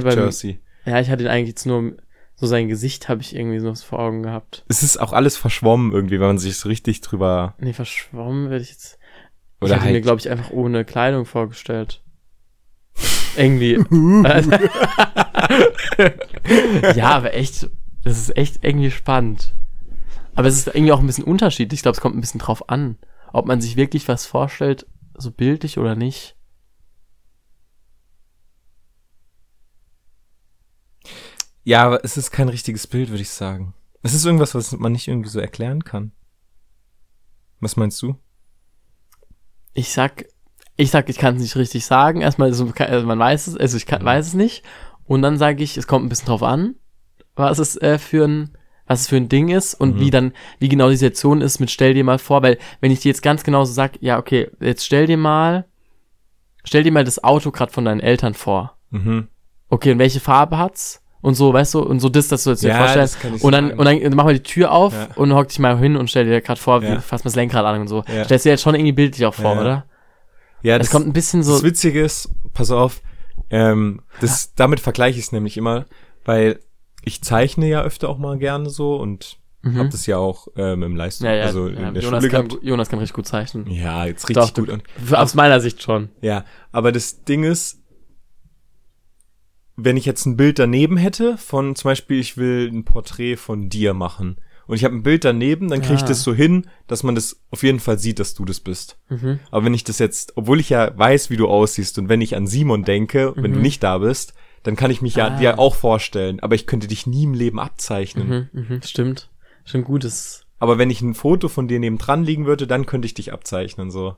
Ja, 0.85 0.99
ich 0.99 1.11
hatte 1.11 1.23
ihn 1.23 1.29
eigentlich 1.29 1.49
jetzt 1.49 1.67
nur, 1.67 1.93
so 2.33 2.47
sein 2.47 2.69
Gesicht 2.69 3.07
habe 3.07 3.21
ich 3.21 3.35
irgendwie 3.35 3.59
so 3.59 3.75
vor 3.75 3.99
Augen 3.99 4.23
gehabt. 4.23 4.65
Es 4.69 4.81
ist 4.81 4.97
auch 4.97 5.13
alles 5.13 5.37
verschwommen 5.37 5.91
irgendwie, 5.91 6.19
wenn 6.19 6.27
man 6.27 6.37
sich 6.39 6.57
so 6.57 6.69
richtig 6.69 7.01
drüber 7.01 7.53
Nee, 7.59 7.73
verschwommen 7.73 8.49
werde 8.49 8.63
ich 8.63 8.71
jetzt. 8.71 8.97
oder 9.61 9.69
ich 9.69 9.75
hatte 9.75 9.87
mir, 9.89 9.93
halt 9.93 10.03
glaube 10.03 10.21
ich, 10.21 10.31
einfach 10.31 10.49
ohne 10.49 10.85
Kleidung 10.85 11.25
vorgestellt. 11.25 12.02
Irgendwie. 13.35 13.73
ja, 16.95 17.09
aber 17.09 17.33
echt, 17.33 17.69
das 18.03 18.19
ist 18.19 18.37
echt 18.37 18.63
irgendwie 18.63 18.91
spannend. 18.91 19.53
Aber 20.35 20.47
es 20.47 20.57
ist 20.57 20.67
irgendwie 20.67 20.91
auch 20.91 20.99
ein 20.99 21.07
bisschen 21.07 21.25
unterschiedlich. 21.25 21.79
Ich 21.79 21.83
glaube, 21.83 21.95
es 21.95 22.01
kommt 22.01 22.15
ein 22.15 22.21
bisschen 22.21 22.39
drauf 22.39 22.69
an, 22.69 22.97
ob 23.31 23.45
man 23.45 23.61
sich 23.61 23.75
wirklich 23.75 24.07
was 24.07 24.25
vorstellt, 24.25 24.85
so 25.17 25.31
bildlich 25.31 25.77
oder 25.77 25.95
nicht. 25.95 26.35
Ja, 31.63 31.85
aber 31.85 32.03
es 32.03 32.17
ist 32.17 32.31
kein 32.31 32.49
richtiges 32.49 32.87
Bild, 32.87 33.09
würde 33.09 33.21
ich 33.21 33.29
sagen. 33.29 33.73
Es 34.01 34.13
ist 34.13 34.25
irgendwas, 34.25 34.53
was 34.53 34.73
man 34.73 34.91
nicht 34.91 35.07
irgendwie 35.07 35.29
so 35.29 35.39
erklären 35.39 35.83
kann. 35.83 36.11
Was 37.61 37.77
meinst 37.77 38.01
du? 38.01 38.17
Ich 39.73 39.93
sag, 39.93 40.25
ich 40.75 40.89
sag, 40.91 41.09
ich 41.09 41.17
kann 41.17 41.35
es 41.35 41.41
nicht 41.41 41.55
richtig 41.55 41.85
sagen. 41.85 42.21
Erstmal, 42.21 42.51
so, 42.53 42.67
also 42.77 43.05
man 43.07 43.19
weiß 43.19 43.47
es, 43.47 43.57
also 43.57 43.77
ich 43.77 43.85
kann, 43.85 44.03
weiß 44.03 44.27
es 44.27 44.33
nicht. 44.33 44.63
Und 45.05 45.21
dann 45.21 45.37
sage 45.37 45.63
ich, 45.63 45.77
es 45.77 45.87
kommt 45.87 46.05
ein 46.05 46.09
bisschen 46.09 46.27
drauf 46.27 46.43
an, 46.43 46.75
was 47.35 47.59
es 47.59 47.75
äh, 47.77 47.97
für 47.99 48.25
ein, 48.25 48.57
was 48.87 49.01
es 49.01 49.07
für 49.07 49.17
ein 49.17 49.29
Ding 49.29 49.49
ist 49.49 49.73
und 49.75 49.95
Mhm. 49.95 49.99
wie 49.99 50.09
dann, 50.09 50.33
wie 50.59 50.69
genau 50.69 50.89
die 50.89 50.95
Situation 50.95 51.41
ist 51.41 51.59
mit 51.59 51.69
stell 51.71 51.93
dir 51.93 52.03
mal 52.03 52.19
vor, 52.19 52.41
weil 52.41 52.57
wenn 52.81 52.91
ich 52.91 53.01
dir 53.01 53.09
jetzt 53.09 53.21
ganz 53.21 53.43
genau 53.43 53.63
so 53.65 53.73
sag, 53.73 53.93
ja, 54.01 54.17
okay, 54.17 54.49
jetzt 54.59 54.85
stell 54.85 55.05
dir 55.07 55.17
mal, 55.17 55.65
stell 56.63 56.83
dir 56.83 56.91
mal 56.91 57.03
das 57.03 57.23
Auto 57.23 57.51
gerade 57.51 57.71
von 57.71 57.85
deinen 57.85 57.99
Eltern 57.99 58.33
vor. 58.33 58.77
Mhm. 58.89 59.27
Okay, 59.69 59.91
und 59.91 59.99
welche 59.99 60.19
Farbe 60.19 60.57
hat's? 60.57 61.01
Und 61.21 61.35
so, 61.35 61.53
weißt 61.53 61.73
du, 61.75 61.79
und 61.79 62.01
so 62.01 62.09
das, 62.09 62.27
dass 62.27 62.43
du 62.43 62.49
jetzt 62.49 62.63
dir 62.63 62.69
Ja, 62.69 62.77
vorstellst. 62.79 63.15
das 63.15 63.21
kann 63.21 63.33
ich 63.33 63.43
Und 63.43 63.53
dann, 63.53 63.69
sagen. 63.69 63.79
und 63.79 63.85
dann 63.85 64.15
mach 64.15 64.25
mal 64.25 64.33
die 64.33 64.43
Tür 64.43 64.71
auf 64.73 64.93
Ja. 64.93 65.07
und 65.15 65.33
hock 65.33 65.47
dich 65.47 65.57
mal 65.59 65.77
hin 65.79 65.95
und 65.95 66.09
stell 66.09 66.25
dir 66.25 66.41
gerade 66.41 66.59
vor, 66.59 66.81
wie 66.81 66.87
Ja. 66.87 66.99
fass 66.99 67.23
mal 67.23 67.29
das 67.29 67.35
Lenkrad 67.35 67.63
an 67.65 67.79
und 67.81 67.87
so. 67.87 68.03
Ja. 68.13 68.25
Stellst 68.25 68.45
dir 68.45 68.49
jetzt 68.49 68.61
schon 68.61 68.75
irgendwie 68.75 68.91
bildlich 68.91 69.25
auch 69.25 69.33
vor, 69.33 69.57
oder? 69.59 69.85
Ja, 70.63 70.77
Es 70.77 70.89
kommt 70.89 71.05
ein 71.05 71.13
bisschen 71.13 71.43
so. 71.43 71.53
Das 71.53 71.63
Witzige 71.63 72.01
ist, 72.01 72.29
pass 72.53 72.71
auf, 72.71 73.01
ähm, 73.51 74.01
das, 74.19 74.55
damit 74.55 74.79
vergleiche 74.79 75.19
ich 75.19 75.25
es 75.25 75.31
nämlich 75.31 75.57
immer, 75.57 75.85
weil 76.25 76.59
ich 77.03 77.21
zeichne 77.21 77.67
ja 77.67 77.81
öfter 77.83 78.09
auch 78.09 78.17
mal 78.17 78.37
gerne 78.39 78.69
so 78.69 78.95
und 78.95 79.37
Mhm. 79.65 79.77
hab 79.77 79.91
das 79.91 80.05
ja 80.07 80.17
auch 80.17 80.47
ähm, 80.57 80.83
im 80.83 80.95
Leistung, 80.97 81.25
Ja, 81.27 81.35
ja, 81.35 81.43
also 81.45 81.69
ja. 81.69 81.87
in 81.87 81.93
der 81.93 82.03
Jonas, 82.03 82.21
Schule 82.21 82.31
kann, 82.31 82.47
gehabt. 82.49 82.63
Jonas 82.65 82.89
kann 82.89 82.99
richtig 82.99 83.15
gut 83.15 83.27
zeichnen. 83.27 83.69
Ja, 83.71 84.05
jetzt 84.05 84.27
richtig 84.27 84.35
Doch, 84.35 84.53
gut. 84.53 84.67
du- 84.67 84.73
Und, 84.73 85.13
Aus 85.13 85.35
meiner 85.35 85.61
Sicht 85.61 85.81
schon. 85.81 86.09
ja, 86.21 86.43
aber 86.73 86.91
das 86.91 87.23
Ding 87.23 87.43
ist, 87.45 87.79
wenn 89.75 89.97
ich 89.97 90.05
jetzt 90.05 90.25
ein 90.25 90.37
Bild 90.37 90.59
daneben 90.59 90.97
hätte, 90.97 91.37
von 91.37 91.75
zum 91.75 91.89
Beispiel, 91.89 92.19
ich 92.19 92.37
will 92.37 92.69
ein 92.71 92.83
Porträt 92.85 93.37
von 93.37 93.69
dir 93.69 93.93
machen 93.93 94.37
und 94.67 94.75
ich 94.75 94.83
habe 94.85 94.95
ein 94.95 95.03
Bild 95.03 95.23
daneben, 95.25 95.67
dann 95.69 95.81
kriege 95.81 95.95
ich 95.95 96.03
Ah. 96.03 96.07
das 96.07 96.23
so 96.23 96.33
hin, 96.33 96.67
dass 96.87 97.03
man 97.03 97.15
das 97.15 97.41
auf 97.51 97.63
jeden 97.63 97.79
Fall 97.79 97.97
sieht, 97.99 98.19
dass 98.19 98.33
du 98.33 98.45
das 98.45 98.59
bist. 98.59 98.97
Mhm. 99.09 99.39
Aber 99.51 99.65
wenn 99.65 99.73
ich 99.73 99.83
das 99.83 99.99
jetzt, 99.99 100.37
obwohl 100.37 100.59
ich 100.59 100.69
ja 100.69 100.97
weiß, 100.97 101.29
wie 101.29 101.37
du 101.37 101.47
aussiehst 101.47 101.97
und 101.99 102.09
wenn 102.09 102.21
ich 102.21 102.35
an 102.35 102.47
Simon 102.47 102.83
denke, 102.83 103.33
wenn 103.35 103.53
du 103.53 103.59
nicht 103.59 103.83
da 103.83 103.97
bist, 103.97 104.33
dann 104.63 104.75
kann 104.77 104.91
ich 104.91 105.01
mich 105.01 105.15
ja 105.15 105.29
Mhm. 105.29 105.35
Ah. 105.35 105.39
dir 105.39 105.59
auch 105.59 105.75
vorstellen, 105.75 106.39
aber 106.39 106.55
ich 106.55 106.65
könnte 106.67 106.87
dich 106.87 107.05
nie 107.07 107.23
im 107.23 107.33
Leben 107.33 107.59
abzeichnen. 107.59 108.49
Mhm, 108.53 108.65
mhm, 108.69 108.81
stimmt. 108.83 109.29
Stimmt 109.65 109.85
gut, 109.85 110.03
das. 110.05 110.45
Aber 110.59 110.77
wenn 110.77 110.89
ich 110.89 111.01
ein 111.01 111.13
Foto 111.13 111.49
von 111.49 111.67
dir 111.67 111.79
neben 111.79 111.97
dran 111.97 112.23
liegen 112.23 112.45
würde, 112.45 112.67
dann 112.67 112.85
könnte 112.85 113.05
ich 113.05 113.13
dich 113.13 113.33
abzeichnen, 113.33 113.91
so. 113.91 114.15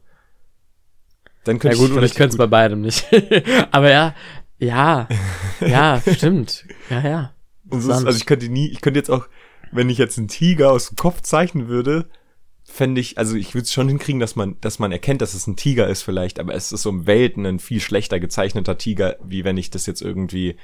Dann 1.43 1.55
Ja 1.57 1.59
könnte 1.61 1.77
gut, 1.77 1.91
und 1.91 2.03
ich 2.03 2.15
könnte 2.15 2.33
es 2.33 2.37
bei 2.37 2.47
beidem 2.47 2.81
nicht. 2.81 3.05
Aber 3.71 3.89
ja, 3.91 4.15
ja, 4.57 5.07
ja, 5.59 6.01
stimmt. 6.15 6.65
Ja, 6.89 7.01
ja. 7.07 7.31
So 7.69 7.77
ist, 7.91 8.05
also 8.05 8.17
ich 8.17 8.25
könnte 8.25 8.47
nie, 8.49 8.67
ich 8.69 8.81
könnte 8.81 8.99
jetzt 8.99 9.09
auch, 9.09 9.27
wenn 9.71 9.89
ich 9.89 9.97
jetzt 9.97 10.17
einen 10.17 10.27
Tiger 10.27 10.71
aus 10.71 10.89
dem 10.89 10.95
Kopf 10.95 11.21
zeichnen 11.21 11.67
würde, 11.67 12.07
fände 12.63 12.99
ich, 12.99 13.17
also 13.17 13.35
ich 13.35 13.53
würde 13.53 13.63
es 13.63 13.73
schon 13.73 13.87
hinkriegen, 13.87 14.19
dass 14.19 14.35
man, 14.35 14.59
dass 14.61 14.79
man 14.79 14.91
erkennt, 14.91 15.21
dass 15.21 15.33
es 15.33 15.45
ein 15.47 15.55
Tiger 15.55 15.87
ist 15.87 16.01
vielleicht, 16.01 16.39
aber 16.39 16.53
es 16.55 16.71
ist 16.71 16.81
so 16.81 16.89
im 16.89 17.05
Welten 17.05 17.45
ein 17.45 17.59
viel 17.59 17.79
schlechter 17.79 18.19
gezeichneter 18.19 18.77
Tiger, 18.77 19.17
wie 19.23 19.43
wenn 19.43 19.57
ich 19.57 19.69
das 19.69 19.85
jetzt 19.85 20.01
irgendwie 20.01 20.57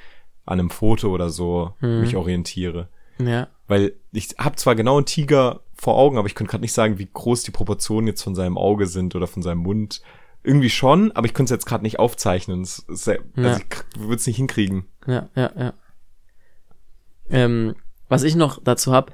an 0.44 0.58
einem 0.58 0.70
Foto 0.70 1.10
oder 1.10 1.30
so 1.30 1.74
Mhm. 1.80 2.00
mich 2.00 2.16
orientiere. 2.16 2.88
Ja. 3.18 3.48
Weil 3.68 3.94
ich 4.10 4.30
habe 4.38 4.56
zwar 4.56 4.74
genau 4.74 4.96
einen 4.96 5.06
Tiger 5.06 5.60
vor 5.74 5.96
Augen, 5.96 6.18
aber 6.18 6.26
ich 6.26 6.34
könnte 6.34 6.50
gerade 6.50 6.62
nicht 6.62 6.72
sagen, 6.72 6.98
wie 6.98 7.08
groß 7.12 7.44
die 7.44 7.50
Proportionen 7.52 8.08
jetzt 8.08 8.22
von 8.22 8.34
seinem 8.34 8.58
Auge 8.58 8.86
sind 8.86 9.14
oder 9.14 9.26
von 9.28 9.42
seinem 9.42 9.58
Mund. 9.58 10.02
Irgendwie 10.42 10.70
schon, 10.70 11.12
aber 11.12 11.26
ich 11.26 11.34
könnte 11.34 11.54
es 11.54 11.58
jetzt 11.58 11.66
gerade 11.66 11.84
nicht 11.84 12.00
aufzeichnen. 12.00 12.62
Ist 12.62 12.84
sehr, 12.88 13.20
Ja. 13.36 13.44
Also 13.50 13.60
ich 13.60 14.00
würde 14.00 14.16
es 14.16 14.26
nicht 14.26 14.36
hinkriegen. 14.36 14.86
Ja, 15.06 15.28
ja, 15.36 15.52
ja. 15.56 15.74
Ähm, 17.30 17.76
was 18.12 18.22
ich 18.22 18.36
noch 18.36 18.62
dazu 18.62 18.92
hab, 18.92 19.10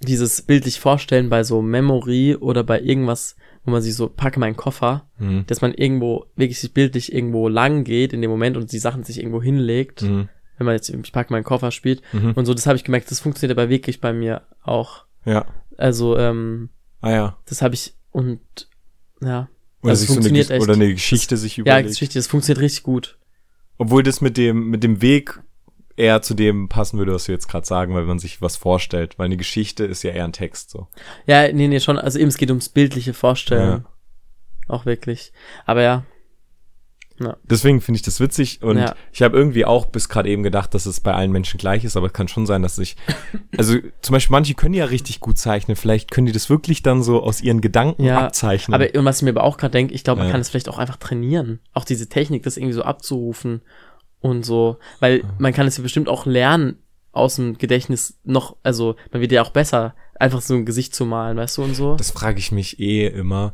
dieses 0.00 0.42
bildlich 0.42 0.80
vorstellen 0.80 1.28
bei 1.30 1.44
so 1.44 1.62
Memory 1.62 2.36
oder 2.36 2.62
bei 2.64 2.80
irgendwas, 2.80 3.36
wo 3.64 3.70
man 3.70 3.80
sich 3.80 3.94
so, 3.94 4.08
packe 4.08 4.38
meinen 4.40 4.56
Koffer, 4.56 5.08
Mhm. 5.18 5.44
dass 5.46 5.60
man 5.62 5.72
irgendwo 5.72 6.26
wirklich 6.36 6.58
sich 6.60 6.74
bildlich 6.74 7.12
irgendwo 7.14 7.48
lang 7.48 7.84
geht 7.84 8.12
in 8.12 8.20
dem 8.20 8.30
Moment 8.30 8.56
und 8.56 8.70
die 8.72 8.78
Sachen 8.78 9.04
sich 9.04 9.18
irgendwo 9.18 9.40
hinlegt, 9.42 10.02
Mhm. 10.02 10.28
wenn 10.58 10.66
man 10.66 10.74
jetzt, 10.74 10.90
ich 10.90 11.12
packe 11.12 11.32
meinen 11.32 11.44
Koffer 11.44 11.70
spielt 11.70 12.02
Mhm. 12.12 12.32
und 12.32 12.44
so, 12.46 12.52
das 12.54 12.66
habe 12.66 12.76
ich 12.76 12.84
gemerkt, 12.84 13.10
das 13.10 13.20
funktioniert 13.20 13.58
aber 13.58 13.70
wirklich 13.70 14.00
bei 14.00 14.12
mir 14.12 14.42
auch. 14.62 15.04
Ja. 15.24 15.46
Also, 15.78 16.18
ähm, 16.18 16.68
Ah 17.00 17.10
ja. 17.12 17.38
das 17.46 17.62
habe 17.62 17.74
ich 17.74 17.94
und 18.10 18.40
ja. 19.22 19.48
Oder, 19.82 19.90
Also 19.90 20.00
sich 20.00 20.08
so 20.08 20.12
eine, 20.14 20.22
funktioniert 20.22 20.50
Gesch- 20.50 20.62
oder 20.62 20.72
echt. 20.74 20.82
eine 20.82 20.92
Geschichte 20.92 21.36
sich 21.36 21.56
Ja, 21.56 21.60
überlegt. 21.62 21.88
Geschichte, 21.90 22.18
das 22.18 22.26
funktioniert 22.26 22.62
richtig 22.62 22.82
gut. 22.82 23.18
Obwohl 23.78 24.02
das 24.02 24.20
mit 24.20 24.36
dem, 24.36 24.68
mit 24.70 24.82
dem 24.82 25.00
Weg 25.02 25.40
eher 25.96 26.22
zu 26.22 26.34
dem 26.34 26.68
passen 26.68 26.98
würde, 26.98 27.14
was 27.14 27.28
wir 27.28 27.34
jetzt 27.34 27.48
gerade 27.48 27.66
sagen, 27.66 27.94
weil 27.94 28.04
man 28.04 28.18
sich 28.18 28.42
was 28.42 28.56
vorstellt. 28.56 29.18
Weil 29.18 29.26
eine 29.26 29.36
Geschichte 29.36 29.84
ist 29.84 30.02
ja 30.02 30.10
eher 30.10 30.24
ein 30.24 30.32
Text 30.32 30.70
so. 30.70 30.88
Ja, 31.26 31.50
nee, 31.52 31.68
nee, 31.68 31.80
schon, 31.80 31.98
also 31.98 32.18
eben, 32.18 32.28
es 32.28 32.36
geht 32.36 32.50
ums 32.50 32.68
bildliche 32.68 33.14
Vorstellen. 33.14 33.86
Auch 34.68 34.86
wirklich. 34.86 35.32
Aber 35.66 35.82
ja, 35.82 36.04
Deswegen 37.44 37.80
finde 37.80 37.96
ich 37.96 38.02
das 38.02 38.18
witzig 38.18 38.60
und 38.62 38.76
Ja. 38.76 38.94
ich 39.12 39.22
habe 39.22 39.36
irgendwie 39.36 39.64
auch 39.64 39.86
bis 39.86 40.08
gerade 40.08 40.28
eben 40.28 40.42
gedacht, 40.42 40.74
dass 40.74 40.84
es 40.84 40.98
bei 40.98 41.14
allen 41.14 41.30
Menschen 41.30 41.58
gleich 41.58 41.84
ist, 41.84 41.96
aber 41.96 42.08
es 42.08 42.12
kann 42.12 42.26
schon 42.26 42.44
sein, 42.44 42.62
dass 42.62 42.76
ich, 42.78 42.96
also 43.56 43.76
zum 44.02 44.14
Beispiel 44.14 44.32
manche 44.32 44.54
können 44.54 44.74
ja 44.74 44.86
richtig 44.86 45.20
gut 45.20 45.38
zeichnen, 45.38 45.76
vielleicht 45.76 46.10
können 46.10 46.26
die 46.26 46.32
das 46.32 46.50
wirklich 46.50 46.82
dann 46.82 47.04
so 47.04 47.22
aus 47.22 47.40
ihren 47.40 47.60
Gedanken 47.60 48.02
Ja, 48.04 48.26
abzeichnen. 48.26 48.74
Aber 48.74 48.88
und 48.98 49.04
was 49.04 49.18
ich 49.18 49.22
mir 49.22 49.30
aber 49.30 49.44
auch 49.44 49.58
gerade 49.58 49.70
denke, 49.70 49.94
ich 49.94 50.02
glaube, 50.02 50.18
man 50.18 50.26
Ja. 50.28 50.32
kann 50.32 50.40
es 50.40 50.48
vielleicht 50.48 50.68
auch 50.68 50.78
einfach 50.78 50.96
trainieren. 50.96 51.60
Auch 51.72 51.84
diese 51.84 52.08
Technik, 52.08 52.42
das 52.42 52.56
irgendwie 52.56 52.74
so 52.74 52.82
abzurufen 52.82 53.62
und 54.24 54.42
so. 54.42 54.78
Weil 55.00 55.22
man 55.38 55.52
kann 55.52 55.66
es 55.66 55.76
ja 55.76 55.82
bestimmt 55.82 56.08
auch 56.08 56.24
lernen, 56.24 56.78
aus 57.12 57.36
dem 57.36 57.58
Gedächtnis 57.58 58.18
noch, 58.24 58.56
also 58.62 58.96
man 59.12 59.20
wird 59.20 59.30
ja 59.30 59.42
auch 59.42 59.50
besser, 59.50 59.94
einfach 60.18 60.40
so 60.40 60.54
ein 60.54 60.64
Gesicht 60.64 60.94
zu 60.94 61.04
malen, 61.04 61.36
weißt 61.36 61.58
du, 61.58 61.62
und 61.62 61.74
so. 61.74 61.94
Das 61.96 62.10
frage 62.10 62.38
ich 62.38 62.50
mich 62.50 62.80
eh 62.80 63.06
immer, 63.06 63.52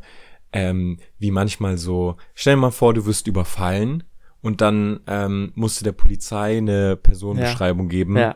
ähm, 0.53 0.97
wie 1.19 1.29
manchmal 1.29 1.77
so, 1.77 2.15
stell 2.33 2.55
dir 2.55 2.61
mal 2.61 2.71
vor, 2.71 2.93
du 2.93 3.05
wirst 3.05 3.27
überfallen 3.27 4.03
und 4.41 4.61
dann 4.61 5.01
ähm, 5.07 5.51
musst 5.55 5.79
du 5.79 5.83
der 5.83 5.91
Polizei 5.91 6.57
eine 6.57 6.95
Personenbeschreibung 6.95 7.89
geben. 7.89 8.17
ja. 8.17 8.35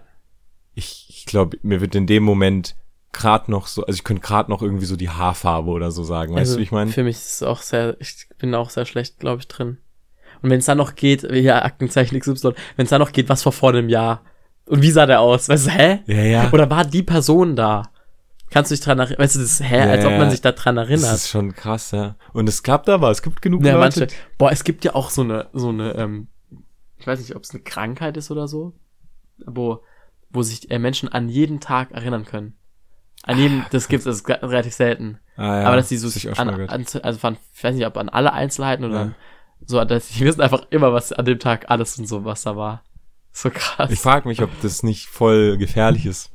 Ich, 0.78 1.06
ich 1.08 1.26
glaube, 1.26 1.58
mir 1.64 1.80
wird 1.80 1.96
in 1.96 2.06
dem 2.06 2.24
Moment 2.24 2.76
gerade 3.14 3.50
noch 3.50 3.68
so, 3.68 3.86
also 3.86 3.96
ich 3.96 4.04
könnte 4.04 4.22
gerade 4.22 4.52
noch 4.52 4.62
irgendwie 4.62 4.86
so 4.86 4.98
die 4.98 5.10
Haarfarbe 5.10 5.72
oder 5.72 5.90
so 5.90 6.04
sagen, 6.04 6.34
weißt 6.34 6.40
also 6.40 6.54
du, 6.56 6.60
wie 6.60 6.64
ich 6.64 6.72
meine? 6.74 6.92
Für 6.92 7.04
mich 7.04 7.16
ist 7.16 7.36
es 7.36 7.44
auch 7.44 7.62
sehr, 7.62 7.96
ich 8.02 8.28
bin 8.38 8.54
auch 8.54 8.70
sehr 8.70 8.86
schlecht, 8.86 9.20
glaube 9.20 9.40
ich, 9.40 9.48
drin. 9.48 9.78
Und 10.46 10.52
wenn 10.52 10.60
es 10.60 10.66
dann 10.66 10.78
noch 10.78 10.94
geht, 10.94 11.24
ja, 11.24 11.64
Aktenzeichen 11.66 12.20
XY, 12.20 12.54
wenn 12.76 12.84
es 12.84 12.92
dann 12.92 13.00
noch 13.02 13.12
geht, 13.12 13.30
was 13.30 13.44
war 13.46 13.52
vor 13.52 13.70
einem 13.72 13.90
Jahr? 13.90 14.22
Und 14.68 14.84
wie 14.84 14.92
sah 14.92 15.08
der 15.08 15.20
aus? 15.20 15.50
Weißt 15.50 15.66
du, 15.66 15.72
hä? 15.72 16.00
Ja, 16.06 16.22
ja. 16.22 16.52
Oder 16.52 16.70
war 16.70 16.86
die 16.86 17.02
Person 17.02 17.56
da? 17.56 17.90
Kannst 18.52 18.70
du 18.70 18.76
dich 18.76 18.84
dran 18.84 19.00
erinnern? 19.00 19.18
Weißt 19.18 19.36
du, 19.36 19.40
das 19.40 19.50
ist, 19.60 19.64
hä? 19.64 19.78
Ja, 19.80 19.90
Als 19.90 20.06
ob 20.06 20.12
man 20.12 20.30
sich 20.30 20.42
da 20.42 20.52
dran 20.52 20.76
Das 20.76 20.88
erinnert. 20.88 21.16
ist 21.16 21.30
schon 21.30 21.56
krass, 21.56 21.90
ja. 21.90 22.16
Und 22.34 22.48
es 22.48 22.62
klappt 22.62 22.90
aber, 22.90 23.10
es 23.10 23.24
gibt 23.24 23.42
genug 23.42 23.66
Ja, 23.66 23.74
Leute. 23.74 24.02
manche. 24.02 24.16
Boah, 24.38 24.52
es 24.52 24.64
gibt 24.64 24.86
ja 24.86 24.94
auch 24.94 25.10
so 25.10 25.24
eine, 25.24 25.48
so 25.54 25.70
eine, 25.70 25.94
ähm, 25.96 26.28
ich 27.00 27.08
weiß 27.08 27.18
nicht, 27.20 27.36
ob 27.36 27.42
es 27.44 27.50
eine 27.56 27.64
Krankheit 27.64 28.16
ist 28.18 28.30
oder 28.30 28.48
so, 28.48 28.74
wo, 29.48 29.82
wo 30.30 30.44
sich 30.44 30.70
äh, 30.70 30.78
Menschen 30.78 31.10
an 31.10 31.28
jeden 31.28 31.60
Tag 31.60 31.92
erinnern 31.92 32.26
können. 32.26 32.54
An 33.24 33.40
jeden, 33.40 33.66
das 33.72 33.88
gibt 33.88 34.06
es 34.06 34.24
relativ 34.30 34.76
selten. 34.76 35.18
Ah, 35.38 35.62
ja, 35.62 35.68
Aber 35.68 35.76
dass 35.78 35.90
die 35.90 35.98
so 35.98 36.08
das 36.08 36.38
an, 36.40 36.50
an, 36.70 36.86
also 37.02 37.20
von, 37.20 37.38
ich 37.56 37.64
weiß 37.64 37.74
nicht, 37.76 37.88
ob 37.88 37.98
an 37.98 38.10
alle 38.10 38.32
Einzelheiten 38.32 38.86
oder 38.86 38.96
Ja. 38.96 39.02
an, 39.02 39.16
so, 39.66 39.84
dass 39.84 40.10
die 40.10 40.22
wissen 40.26 40.42
einfach 40.42 40.66
immer, 40.70 40.94
was 40.94 41.12
an 41.12 41.26
dem 41.26 41.40
Tag 41.40 41.66
alles 41.70 41.98
und 42.00 42.08
so, 42.08 42.24
was 42.26 42.44
da 42.44 42.56
war. 42.56 42.84
So 43.32 43.50
krass. 43.50 43.92
Ich 43.92 44.00
frage 44.00 44.28
mich, 44.28 44.42
ob 44.42 44.50
das 44.62 44.84
nicht 44.84 45.08
voll 45.08 45.58
gefährlich 45.58 46.06
ist. 46.06 46.32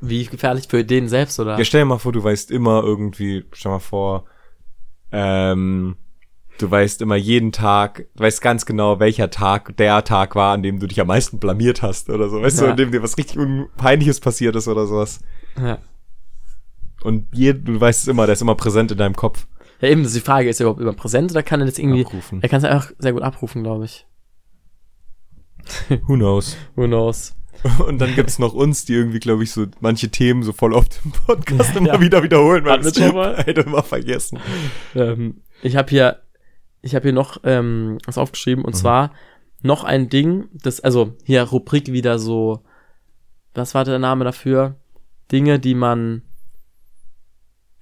Wie 0.00 0.24
gefährlich 0.24 0.66
für 0.68 0.84
den 0.84 1.08
selbst, 1.08 1.38
oder? 1.38 1.58
Ja, 1.58 1.64
stell 1.64 1.82
dir 1.82 1.84
mal 1.86 1.98
vor, 1.98 2.12
du 2.12 2.24
weißt 2.24 2.50
immer 2.50 2.82
irgendwie, 2.82 3.44
stell 3.52 3.70
mal 3.72 3.78
vor, 3.78 4.24
ähm, 5.12 5.96
du 6.58 6.70
weißt 6.70 7.02
immer 7.02 7.16
jeden 7.16 7.52
Tag, 7.52 8.06
du 8.16 8.24
weißt 8.24 8.40
ganz 8.42 8.66
genau, 8.66 8.98
welcher 8.98 9.30
Tag 9.30 9.76
der 9.76 10.02
Tag 10.02 10.34
war, 10.34 10.54
an 10.54 10.62
dem 10.62 10.80
du 10.80 10.86
dich 10.86 11.00
am 11.00 11.06
meisten 11.08 11.38
blamiert 11.38 11.82
hast 11.82 12.10
oder 12.10 12.28
so. 12.28 12.40
Weißt 12.42 12.60
du, 12.60 12.64
Ja. 12.64 12.70
an 12.72 12.76
dem 12.76 12.90
dir 12.90 13.02
was 13.02 13.18
richtig 13.18 13.38
Peinliches 13.76 14.20
passiert 14.20 14.56
ist 14.56 14.66
oder 14.68 14.86
sowas. 14.86 15.20
Ja. 15.60 15.78
Und 17.02 17.26
je, 17.32 17.52
du 17.52 17.80
weißt 17.80 18.02
es 18.02 18.08
immer, 18.08 18.26
der 18.26 18.34
ist 18.34 18.42
immer 18.42 18.54
präsent 18.54 18.92
in 18.92 18.98
deinem 18.98 19.16
Kopf. 19.16 19.46
Ja, 19.82 19.88
eben, 19.88 20.02
die 20.02 20.20
Frage, 20.20 20.48
ist 20.48 20.60
er 20.60 20.64
überhaupt 20.64 20.80
immer 20.80 20.92
präsent 20.94 21.30
oder 21.32 21.42
kann 21.42 21.60
er 21.60 21.66
das 21.66 21.78
irgendwie, 21.78 22.04
Abrufen. 22.06 22.42
er 22.42 22.48
kann 22.48 22.58
es 22.58 22.64
einfach 22.64 22.90
sehr 22.98 23.12
gut 23.12 23.22
abrufen, 23.22 23.62
glaube 23.62 23.84
ich. 23.84 24.06
Who 26.06 26.14
knows? 26.16 26.56
Who 26.76 26.86
knows? 26.86 27.34
Und 27.86 27.98
dann 28.00 28.14
gibt's 28.16 28.38
noch 28.40 28.54
uns, 28.54 28.84
die 28.86 28.94
irgendwie, 28.94 29.20
glaube 29.20 29.44
ich, 29.44 29.52
so 29.52 29.66
manche 29.80 30.08
Themen 30.10 30.42
so 30.42 30.52
voll 30.52 30.72
oft 30.72 31.00
im 31.04 31.12
Podcast 31.12 31.76
immer 31.76 31.88
Ja. 31.94 32.00
wieder 32.00 32.22
wiederholen, 32.22 32.64
Hatten 32.64 32.84
wir 32.84 32.92
schon 32.94 33.14
mal? 33.14 33.34
beide 33.46 33.60
immer 33.60 33.82
vergessen. 33.84 34.40
Ähm, 34.96 35.42
ich 35.62 35.76
habe 35.76 35.88
hier, 35.90 36.22
ich 36.80 36.94
habe 36.96 37.04
hier 37.04 37.12
noch 37.12 37.38
ähm, 37.44 37.98
was 38.04 38.18
aufgeschrieben 38.18 38.64
und 38.64 38.74
zwar 38.74 39.12
noch 39.62 39.84
ein 39.84 40.08
Ding, 40.08 40.48
das, 40.52 40.80
also 40.80 41.14
hier 41.24 41.42
Rubrik 41.44 41.92
wieder 41.92 42.18
so, 42.18 42.64
was 43.54 43.74
war 43.76 43.84
der 43.84 44.00
Name 44.00 44.24
dafür? 44.24 44.74
Dinge, 45.30 45.60
die 45.60 45.76
man, 45.76 46.22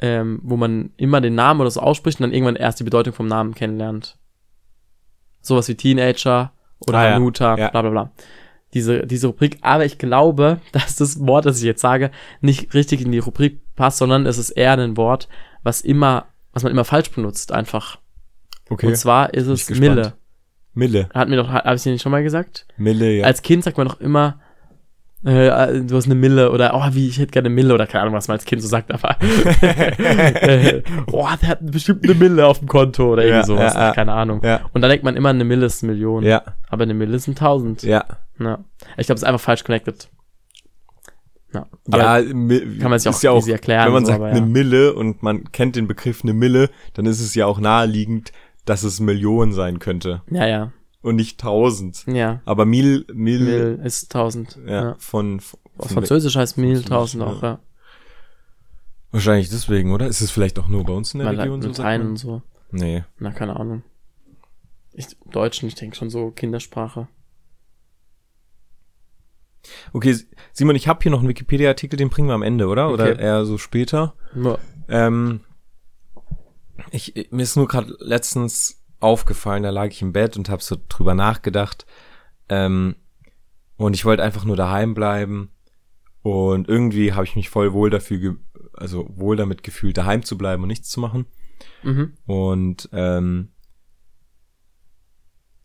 ähm, 0.01 0.41
wo 0.43 0.57
man 0.57 0.91
immer 0.97 1.21
den 1.21 1.35
Namen 1.35 1.61
oder 1.61 1.71
so 1.71 1.81
ausspricht 1.81 2.21
und 2.21 2.25
dann 2.25 2.33
irgendwann 2.33 2.57
erst 2.57 2.81
die 2.81 2.85
Bedeutung 2.85 3.13
vom 3.13 3.27
Namen 3.27 3.55
kennenlernt. 3.55 4.17
Sowas 5.41 5.69
wie 5.69 5.75
Teenager 5.75 6.53
oder 6.87 6.99
Ah. 6.99 7.15
Hanuta, 7.15 7.57
Ja. 7.57 7.69
bla 7.71 7.83
bla 7.83 7.91
bla. 7.91 8.13
Diese, 8.75 9.07
diese 9.07 9.27
Rubrik, 9.29 9.59
aber 9.63 9.85
ich 9.85 9.99
glaube, 9.99 10.61
dass 10.73 10.97
das 10.97 11.19
Wort, 11.27 11.45
das 11.47 11.59
ich 11.59 11.65
jetzt 11.65 11.81
sage, 11.81 12.11
nicht 12.41 12.73
richtig 12.75 13.01
in 13.01 13.11
die 13.13 13.19
Rubrik 13.19 13.61
passt, 13.75 13.99
sondern 13.99 14.27
es 14.27 14.39
ist 14.39 14.51
eher 14.51 14.79
ein 14.79 14.97
Wort, 14.97 15.29
was 15.63 15.81
immer, 15.81 16.27
was 16.53 16.63
man 16.63 16.73
immer 16.73 16.85
falsch 16.85 17.11
benutzt, 17.11 17.53
einfach. 17.53 17.99
Okay. 18.69 18.87
Und 18.87 18.97
zwar 18.97 19.35
ist 19.35 19.47
es. 19.49 19.69
Mille. 19.71 20.13
Mille. 20.73 21.09
Hat 21.13 21.29
mir 21.29 21.37
doch, 21.37 21.49
habe 21.49 21.75
ich 21.75 21.83
dir 21.83 21.91
nicht 21.93 22.03
schon 22.03 22.13
mal 22.13 22.23
gesagt? 22.23 22.67
Mille, 22.77 23.11
ja. 23.11 23.25
Als 23.25 23.43
Kind 23.43 23.65
sagt 23.65 23.77
man 23.77 23.89
doch 23.89 24.01
immer, 24.01 24.41
äh, 25.25 25.81
du 25.83 25.97
hast 25.97 26.07
eine 26.07 26.15
Mille 26.15 26.51
oder, 26.51 26.73
oh, 26.75 26.95
wie, 26.95 27.09
ich 27.09 27.19
hätte 27.19 27.33
gerne 27.33 27.47
eine 27.47 27.55
Mille 27.55 27.75
oder 27.75 27.87
keine 27.87 28.03
Ahnung, 28.03 28.15
was 28.15 28.29
man 28.29 28.37
als 28.37 28.45
Kind 28.45 28.63
so 28.63 28.69
sagt, 28.69 28.91
aber, 28.93 29.17
äh, 29.61 30.83
oh, 31.13 31.29
der 31.43 31.49
hat 31.51 31.59
bestimmt 31.61 32.05
eine 32.05 32.15
Mille 32.15 32.47
auf 32.47 32.59
dem 32.61 32.69
Konto 32.69 33.13
oder 33.13 33.23
irgendwie 33.25 33.41
Ja, 33.41 33.45
sowas, 33.47 33.75
ja, 33.75 33.93
keine 33.93 34.13
Ahnung. 34.13 34.41
ja. 34.43 34.61
Und 34.73 34.81
da 34.83 34.89
denkt 34.89 35.05
man 35.05 35.17
immer, 35.17 35.29
eine 35.31 35.45
Mille 35.45 35.67
ist 35.67 35.83
eine 35.83 35.93
Million. 35.93 36.23
Ja. 36.25 36.43
Aber 36.69 36.85
eine 36.85 36.95
Mille 36.95 37.19
sind 37.19 37.39
tausend. 37.39 37.83
Ja. 37.83 38.05
Ja. 38.39 38.59
Ich 38.97 39.07
glaube, 39.07 39.17
es 39.17 39.23
ist 39.23 39.29
einfach 39.29 39.41
falsch 39.41 39.65
connected. 39.65 40.09
Ja. 41.53 41.67
Ja, 41.93 42.23
kann 42.23 42.91
man 42.91 42.99
sich 42.99 43.11
ist 43.11 43.19
auch 43.19 43.23
ja 43.23 43.37
easy 43.37 43.51
erklären, 43.53 43.87
Wenn 43.87 43.93
man 43.93 44.05
so, 44.05 44.13
sagt 44.13 44.23
aber 44.23 44.31
eine. 44.31 44.41
Mille 44.41 44.95
und 44.95 45.23
man 45.23 45.51
kennt 45.51 45.75
den 45.77 45.89
Begriff 45.89 46.23
eine 46.23 46.33
Mille, 46.33 46.71
dann 46.95 47.07
ist 47.07 47.21
es 47.21 47.35
ja 47.35 47.47
auch 47.47 47.59
naheliegend, 47.59 48.31
dass 48.65 48.85
es 48.85 49.01
Millionen 49.01 49.53
sein 49.53 49.81
könnte 49.81 50.23
ja, 50.31 50.47
ja. 50.47 50.73
Und 51.03 51.17
nicht 51.17 51.41
tausend. 51.41 52.05
Ja. 52.07 52.41
Aber 52.45 52.65
Mil, 52.67 53.07
Mil, 53.13 53.41
Mille 53.41 53.73
ist 53.85 54.13
tausend. 54.13 54.59
ja, 54.67 54.73
Ja. 54.73 54.97
von, 54.99 55.41
von 55.41 55.59
Auf 55.79 55.91
Französisch 55.91 56.37
heißt 56.37 56.59
Mille 56.59 56.83
tausend 56.83 57.23
ja. 57.23 57.29
auch, 57.29 57.43
ja. 57.43 57.59
wahrscheinlich 59.11 59.49
deswegen, 59.49 59.93
oder? 59.93 60.07
Ist 60.07 60.21
es 60.21 60.31
vielleicht 60.31 60.59
auch 60.59 60.69
nur 60.69 60.85
bei 60.85 60.93
uns 60.93 61.15
in 61.15 61.21
der 61.21 61.29
Weil 61.29 61.41
Region 61.41 61.63
so? 61.63 61.69
mit 61.69 61.81
ein 61.81 62.01
man? 62.01 62.11
und 62.11 62.17
so. 62.17 62.43
Nee. 62.71 63.05
Na, 63.19 63.31
keine 63.33 63.57
Ahnung. 63.57 63.83
Ich, 64.93 65.07
Deutschen, 65.31 65.69
ich 65.69 65.75
denke 65.75 65.97
schon 65.97 66.11
so 66.11 66.31
Kindersprache. 66.31 67.09
Okay, 69.93 70.17
Simon, 70.53 70.75
ich 70.77 70.89
habe 70.89 71.01
hier 71.03 71.11
noch 71.11 71.21
einen 71.21 71.29
Wikipedia-Artikel, 71.29 71.97
den 71.97 72.09
bringen 72.09 72.29
wir 72.29 72.35
am 72.35 72.43
Ende, 72.43 72.67
oder? 72.67 72.91
Oder 72.91 73.11
Okay. 73.11 73.23
eher 73.23 73.45
so 73.45 73.59
später? 73.59 74.15
Ja. 74.35 74.59
Ähm, 74.89 75.41
ich, 76.91 77.29
mir 77.31 77.43
ist 77.43 77.57
nur 77.57 77.69
gerade 77.69 77.95
letztens 78.01 78.80
aufgefallen, 79.01 79.63
da 79.63 79.71
lag 79.71 79.87
ich 79.87 80.03
im 80.03 80.13
Bett 80.13 80.37
und 80.37 80.49
habe 80.49 80.63
so 80.63 80.77
drüber 80.89 81.15
nachgedacht. 81.15 81.87
Ähm, 82.49 82.97
und 83.77 83.95
ich 83.95 84.05
wollte 84.05 84.23
einfach 84.23 84.45
nur 84.45 84.57
daheim 84.57 84.95
bleiben. 84.95 85.51
Und 86.23 86.69
irgendwie 86.69 87.15
habe 87.15 87.25
ich 87.25 87.35
mich 87.35 87.49
voll 87.49 87.73
wohl 87.73 87.89
dafür, 87.89 88.37
also 88.75 89.09
wohl 89.17 89.37
damit 89.37 89.63
gefühlt, 89.63 89.97
daheim 89.97 90.23
zu 90.23 90.37
bleiben 90.37 90.63
und 90.63 90.69
nichts 90.69 90.91
zu 90.91 91.01
machen. 91.01 91.27
Mhm. 91.83 92.13
Und 92.27 92.89
ähm, 92.93 93.49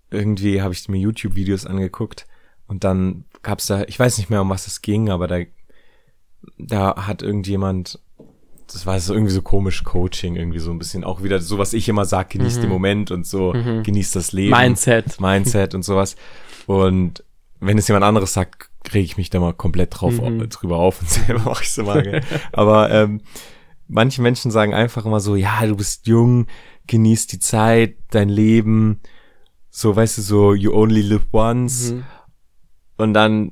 irgendwie 0.09 0.61
habe 0.61 0.73
ich 0.73 0.87
mir 0.87 0.97
YouTube-Videos 0.97 1.65
angeguckt 1.65 2.25
und 2.67 2.83
dann 2.83 3.25
gab's 3.41 3.67
da, 3.67 3.83
ich 3.83 3.99
weiß 3.99 4.17
nicht 4.17 4.29
mehr, 4.29 4.41
um 4.41 4.49
was 4.49 4.67
es 4.67 4.81
ging, 4.81 5.09
aber 5.09 5.27
da, 5.27 5.39
da 6.57 7.07
hat 7.07 7.21
irgendjemand, 7.21 7.99
das 8.71 8.85
war 8.85 8.99
so 8.99 9.13
irgendwie 9.13 9.31
so 9.33 9.41
komisch 9.41 9.83
Coaching, 9.83 10.35
irgendwie 10.35 10.59
so 10.59 10.71
ein 10.71 10.79
bisschen 10.79 11.03
auch 11.03 11.23
wieder 11.23 11.39
so, 11.39 11.57
was 11.57 11.73
ich 11.73 11.87
immer 11.89 12.05
sag, 12.05 12.29
genießt 12.31 12.57
Mhm. 12.57 12.61
den 12.61 12.69
Moment 12.69 13.11
und 13.11 13.25
so, 13.27 13.53
Mhm. 13.53 13.83
genießt 13.83 14.15
das 14.15 14.31
Leben. 14.31 14.51
Mindset. 14.51 15.19
Mindset 15.21 15.75
und 15.75 15.83
sowas. 15.83 16.15
Und 16.65 17.23
wenn 17.59 17.77
es 17.77 17.87
jemand 17.87 18.05
anderes 18.05 18.33
sagt, 18.33 18.69
reg 18.93 19.03
ich 19.03 19.17
mich 19.17 19.29
da 19.29 19.39
mal 19.39 19.53
komplett 19.53 19.99
drauf 19.99 20.19
Mhm. 20.19 20.47
drüber 20.49 20.77
auf 20.77 21.01
und 21.01 21.09
selber 21.09 21.41
mache 21.43 21.63
ich 21.63 21.71
so 21.71 21.83
mal. 21.83 22.21
Aber 22.51 22.91
ähm, 22.91 23.21
manche 23.87 24.21
Menschen 24.21 24.51
sagen 24.51 24.73
einfach 24.73 25.05
immer 25.05 25.19
so, 25.19 25.35
ja, 25.35 25.65
du 25.65 25.75
bist 25.75 26.07
jung, 26.07 26.47
genieß 26.87 27.27
die 27.27 27.39
Zeit, 27.39 27.95
dein 28.11 28.29
Leben, 28.29 28.99
so, 29.69 29.95
weißt 29.95 30.17
du, 30.19 30.21
so, 30.21 30.53
you 30.53 30.73
only 30.73 31.01
live 31.01 31.25
once. 31.33 31.91
Mhm. 31.91 32.03
Und 32.97 33.13
dann 33.13 33.51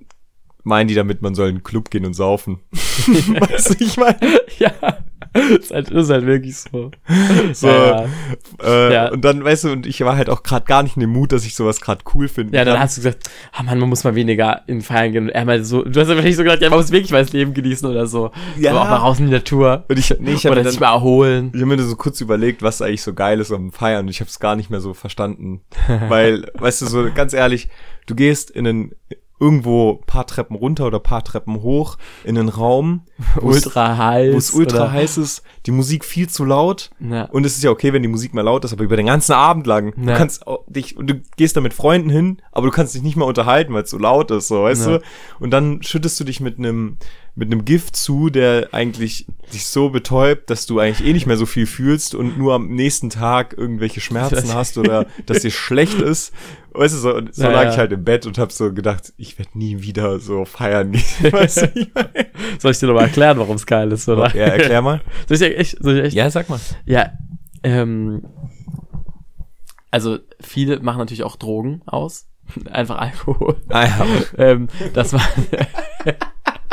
meinen 0.64 0.88
die 0.88 0.96
damit, 0.96 1.22
man 1.22 1.36
soll 1.36 1.50
in 1.50 1.56
den 1.58 1.64
Club 1.64 1.90
gehen 1.90 2.06
und 2.06 2.14
saufen. 2.14 2.60
weißt 2.72 3.72
du, 3.72 3.84
ich 3.84 3.98
meine? 3.98 4.18
ja. 4.60 4.72
Ist, 5.34 5.72
halt, 5.72 5.90
ist 5.90 6.10
halt 6.10 6.26
wirklich 6.26 6.58
so. 6.58 6.92
So, 7.54 7.68
Ja, 7.68 8.02
ja. 8.02 8.08
Äh, 8.64 8.94
Ja. 8.94 9.12
Und 9.12 9.26
dann, 9.26 9.44
weißt 9.44 9.66
du, 9.66 9.72
und 9.72 9.86
ich 9.86 10.02
war 10.02 10.16
halt 10.16 10.30
auch 10.30 10.44
gerade 10.44 10.66
gar 10.66 10.84
nicht 10.84 10.96
in 10.96 11.02
dem 11.02 11.12
Mut, 11.12 11.32
dass 11.32 11.46
ich 11.46 11.56
sowas 11.56 11.82
gerade 11.82 12.04
cool 12.14 12.28
finde. 12.28 12.56
ja, 12.56 12.66
dann 12.66 12.80
hast 12.80 12.98
du 12.98 13.02
gesagt, 13.02 13.30
ah 13.52 13.64
Mann, 13.64 13.80
man 13.80 13.90
muss 13.90 14.04
mal 14.04 14.16
weniger 14.16 14.62
in 14.68 14.82
Feiern 14.82 15.12
gehen. 15.12 15.24
Und 15.26 15.30
er 15.30 15.46
mal 15.46 15.64
so, 15.64 15.84
du 15.84 16.00
hast 16.00 16.10
aber 16.10 16.22
nicht 16.22 16.36
so 16.36 16.44
gesagt, 16.44 16.62
ja, 16.62 16.70
man 16.70 16.80
muss 16.80 16.92
wirklich 16.92 17.12
mal 17.12 17.24
das 17.24 17.34
Leben 17.34 17.54
genießen 17.54 17.90
oder 17.90 18.08
so. 18.08 18.32
Ja. 18.58 18.72
So 18.72 18.80
auch 18.80 18.90
mal 18.90 18.98
raus 18.98 19.20
in 19.20 19.28
die 19.28 19.32
Natur. 19.32 19.86
Und 19.88 20.00
ich, 20.00 20.14
nee, 20.20 20.34
ich 20.34 20.46
oder 20.46 20.58
mir 20.64 20.70
sich 20.70 20.80
dann, 20.80 20.90
mal 20.90 20.96
erholen. 20.96 21.52
Ich 21.54 21.62
habe 21.62 21.76
mir 21.76 21.82
so 21.82 21.96
kurz 21.96 22.22
überlegt, 22.22 22.62
was 22.62 22.82
eigentlich 22.82 23.02
so 23.02 23.14
geil 23.14 23.40
ist 23.40 23.52
am 23.52 23.72
Feiern 23.72 24.06
und 24.06 24.10
ich 24.10 24.20
habe 24.20 24.30
es 24.30 24.40
gar 24.40 24.56
nicht 24.56 24.70
mehr 24.70 24.80
so 24.80 24.94
verstanden. 24.94 25.62
Weil, 26.10 26.52
weißt 26.56 26.82
du, 26.82 26.86
so 26.86 27.08
ganz 27.14 27.34
ehrlich, 27.34 27.70
du 28.06 28.16
gehst 28.16 28.52
in 28.52 28.68
einen 28.68 28.96
irgendwo 29.44 30.02
paar 30.08 30.26
Treppen 30.26 30.56
runter 30.56 30.88
oder 30.88 31.00
paar 31.00 31.24
Treppen 31.24 31.62
hoch 31.62 31.98
in 32.24 32.38
einen 32.38 32.50
Raum, 32.50 33.02
wo 33.42 33.52
es- 33.52 33.66
Ultra 33.66 33.98
heiß. 33.98 34.34
wo 34.34 34.38
es 34.38 34.52
ultra 34.52 34.78
oder- 34.78 34.92
heiß 34.94 35.18
ist, 35.18 35.44
die 35.66 35.72
Musik 35.72 36.06
viel 36.06 36.30
zu 36.30 36.46
laut 36.46 36.90
Ja. 37.00 37.26
und 37.26 37.46
es 37.46 37.56
ist 37.58 37.64
ja 37.64 37.70
okay, 37.72 37.92
wenn 37.94 38.02
die 38.02 38.08
Musik 38.08 38.34
mal 38.34 38.42
laut 38.42 38.64
ist, 38.66 38.74
aber 38.74 38.84
über 38.84 38.96
den 38.96 39.08
ganzen 39.08 39.34
Abend 39.34 39.68
lang, 39.68 39.94
du 39.98 40.10
Ja. 40.10 40.16
kannst, 40.18 40.48
au- 40.48 40.64
dich, 40.68 40.96
und 40.98 41.08
du 41.10 41.22
gehst 41.38 41.58
da 41.58 41.62
mit 41.62 41.74
Freunden 41.74 42.10
hin, 42.10 42.42
aber 42.52 42.68
du 42.68 42.72
kannst 42.72 42.96
dich 42.96 43.04
nicht 43.04 43.16
mal 43.18 43.26
unterhalten, 43.26 43.74
weil 43.74 43.84
es 43.84 43.90
so 43.90 43.98
laut 43.98 44.32
ist, 44.32 44.48
so, 44.48 44.64
weißt 44.64 44.88
Ja. 44.88 44.98
du? 45.00 45.04
Und 45.40 45.52
dann 45.52 45.84
schüttest 45.84 46.20
du 46.20 46.24
dich 46.24 46.40
mit 46.40 46.58
einem, 46.58 46.98
mit 47.36 47.52
einem 47.52 47.66
Gift 47.66 47.96
zu, 47.96 48.30
der 48.30 48.70
eigentlich 48.74 49.26
dich 49.52 49.66
so 49.66 49.90
betäubt, 49.90 50.50
dass 50.50 50.68
du 50.68 50.80
eigentlich 50.80 51.08
eh 51.08 51.14
nicht 51.14 51.26
mehr 51.26 51.38
so 51.38 51.48
viel 51.48 51.66
fühlst 51.66 52.14
und 52.14 52.38
nur 52.38 52.54
am 52.54 52.68
nächsten 52.68 53.10
Tag 53.10 53.56
irgendwelche 53.58 54.02
Schmerzen 54.02 54.54
hast 54.54 54.78
oder 54.78 55.08
dass 55.26 55.42
dir 55.42 55.50
schlecht 55.50 56.00
ist. 56.00 56.32
Weißt 56.74 56.94
du, 56.94 57.00
so, 57.00 57.22
so 57.32 57.44
Ja, 57.44 57.52
lag 57.52 57.72
ich 57.72 57.78
halt 57.78 57.92
im 57.92 58.04
Bett 58.04 58.26
und 58.26 58.38
hab 58.38 58.52
so 58.52 58.72
gedacht, 58.74 59.14
ich 59.18 59.38
werde 59.40 59.58
nie 59.58 59.82
wieder 59.82 60.20
so 60.20 60.46
feiern 60.46 60.92
gehen. 60.92 61.04
weißt 61.32 61.62
du? 61.62 61.88
Soll 62.60 62.72
ich 62.72 62.80
dir 62.80 62.88
nochmal 62.88 63.06
erklären, 63.06 63.38
warum 63.38 63.56
es 63.56 63.66
geil 63.66 63.92
ist, 63.92 64.08
oder? 64.10 64.36
Ja, 64.36 64.46
erklär 64.46 64.82
mal. 64.82 65.02
Soll 65.28 65.36
ich 65.36 65.40
dir 65.40 65.58
echt, 65.58 65.78
soll 65.84 65.98
ich 65.98 66.04
echt? 66.06 66.16
Ja, 66.16 66.30
sag 66.30 66.50
mal. 66.50 66.60
Ja, 66.86 67.12
ähm, 67.64 68.24
also 69.90 70.20
viele 70.40 70.80
machen 70.82 71.00
natürlich 71.00 71.24
auch 71.24 71.36
Drogen 71.36 71.82
aus. 71.86 72.28
Einfach 72.72 72.98
Alkohol. 72.98 73.56
Ah, 73.70 73.86
ja. 73.86 74.06
ähm, 74.38 74.68
dass 74.94 75.12
man, 75.12 75.22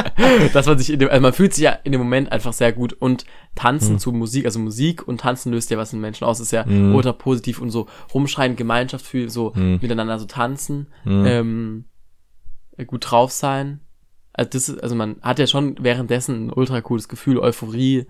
dass 0.53 0.66
man 0.66 0.78
sich 0.78 0.90
in 0.90 0.98
dem, 0.98 1.09
also 1.09 1.20
man 1.22 1.32
fühlt 1.32 1.55
sich 1.55 1.64
ja 1.64 1.72
in 1.84 1.92
dem 1.92 2.01
Moment 2.01 2.30
einfach 2.32 2.53
sehr 2.53 2.72
gut 2.72 2.92
und 2.92 3.24
tanzen 3.55 3.98
zu 3.98 4.12
Musik, 4.12 4.44
also 4.44 4.59
Musik 4.59 5.07
und 5.07 5.20
tanzen 5.20 5.53
löst 5.53 5.70
ja 5.70 5.78
was 5.78 5.92
in 5.92 6.01
Menschen 6.01 6.24
aus, 6.24 6.40
ist 6.40 6.51
ja 6.53 6.64
Mhm. 6.66 6.94
ultra 6.94 7.12
positiv 7.12 7.61
und 7.61 7.70
so 7.70 7.86
rumschreien, 8.14 8.57
Gemeinschaft 8.57 9.05
für 9.07 9.28
so 9.30 9.53
Mhm. 9.55 9.78
miteinander 9.82 10.18
so 10.18 10.26
tanzen, 10.26 10.88
Mhm. 11.05 11.24
ähm, 11.26 11.84
gut 12.86 13.11
drauf 13.11 13.30
sein. 13.32 13.80
Also 14.32 14.51
das 14.53 14.68
ist, 14.68 14.82
also 14.82 14.94
man 14.94 15.16
hat 15.22 15.38
ja 15.38 15.46
schon 15.46 15.76
währenddessen 15.80 16.46
ein 16.46 16.53
ultra 16.53 16.80
cooles 16.80 17.09
Gefühl, 17.09 17.38
Euphorie 17.38 18.07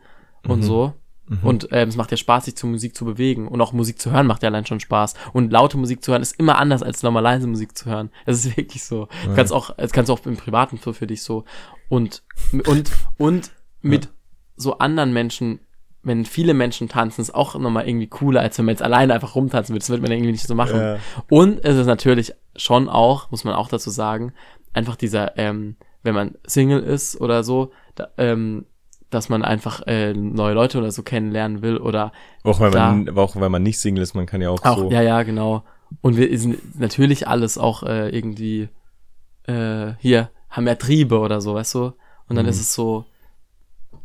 und 0.47 0.61
Mhm. 0.61 0.63
so. 0.63 0.93
Mhm. 1.27 1.39
Und 1.43 1.69
ähm, 1.73 1.89
es 1.89 1.97
macht 1.97 2.11
ja 2.11 2.17
Spaß, 2.17 2.45
sich 2.45 2.57
zur 2.57 2.71
Musik 2.71 2.95
zu 2.97 3.05
bewegen. 3.05 3.49
Und 3.49 3.61
auch 3.61 3.73
Musik 3.73 4.01
zu 4.01 4.11
hören 4.13 4.27
macht 4.27 4.43
ja 4.43 4.49
allein 4.49 4.67
schon 4.67 4.81
Spaß. 4.81 5.15
Und 5.33 5.51
laute 5.53 5.77
Musik 5.79 6.03
zu 6.05 6.13
hören 6.13 6.23
ist 6.23 6.39
immer 6.39 6.59
anders 6.59 6.83
als 6.83 7.03
normal 7.03 7.23
leise 7.23 7.47
Musik 7.47 7.77
zu 7.77 7.87
hören. 7.89 8.11
Das 8.27 8.45
ist 8.45 8.57
wirklich 8.57 8.85
so. 8.85 9.07
Du 9.25 9.31
Ja. 9.31 9.35
kannst 9.37 9.53
auch, 9.53 9.75
das 9.77 9.93
kannst 9.93 10.09
du 10.09 10.13
auch 10.13 10.25
im 10.27 10.37
Privaten 10.37 10.77
für, 10.79 10.93
für 10.93 11.07
dich 11.07 11.23
so. 11.23 11.45
Und, 11.91 12.23
und, 12.67 12.91
und 13.19 13.51
mit 13.83 14.09
so 14.57 14.79
anderen 14.79 15.13
Menschen, 15.13 15.61
wenn 16.03 16.25
viele 16.25 16.55
Menschen 16.55 16.89
tanzen, 16.89 17.21
ist 17.21 17.35
auch 17.35 17.55
nochmal 17.59 17.87
irgendwie 17.87 18.07
cooler, 18.07 18.41
als 18.41 18.57
wenn 18.57 18.65
man 18.65 18.73
jetzt 18.75 18.83
alleine 18.83 19.13
einfach 19.13 19.35
rumtanzen 19.35 19.75
würde. 19.75 19.81
Das 19.81 19.91
wird 19.91 20.01
man 20.01 20.11
irgendwie 20.13 20.33
nicht 20.33 20.47
so 20.47 20.55
machen. 20.55 20.81
Ja. 20.81 20.97
Und 21.29 21.63
es 21.65 21.77
ist 21.77 21.87
natürlich 21.87 22.33
schon 22.57 22.89
auch, 22.89 23.31
muss 23.31 23.45
man 23.45 23.55
auch 23.55 23.69
dazu 23.69 23.91
sagen, 23.91 24.33
einfach 24.73 24.97
dieser, 24.97 25.37
ähm, 25.37 25.77
wenn 26.03 26.15
man 26.15 26.37
Single 26.47 26.81
ist 26.81 27.21
oder 27.21 27.43
so, 27.45 27.73
da, 27.97 28.09
ähm, 28.17 28.65
dass 29.11 29.29
man 29.29 29.43
einfach 29.43 29.83
äh, 29.89 30.15
neue 30.15 30.55
Leute 30.55 30.79
oder 30.79 30.93
so 30.93 31.03
kennenlernen 31.03 31.61
will 31.63 31.77
oder 31.77 32.13
Auch 32.45 32.61
wenn 32.61 32.71
man, 32.73 33.05
Da- 33.05 33.11
aber 33.13 33.23
auch 33.23 33.35
wenn 33.35 33.51
man 33.51 33.63
nicht 33.65 33.81
Single 33.81 34.03
ist, 34.05 34.15
man 34.15 34.27
kann 34.27 34.41
ja 34.41 34.49
auch, 34.51 34.65
auch, 34.65 34.79
so. 34.79 34.91
ja, 34.91 35.03
ja, 35.03 35.23
genau. 35.25 35.65
Und 36.01 36.17
wir 36.17 36.39
sind 36.39 36.79
natürlich 36.79 37.27
alles 37.27 37.59
auch 37.59 37.83
äh, 37.83 38.09
irgendwie 38.11 38.69
äh, 39.49 39.95
hier, 39.99 40.31
haben 40.51 40.67
ja 40.67 40.75
Triebe 40.75 41.19
oder 41.19 41.41
so, 41.41 41.55
weißt 41.55 41.75
du? 41.75 41.93
Und 42.29 42.37
dann 42.37 42.45
Mhm. 42.47 42.51
ist 42.51 42.61
es 42.61 42.75
so 42.75 43.05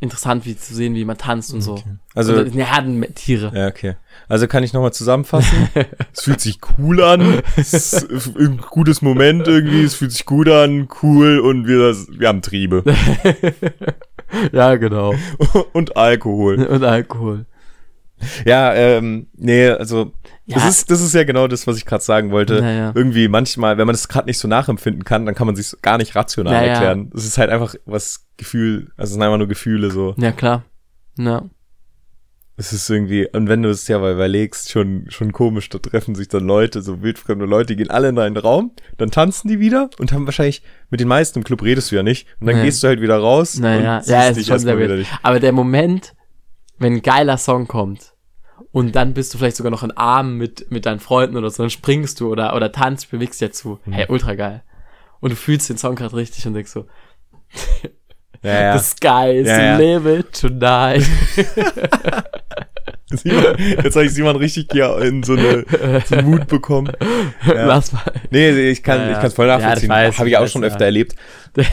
interessant, 0.02 0.46
wie 0.46 0.56
zu 0.58 0.76
sehen, 0.76 0.93
wie 0.93 1.06
man 1.06 1.18
tanzt 1.18 1.54
und 1.54 1.62
so. 1.62 1.74
Okay. 1.74 1.96
Also, 2.14 2.34
und 2.34 2.39
das 2.39 2.50
sind 2.50 2.60
ja 2.60 2.66
Herdentiere. 2.66 3.52
ja, 3.56 3.68
okay. 3.68 3.96
Also 4.28 4.48
kann 4.48 4.64
ich 4.64 4.74
nochmal 4.74 4.93
zusammenfassen. 4.93 5.70
es 6.14 6.22
fühlt 6.24 6.41
sich 6.41 6.60
cool 6.78 7.02
an. 7.02 7.41
Es 7.56 7.74
ist 7.74 8.36
ein 8.38 8.58
gutes 8.70 9.02
Moment 9.02 9.48
irgendwie. 9.48 9.84
Es 9.84 9.96
fühlt 9.96 10.12
sich 10.12 10.26
gut 10.26 10.50
an, 10.50 10.88
cool 11.02 11.39
und 11.39 11.66
wir, 11.68 11.96
wir 12.10 12.28
haben 12.28 12.41
Triebe. 12.41 12.84
ja, 14.52 14.76
genau. 14.76 15.14
und 15.74 15.96
Alkohol. 15.98 16.64
Und 16.66 16.84
Alkohol. 16.84 17.46
Ja, 18.45 18.74
ähm, 18.74 19.28
nee, 19.36 19.68
also 19.70 20.13
Ja. 20.45 20.55
das 20.55 20.70
ist 20.70 20.91
das 20.91 21.01
ist 21.01 21.13
ja 21.13 21.24
genau 21.24 21.47
das, 21.47 21.68
was 21.68 21.78
ich 21.78 21.86
gerade 21.86 22.03
sagen 22.03 22.32
wollte. 22.32 22.61
Naja. 22.61 22.91
Irgendwie 22.95 23.28
manchmal, 23.28 23.78
wenn 23.78 23.86
man 23.88 23.93
das 23.93 24.07
gerade 24.07 24.28
nicht 24.28 24.38
so 24.38 24.47
nachempfinden 24.47 25.03
kann, 25.03 25.26
dann 25.26 25.36
kann 25.36 25.47
man 25.47 25.55
sich 25.55 25.74
gar 25.82 25.97
nicht 25.97 26.16
rational 26.16 26.53
Naja. 26.53 26.74
erklären. 26.74 27.11
Es 27.16 27.26
ist 27.26 27.38
halt 27.38 27.49
einfach 27.49 27.76
was 27.86 28.26
Gefühl, 28.38 28.89
also 28.97 29.09
es 29.09 29.13
sind 29.13 29.22
einfach 29.24 29.38
nur 29.38 29.47
Gefühle 29.47 29.91
so. 29.91 30.16
Ja, 30.18 30.32
klar. 30.32 30.63
Ja. 31.18 31.43
Es 32.57 32.72
ist 32.72 32.89
irgendwie, 32.89 33.28
und 33.34 33.49
wenn 33.49 33.63
du 33.63 33.70
es 33.70 33.86
ja 33.89 33.99
mal 33.99 34.13
überlegst, 34.13 34.72
schon, 34.72 35.07
schon 35.09 35.34
komisch, 35.34 35.68
da 35.68 35.78
treffen 35.78 36.16
sich 36.16 36.30
dann 36.30 36.45
Leute, 36.47 36.82
so 36.82 37.01
wildfremde 37.01 37.45
Leute, 37.45 37.68
die 37.68 37.76
gehen 37.76 37.89
alle 37.91 38.07
in 38.07 38.18
einen 38.18 38.38
Raum, 38.38 38.72
dann 38.97 39.11
tanzen 39.11 39.49
die 39.49 39.59
wieder 39.59 39.89
und 39.99 40.13
haben 40.13 40.26
wahrscheinlich, 40.26 40.61
mit 40.89 41.01
den 41.01 41.09
meisten 41.09 41.39
im 41.39 41.43
Club 41.43 41.63
redest 41.63 41.91
du 41.91 41.97
ja 41.97 42.03
nicht, 42.03 42.28
und 42.39 42.47
dann 42.47 42.55
Ja. 42.57 42.63
gehst 42.63 42.82
du 42.82 42.88
halt 42.88 43.01
wieder 43.01 43.18
raus 43.18 43.59
Naja, 43.59 43.78
und 43.78 43.84
ja, 43.84 44.01
siehst 44.01 44.09
es 44.09 44.28
dich 44.36 44.38
ist 44.43 44.45
schon 44.47 44.53
erstmal 44.55 44.76
sehr 44.78 44.86
wieder 44.86 44.95
nicht. 44.95 45.11
Aber 45.22 45.41
der 45.41 45.51
Moment, 45.51 46.13
wenn 46.78 46.93
ein 46.95 47.01
geiler 47.01 47.38
Song 47.38 47.67
kommt 47.67 48.13
und 48.71 48.95
dann 48.95 49.13
bist 49.13 49.34
du 49.34 49.38
vielleicht 49.38 49.55
sogar 49.57 49.71
noch 49.71 49.84
in 49.84 49.91
Armen 49.91 50.38
mit, 50.38 50.69
mit 50.71 50.86
deinen 50.86 50.99
Freunden 50.99 51.38
oder 51.38 51.49
so, 51.49 51.63
dann 51.63 51.69
springst 51.69 52.19
du 52.19 52.32
oder, 52.32 52.55
oder 52.55 52.71
tanzt, 52.71 53.11
bewegst 53.11 53.39
dich 53.41 53.49
dazu. 53.49 53.80
Mhm. 53.86 53.93
Hey, 53.93 54.05
ultra 54.09 54.36
geil. 54.36 54.63
Und 55.21 55.32
du 55.32 55.36
fühlst 55.36 55.69
den 55.69 55.78
Song 55.78 55.95
gerade 55.95 56.15
richtig 56.15 56.45
und 56.45 56.53
denkst 56.53 56.71
so, 56.71 56.86
Ja, 58.43 58.61
ja. 58.61 58.78
the 58.78 58.84
sky 58.86 59.32
is 59.38 59.47
Ja, 59.47 59.80
ja. 59.80 60.21
tonight. 60.32 61.05
Simon, 63.11 63.55
jetzt 63.84 63.95
habe 63.95 64.05
ich 64.05 64.13
Simon 64.13 64.36
richtig 64.36 64.67
hier 64.71 64.97
in 64.97 65.23
so 65.23 65.34
eine, 65.34 65.63
so 66.05 66.15
Mut 66.17 66.47
bekommen. 66.47 66.91
Ja. 67.45 67.65
Lass 67.67 67.91
mal. 67.93 68.01
Nee, 68.32 68.49
ich 68.71 68.82
kann, 68.82 68.99
Ja, 68.99 69.05
ja. 69.05 69.11
ich 69.11 69.17
kann 69.17 69.28
es 69.28 69.34
voll 69.36 69.47
Ja, 69.47 69.57
nachvollziehen. 69.59 69.89
weiß 69.89 70.17
habe 70.17 70.30
ich, 70.30 70.38
auch 70.38 70.41
weiß, 70.41 70.51
schon 70.51 70.63
ja. 70.63 70.67
öfter 70.69 70.86
erlebt. 70.86 71.15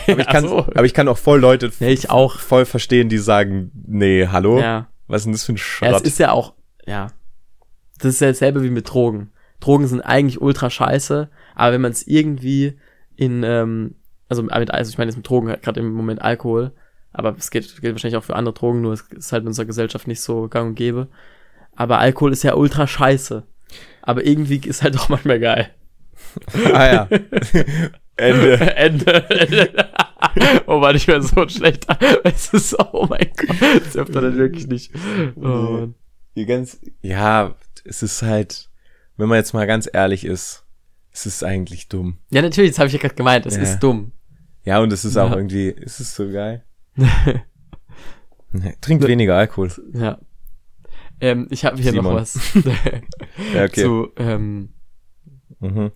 Aber 0.06 0.18
ich, 0.20 0.26
kann, 0.26 0.46
so. 0.46 0.58
aber 0.58 0.84
ich 0.84 0.92
kann 0.94 1.08
auch 1.08 1.16
voll 1.16 1.40
Leute 1.40 1.72
Ja, 1.80 1.88
ich 1.88 2.10
auch. 2.10 2.38
voll 2.38 2.66
verstehen, 2.66 3.08
die 3.08 3.16
sagen, 3.18 3.72
nee, 3.86 4.26
hallo, 4.30 4.60
Ja. 4.60 4.88
Was 5.12 5.20
ist 5.20 5.24
denn 5.26 5.32
das 5.32 5.44
für 5.44 5.52
ein 5.52 5.56
Ja, 5.56 5.60
es 5.60 5.96
Schrott? 5.96 6.06
ist 6.06 6.18
ja 6.18 6.30
auch, 6.32 6.54
ja. 6.86 7.08
Das 7.98 8.14
ist 8.14 8.20
ja 8.20 8.28
dasselbe 8.28 8.62
wie 8.62 8.70
mit 8.70 8.92
Drogen. 8.92 9.30
Drogen 9.60 9.86
sind 9.86 10.00
eigentlich 10.00 10.40
ultra 10.40 10.70
scheiße, 10.70 11.28
aber 11.54 11.72
wenn 11.72 11.80
man 11.82 11.92
es 11.92 12.06
irgendwie 12.06 12.78
in, 13.14 13.42
ähm, 13.44 13.94
also, 14.28 14.42
mit, 14.42 14.52
also 14.70 14.90
ich 14.90 14.98
meine 14.98 15.10
jetzt 15.10 15.16
mit 15.16 15.28
Drogen, 15.28 15.46
gerade 15.62 15.78
im 15.80 15.92
Moment 15.92 16.20
Alkohol, 16.22 16.72
aber 17.12 17.36
es 17.38 17.50
geht, 17.50 17.80
gilt 17.80 17.94
wahrscheinlich 17.94 18.16
auch 18.16 18.24
für 18.24 18.34
andere 18.36 18.54
Drogen, 18.54 18.80
nur 18.80 18.94
es 18.94 19.02
ist 19.02 19.32
halt 19.32 19.42
in 19.42 19.48
unserer 19.48 19.66
Gesellschaft 19.66 20.08
nicht 20.08 20.20
so 20.22 20.48
gang 20.48 20.70
und 20.70 20.74
gäbe. 20.74 21.08
Aber 21.76 21.98
Alkohol 21.98 22.32
ist 22.32 22.42
ja 22.42 22.54
ultra 22.54 22.86
scheiße. 22.86 23.44
Aber 24.00 24.24
irgendwie 24.26 24.56
ist 24.66 24.82
halt 24.82 24.94
doch 24.96 25.08
manchmal 25.10 25.38
geil. 25.38 25.70
ah 26.72 26.86
ja. 26.86 27.08
Ende. 28.16 28.76
Ende. 28.76 29.74
Oh 30.66 30.78
Mann, 30.78 30.96
ich 30.96 31.06
wäre 31.08 31.22
so 31.22 31.48
schlecht. 31.48 31.86
Es 32.24 32.52
ist 32.52 32.76
oh 32.92 33.06
mein 33.08 33.30
Gott. 33.36 33.56
Das 33.84 33.92
dürfte 33.92 34.20
dann 34.20 34.36
wirklich 34.36 34.66
nicht. 34.66 34.92
Oh. 35.36 35.88
Die 36.36 36.46
ganz, 36.46 36.80
ja, 37.02 37.54
es 37.84 38.02
ist 38.02 38.22
halt, 38.22 38.70
wenn 39.16 39.28
man 39.28 39.36
jetzt 39.36 39.52
mal 39.52 39.66
ganz 39.66 39.88
ehrlich 39.92 40.24
ist, 40.24 40.64
es 41.12 41.26
ist 41.26 41.44
eigentlich 41.44 41.88
dumm. 41.88 42.18
Ja, 42.30 42.40
natürlich, 42.42 42.70
das 42.70 42.78
habe 42.78 42.86
ich 42.88 42.94
ja 42.94 42.98
gerade 43.00 43.14
gemeint. 43.14 43.44
Es 43.46 43.56
Ja. 43.56 43.62
ist 43.62 43.80
dumm. 43.80 44.12
Ja, 44.64 44.80
und 44.80 44.92
es 44.92 45.04
ist 45.04 45.16
auch 45.16 45.30
Ja. 45.30 45.36
irgendwie, 45.36 45.68
es 45.68 46.00
ist 46.00 46.14
so 46.14 46.30
geil. 46.30 46.64
Nee, 48.54 48.74
Trinkt 48.82 49.06
weniger 49.06 49.36
Alkohol. 49.36 49.70
Ja. 49.94 50.18
Ähm, 51.20 51.46
ich 51.50 51.64
habe 51.64 51.80
hier 51.80 51.92
Simon. 51.92 52.04
noch 52.14 52.20
was 52.20 52.38
Ja, 53.54 53.64
okay. 53.64 53.82
zu, 53.82 54.10
ähm, 54.16 54.74
Mhm. 55.60 55.92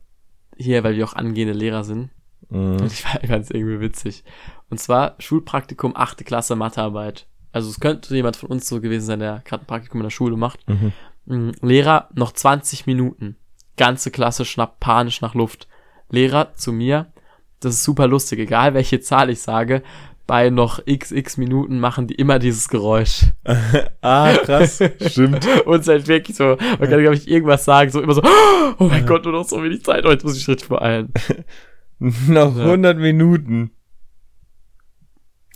hier, 0.56 0.82
weil 0.84 0.96
wir 0.96 1.04
auch 1.04 1.12
angehende 1.14 1.52
Lehrer 1.52 1.84
sind. 1.84 2.10
Mhm. 2.50 2.84
Ich 2.86 3.02
fand 3.02 3.44
es 3.44 3.50
irgendwie 3.50 3.80
witzig. 3.80 4.24
Und 4.70 4.78
zwar 4.78 5.14
Schulpraktikum, 5.18 5.96
achte 5.96 6.24
Klasse 6.24 6.56
Mathearbeit. 6.56 7.26
Also 7.52 7.70
es 7.70 7.80
könnte 7.80 8.14
jemand 8.14 8.36
von 8.36 8.50
uns 8.50 8.68
so 8.68 8.80
gewesen 8.80 9.06
sein, 9.06 9.20
der 9.20 9.42
gerade 9.44 9.64
ein 9.64 9.66
Praktikum 9.66 10.00
in 10.00 10.04
der 10.04 10.10
Schule 10.10 10.36
macht. 10.36 10.60
Mhm. 10.68 10.92
Mm, 11.26 11.50
Lehrer, 11.62 12.08
noch 12.14 12.32
20 12.32 12.86
Minuten. 12.86 13.36
Ganze 13.76 14.10
Klasse 14.10 14.44
schnappt 14.44 14.80
panisch 14.80 15.20
nach 15.20 15.34
Luft. 15.34 15.68
Lehrer 16.10 16.54
zu 16.54 16.72
mir, 16.72 17.12
das 17.60 17.74
ist 17.74 17.84
super 17.84 18.06
lustig, 18.06 18.38
egal 18.38 18.74
welche 18.74 19.00
Zahl 19.00 19.30
ich 19.30 19.40
sage, 19.40 19.82
bei 20.26 20.50
noch 20.50 20.80
xx 20.84 21.36
Minuten 21.36 21.78
machen 21.78 22.08
die 22.08 22.14
immer 22.14 22.38
dieses 22.38 22.68
Geräusch. 22.68 23.26
Ah, 24.02 24.34
krass. 24.34 24.80
Stimmt. 25.04 25.46
Und 25.66 25.80
es 25.80 25.88
halt 25.88 26.06
wirklich 26.06 26.36
so, 26.36 26.56
man 26.78 26.88
kann, 26.88 27.00
glaube 27.00 27.16
ich, 27.16 27.28
irgendwas 27.28 27.64
sagen, 27.64 27.90
so 27.90 28.00
immer 28.00 28.14
so, 28.14 28.22
oh 28.78 28.84
mein 28.84 29.04
Gott, 29.04 29.24
nur 29.24 29.32
noch 29.32 29.44
so 29.44 29.60
wenig 29.64 29.82
Zeit, 29.82 30.06
oh, 30.06 30.10
jetzt 30.10 30.24
muss 30.24 30.36
ich 30.36 30.46
richtig 30.46 30.68
beeilen. 30.68 31.12
Noch 32.28 32.56
Ja. 32.56 32.64
100 32.64 32.98
Minuten. 32.98 33.70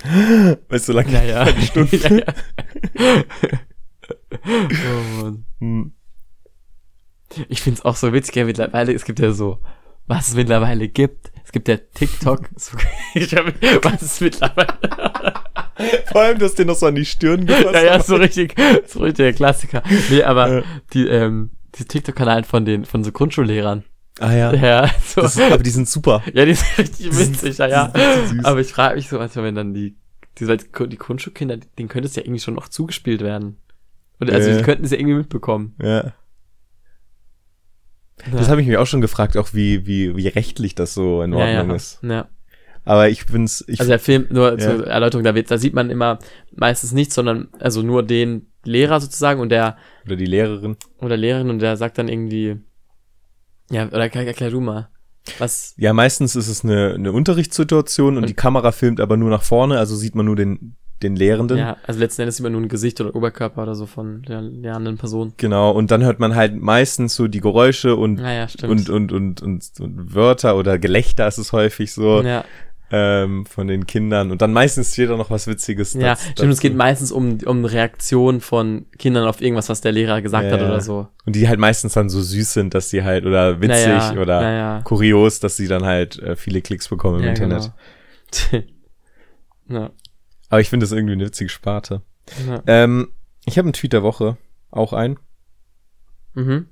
Weißt 0.03 0.89
du, 0.89 0.93
so 0.93 0.93
lange 0.93 1.13
Ja, 1.13 1.23
ja. 1.23 1.45
die 1.53 1.67
Stunde. 1.67 1.97
ja, 1.97 2.17
ja. 2.17 3.23
oh 4.43 5.23
Mann. 5.23 5.45
Hm. 5.59 5.93
Ich 7.49 7.61
find's 7.63 7.85
auch 7.85 7.97
so 7.97 8.13
witzig, 8.13 8.35
ja, 8.37 8.45
mittlerweile, 8.45 8.93
es 8.93 9.05
gibt 9.05 9.21
ja 9.21 9.33
so, 9.33 9.61
was 10.07 10.29
es 10.29 10.35
mittlerweile 10.35 10.89
gibt. 10.89 11.31
Es 11.45 11.53
gibt 11.53 11.69
ja 11.69 11.77
TikTok, 11.77 12.49
so, 12.57 12.77
ich 13.15 13.35
hab, 13.35 13.45
was 13.85 14.03
es 14.03 14.21
mittlerweile, 14.21 14.79
Vor 16.11 16.21
allem, 16.23 16.39
dass 16.39 16.55
dir 16.57 16.65
noch 16.65 16.75
so 16.75 16.87
an 16.87 16.95
die 16.97 17.05
Stirn 17.05 17.47
gefasst 17.47 17.75
ja, 17.75 17.83
ja, 17.85 17.93
hat. 17.95 18.07
so 18.07 18.17
richtig, 18.17 18.55
so 18.87 19.01
richtig 19.01 19.17
der 19.27 19.33
Klassiker. 19.35 19.83
Nee, 20.11 20.23
aber 20.25 20.59
Ja. 20.61 20.63
die, 20.93 21.07
ähm, 21.07 21.51
die 21.77 21.85
TikTok-Kanäle 21.85 22.43
von 22.45 22.65
den, 22.65 22.85
von 22.85 23.05
so 23.05 23.13
Grundschullehrern. 23.13 23.85
Ah 24.21 24.35
ja. 24.35 24.53
Ja, 24.55 24.91
so. 25.05 25.23
Das 25.23 25.37
ist, 25.37 25.43
aber 25.51 25.63
die 25.63 25.71
sind 25.71 25.89
super. 25.89 26.23
Ja, 26.35 26.45
die 26.45 26.55
sind 26.55 26.79
richtig 26.79 27.19
witzig, 27.19 27.59
ja, 27.59 27.67
ja. 27.67 27.93
Aber 28.45 28.61
ich 28.61 28.73
frage 28.73 28.97
mich 28.97 29.09
so, 29.09 29.19
also 29.19 29.43
wenn 29.43 29.55
dann 29.55 29.75
die, 29.75 29.97
die, 30.39 30.47
die 30.47 30.99
Grundschulkinder, 30.99 31.57
denen 31.79 31.89
könnte 31.89 32.07
es 32.09 32.17
ja 32.17 32.23
irgendwie 32.23 32.41
schon 32.41 32.55
noch 32.55 32.69
zugespielt 32.69 33.23
werden. 33.23 33.57
Und 34.19 34.31
also 34.31 34.51
Ja. 34.51 34.59
die 34.59 34.63
könnten 34.63 34.85
es 34.85 34.91
ja 34.91 34.99
irgendwie 34.99 35.17
mitbekommen. 35.17 35.75
Ja. 35.83 36.13
Das 38.33 38.51
habe 38.51 38.61
ich 38.61 38.67
mich 38.69 38.77
auch 38.77 38.87
schon 38.87 39.01
gefragt, 39.01 39.37
auch 39.39 39.55
wie, 39.55 39.87
wie, 39.87 40.15
wie 40.17 40.29
rechtlich 40.29 40.75
das 40.75 40.93
so 40.93 41.23
in 41.23 41.33
ja, 41.33 41.39
Ordnung 41.39 41.71
ja, 41.71 41.75
ist. 41.77 42.01
Ja. 42.03 42.29
Aber 42.85 43.09
ich 43.09 43.25
bin's, 43.27 43.65
ich, 43.67 43.81
Also 43.81 43.91
der 43.91 43.99
Film, 43.99 44.27
nur 44.31 44.53
Ja. 44.53 44.59
zur 44.59 44.87
Erläuterung, 44.87 45.25
da, 45.25 45.35
wird, 45.35 45.51
da 45.51 45.57
sieht 45.59 45.75
man 45.75 45.91
immer 45.91 46.19
meistens 46.55 46.93
nichts, 46.93 47.15
sondern 47.15 47.49
also 47.59 47.83
nur 47.83 48.03
den 48.03 48.51
Lehrer 48.65 49.01
sozusagen 49.01 49.41
und 49.41 49.49
der 49.51 49.77
oder 50.05 50.17
die 50.17 50.27
Lehrerin. 50.27 50.77
oder 50.99 51.17
Lehrerin 51.17 51.49
und 51.51 51.61
der 51.61 51.77
sagt 51.79 51.97
dann 51.97 52.09
irgendwie, 52.09 52.59
ja, 53.71 53.87
oder 53.87 54.13
erklär, 54.15 54.51
du 54.51 54.61
mal, 54.61 54.89
was, 55.39 55.75
Ja, 55.77 55.93
meistens 55.93 56.37
ist 56.37 56.49
es 56.49 56.65
eine, 56.65 56.95
eine 56.95 57.13
Unterrichtssituation 57.13 58.17
und, 58.17 58.23
Und- 58.25 58.29
die 58.29 58.35
Kamera 58.35 58.73
filmt 58.73 59.01
aber 59.01 59.17
nur 59.17 59.31
nach 59.31 59.43
vorne, 59.43 59.79
also 59.79 59.95
sieht 59.97 60.15
man 60.15 60.27
nur 60.27 60.37
den, 60.37 60.77
den 61.03 61.17
Lehrenden. 61.17 61.57
ja, 61.57 61.77
also 61.87 61.99
letzten 62.01 62.23
Endes 62.23 62.37
sieht 62.37 62.45
man 62.45 62.53
nur 62.53 62.61
ein 62.61 62.69
Gesicht 62.69 63.01
oder 63.01 63.15
Oberkörper 63.15 63.63
oder 63.63 63.75
so 63.75 63.87
von 63.87 64.23
der 64.23 64.43
lernenden 64.43 64.99
Person. 64.99 65.33
Genau, 65.39 65.71
und 65.71 65.91
dann 65.91 66.03
hört 66.05 66.21
man 66.21 66.35
halt 66.35 66.57
meistens 66.61 67.15
so 67.15 67.27
die 67.29 67.41
Geräusche 67.41 67.97
und, 67.97 68.15
Naja, 68.17 68.49
stimmt. 68.49 68.91
und, 68.91 68.91
und, 68.91 69.13
und, 69.13 69.43
und, 69.43 69.71
und 69.81 70.15
Wörter 70.15 70.57
oder 70.57 70.79
Gelächter 70.79 71.27
ist 71.29 71.39
es 71.39 71.53
häufig 71.53 71.93
so 71.93 72.23
ja, 72.23 72.45
ähm, 72.93 73.47
von 73.47 73.67
den 73.69 73.87
Kindern. 73.87 74.31
Und 74.31 74.43
dann 74.43 74.53
meistens 74.53 74.93
steht 74.93 75.11
da 75.11 75.17
noch 75.17 75.31
was 75.31 75.47
Witziges. 75.47 75.95
ja 75.95 76.01
daz- 76.15 76.23
stimmt, 76.23 76.39
es 76.51 76.57
dazu. 76.59 76.61
geht 76.63 76.75
meistens 76.77 77.13
um, 77.13 77.39
um 77.47 77.65
Reaktion 77.65 78.41
von 78.41 78.87
Kindern 78.99 79.27
auf 79.29 79.41
irgendwas, 79.41 79.69
was 79.69 79.81
der 79.81 79.93
Lehrer 79.93 80.21
gesagt 80.23 80.47
Ja, 80.47 80.53
hat 80.53 80.61
oder 80.61 80.81
so. 80.81 81.09
Und 81.25 81.37
die 81.37 81.49
halt 81.49 81.61
meistens 81.61 81.93
dann 81.93 82.09
so 82.11 82.21
süß 82.21 82.53
sind, 82.53 82.75
dass 82.75 82.89
die 82.89 83.03
halt, 83.05 83.27
oder 83.27 83.61
witzig 83.61 83.87
Naja, 83.87 84.13
oder 84.21 84.41
naja. 84.41 84.83
kurios, 84.83 85.39
dass 85.41 85.57
sie 85.57 85.69
dann 85.69 85.85
halt 85.85 86.19
äh, 86.19 86.35
viele 86.37 86.63
Klicks 86.63 86.89
bekommen 86.89 87.19
im 87.21 87.25
Ja, 87.25 87.31
Internet. 87.31 87.73
genau. 88.51 88.65
ja, 89.81 89.91
Aber 90.49 90.61
ich 90.61 90.69
finde 90.69 90.85
das 90.85 90.93
irgendwie 90.93 91.15
eine 91.15 91.27
witzige 91.27 91.49
Sparte. 91.51 92.03
ja. 92.49 92.63
Ähm, 92.67 93.09
ich 93.47 93.57
habe 93.57 93.67
einen 93.67 93.73
Tweet 93.73 93.93
der 93.93 94.03
Woche, 94.03 94.37
auch 94.71 94.93
ein. 94.93 95.19
Mhm. 96.35 96.67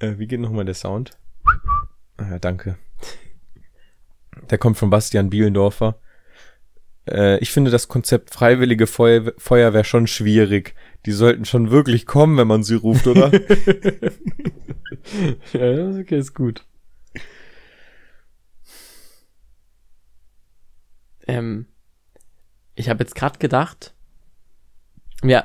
Äh, 0.00 0.18
wie 0.18 0.26
geht 0.26 0.40
nochmal 0.40 0.64
der 0.64 0.74
Sound? 0.74 1.12
Ah, 2.16 2.30
ja, 2.30 2.38
danke. 2.38 2.76
Der 4.50 4.58
kommt 4.58 4.76
von 4.76 4.90
Bastian 4.90 5.30
Bielendorfer. 5.30 5.98
Äh, 7.08 7.38
ich 7.38 7.50
finde 7.50 7.70
das 7.70 7.88
Konzept 7.88 8.30
freiwillige 8.30 8.86
Feuer 8.86 9.32
Feuerwehr 9.38 9.84
schon 9.84 10.06
schwierig. 10.06 10.74
Die 11.06 11.12
sollten 11.12 11.44
schon 11.44 11.70
wirklich 11.70 12.06
kommen, 12.06 12.36
wenn 12.38 12.48
man 12.48 12.62
sie 12.62 12.76
ruft, 12.76 13.06
oder? 13.06 13.30
ja, 15.52 15.98
okay, 16.00 16.18
ist 16.18 16.34
gut. 16.34 16.64
Ähm, 21.26 21.66
ich 22.74 22.88
habe 22.88 23.02
jetzt 23.02 23.14
gerade 23.14 23.38
gedacht, 23.38 23.94
ja, 25.22 25.44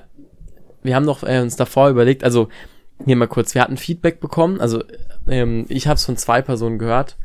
wir 0.84 0.96
haben 0.96 1.06
doch 1.06 1.24
äh, 1.24 1.42
uns 1.42 1.56
davor 1.56 1.90
überlegt, 1.90 2.24
also 2.24 2.50
hier 3.06 3.16
mal 3.16 3.28
kurz, 3.28 3.54
wir 3.56 3.62
hatten 3.62 3.78
Feedback 3.78 4.20
bekommen, 4.20 4.60
also 4.60 4.84
ähm, 5.28 5.66
ich 5.70 5.88
habe 5.88 5.96
es 5.96 6.06
von 6.06 6.18
zwei 6.18 6.42
Personen 6.42 6.80
gehört, 6.80 7.18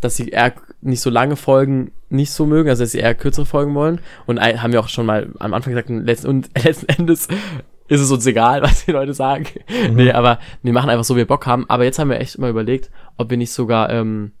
dass 0.00 0.16
sie 0.16 0.28
eher 0.28 0.54
nicht 0.80 1.00
so 1.00 1.10
lange 1.10 1.36
Folgen 1.36 1.92
nicht 2.08 2.30
so 2.30 2.46
mögen, 2.46 2.68
also 2.70 2.84
dass 2.84 2.92
sie 2.92 2.98
eher 2.98 3.14
kürzere 3.14 3.46
Folgen 3.46 3.74
wollen 3.74 4.00
und 4.26 4.40
haben 4.40 4.72
wir 4.72 4.80
auch 4.80 4.88
schon 4.88 5.06
mal 5.06 5.32
am 5.38 5.52
Anfang 5.52 5.72
gesagt, 5.72 5.90
letzten, 5.90 6.28
und 6.28 6.50
letzten 6.64 6.88
Endes 6.88 7.28
ist 7.88 8.00
es 8.00 8.10
uns 8.10 8.26
egal, 8.26 8.62
was 8.62 8.84
die 8.84 8.92
Leute 8.92 9.14
sagen. 9.14 9.46
Nee, 9.92 10.12
aber 10.12 10.38
wir 10.62 10.72
machen 10.72 10.90
einfach 10.90 11.04
so, 11.04 11.14
wie 11.14 11.18
wir 11.18 11.26
Bock 11.26 11.46
haben. 11.46 11.68
Aber 11.68 11.84
jetzt 11.84 11.98
haben 11.98 12.10
wir 12.10 12.20
echt 12.20 12.38
mal 12.38 12.50
überlegt, 12.50 12.90
ob 13.16 13.30
wir 13.30 13.36
nicht 13.36 13.52
sogar 13.52 13.90
ähm, 13.90 14.32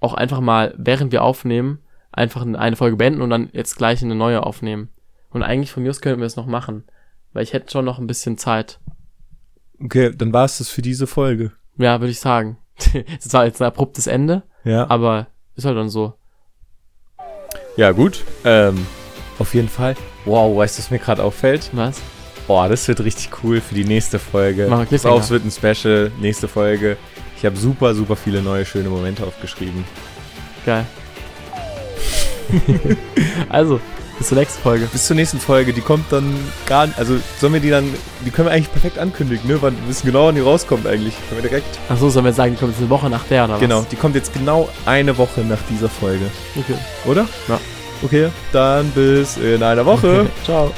auch 0.00 0.14
einfach 0.14 0.40
mal, 0.40 0.74
während 0.76 1.12
wir 1.12 1.22
aufnehmen, 1.22 1.78
einfach 2.12 2.42
eine 2.42 2.76
Folge 2.76 2.96
beenden 2.96 3.22
und 3.22 3.30
dann 3.30 3.48
jetzt 3.52 3.76
gleich 3.76 4.02
eine 4.02 4.14
neue 4.14 4.44
aufnehmen. 4.44 4.90
Und 5.30 5.42
eigentlich 5.42 5.72
von 5.72 5.82
mir 5.82 5.90
aus 5.90 6.00
könnten 6.00 6.20
wir 6.20 6.26
es 6.26 6.36
noch 6.36 6.46
machen. 6.46 6.84
Weil 7.32 7.42
ich 7.42 7.52
hätte 7.52 7.72
schon 7.72 7.84
noch 7.84 7.98
ein 7.98 8.06
bisschen 8.06 8.38
Zeit. 8.38 8.78
Okay, 9.82 10.12
dann 10.14 10.32
war 10.32 10.44
es 10.44 10.58
das 10.58 10.68
für 10.68 10.82
diese 10.82 11.08
Folge. 11.08 11.52
Ja, 11.76 12.00
würde 12.00 12.12
ich 12.12 12.20
sagen. 12.20 12.58
Das 13.22 13.32
war 13.32 13.46
jetzt 13.46 13.60
ein 13.62 13.66
abruptes 13.66 14.06
Ende, 14.06 14.42
Ja. 14.64 14.88
aber 14.90 15.26
ist 15.56 15.64
halt 15.64 15.76
dann 15.76 15.88
so. 15.88 16.14
Ja, 17.76 17.92
gut. 17.92 18.24
Ähm, 18.44 18.86
auf 19.38 19.54
jeden 19.54 19.68
Fall. 19.68 19.96
Wow, 20.24 20.56
weißt 20.56 20.78
du, 20.78 20.82
was 20.82 20.90
mir 20.90 20.98
gerade 20.98 21.22
auffällt? 21.22 21.70
Was? 21.72 22.00
Boah, 22.46 22.68
das 22.68 22.86
wird 22.88 23.00
richtig 23.00 23.30
cool 23.42 23.60
für 23.60 23.74
die 23.74 23.84
nächste 23.84 24.18
Folge. 24.18 24.68
Wir 24.68 24.86
Pass 24.86 25.06
auf, 25.06 25.22
es 25.22 25.30
wird 25.30 25.44
ein 25.44 25.50
Special. 25.50 26.12
Nächste 26.20 26.46
Folge. 26.46 26.96
Ich 27.36 27.44
habe 27.44 27.56
super, 27.56 27.94
super 27.94 28.16
viele 28.16 28.42
neue 28.42 28.64
schöne 28.64 28.88
Momente 28.88 29.24
aufgeschrieben. 29.26 29.84
Geil. 30.64 30.86
also, 33.48 33.80
bis 34.18 34.28
zur 34.28 34.38
nächsten 34.38 34.62
Folge. 34.62 34.86
Bis 34.86 35.06
zur 35.06 35.16
nächsten 35.16 35.38
Folge, 35.40 35.72
die 35.72 35.80
kommt 35.80 36.10
dann 36.10 36.34
gar 36.66 36.86
nicht, 36.86 36.98
also 36.98 37.16
sollen 37.38 37.54
wir 37.54 37.60
die 37.60 37.70
dann, 37.70 37.92
die 38.24 38.30
können 38.30 38.48
wir 38.48 38.52
eigentlich 38.52 38.70
perfekt 38.70 38.98
ankündigen, 38.98 39.48
ne? 39.48 39.58
Wann, 39.60 39.76
wir 39.80 39.88
wissen 39.88 40.06
genau, 40.06 40.26
wann 40.26 40.34
die 40.34 40.40
rauskommt 40.40 40.86
eigentlich. 40.86 41.14
Können 41.28 41.42
wir 41.42 41.48
direkt. 41.48 41.78
Achso, 41.88 42.08
sollen 42.10 42.24
wir 42.24 42.30
jetzt 42.30 42.36
sagen, 42.36 42.52
die 42.52 42.58
kommt 42.58 42.72
jetzt 42.72 42.80
eine 42.80 42.90
Woche 42.90 43.10
nach 43.10 43.24
der, 43.24 43.44
oder 43.44 43.54
was? 43.54 43.60
Genau, 43.60 43.86
die 43.90 43.96
kommt 43.96 44.14
jetzt 44.14 44.32
genau 44.32 44.68
eine 44.86 45.16
Woche 45.18 45.40
nach 45.42 45.60
dieser 45.68 45.88
Folge. 45.88 46.26
Okay. 46.56 46.74
Oder? 47.06 47.26
Ja. 47.48 47.60
Okay, 48.02 48.28
dann 48.52 48.90
bis 48.90 49.36
in 49.36 49.62
einer 49.62 49.86
Woche. 49.86 50.26
Ciao. 50.44 50.72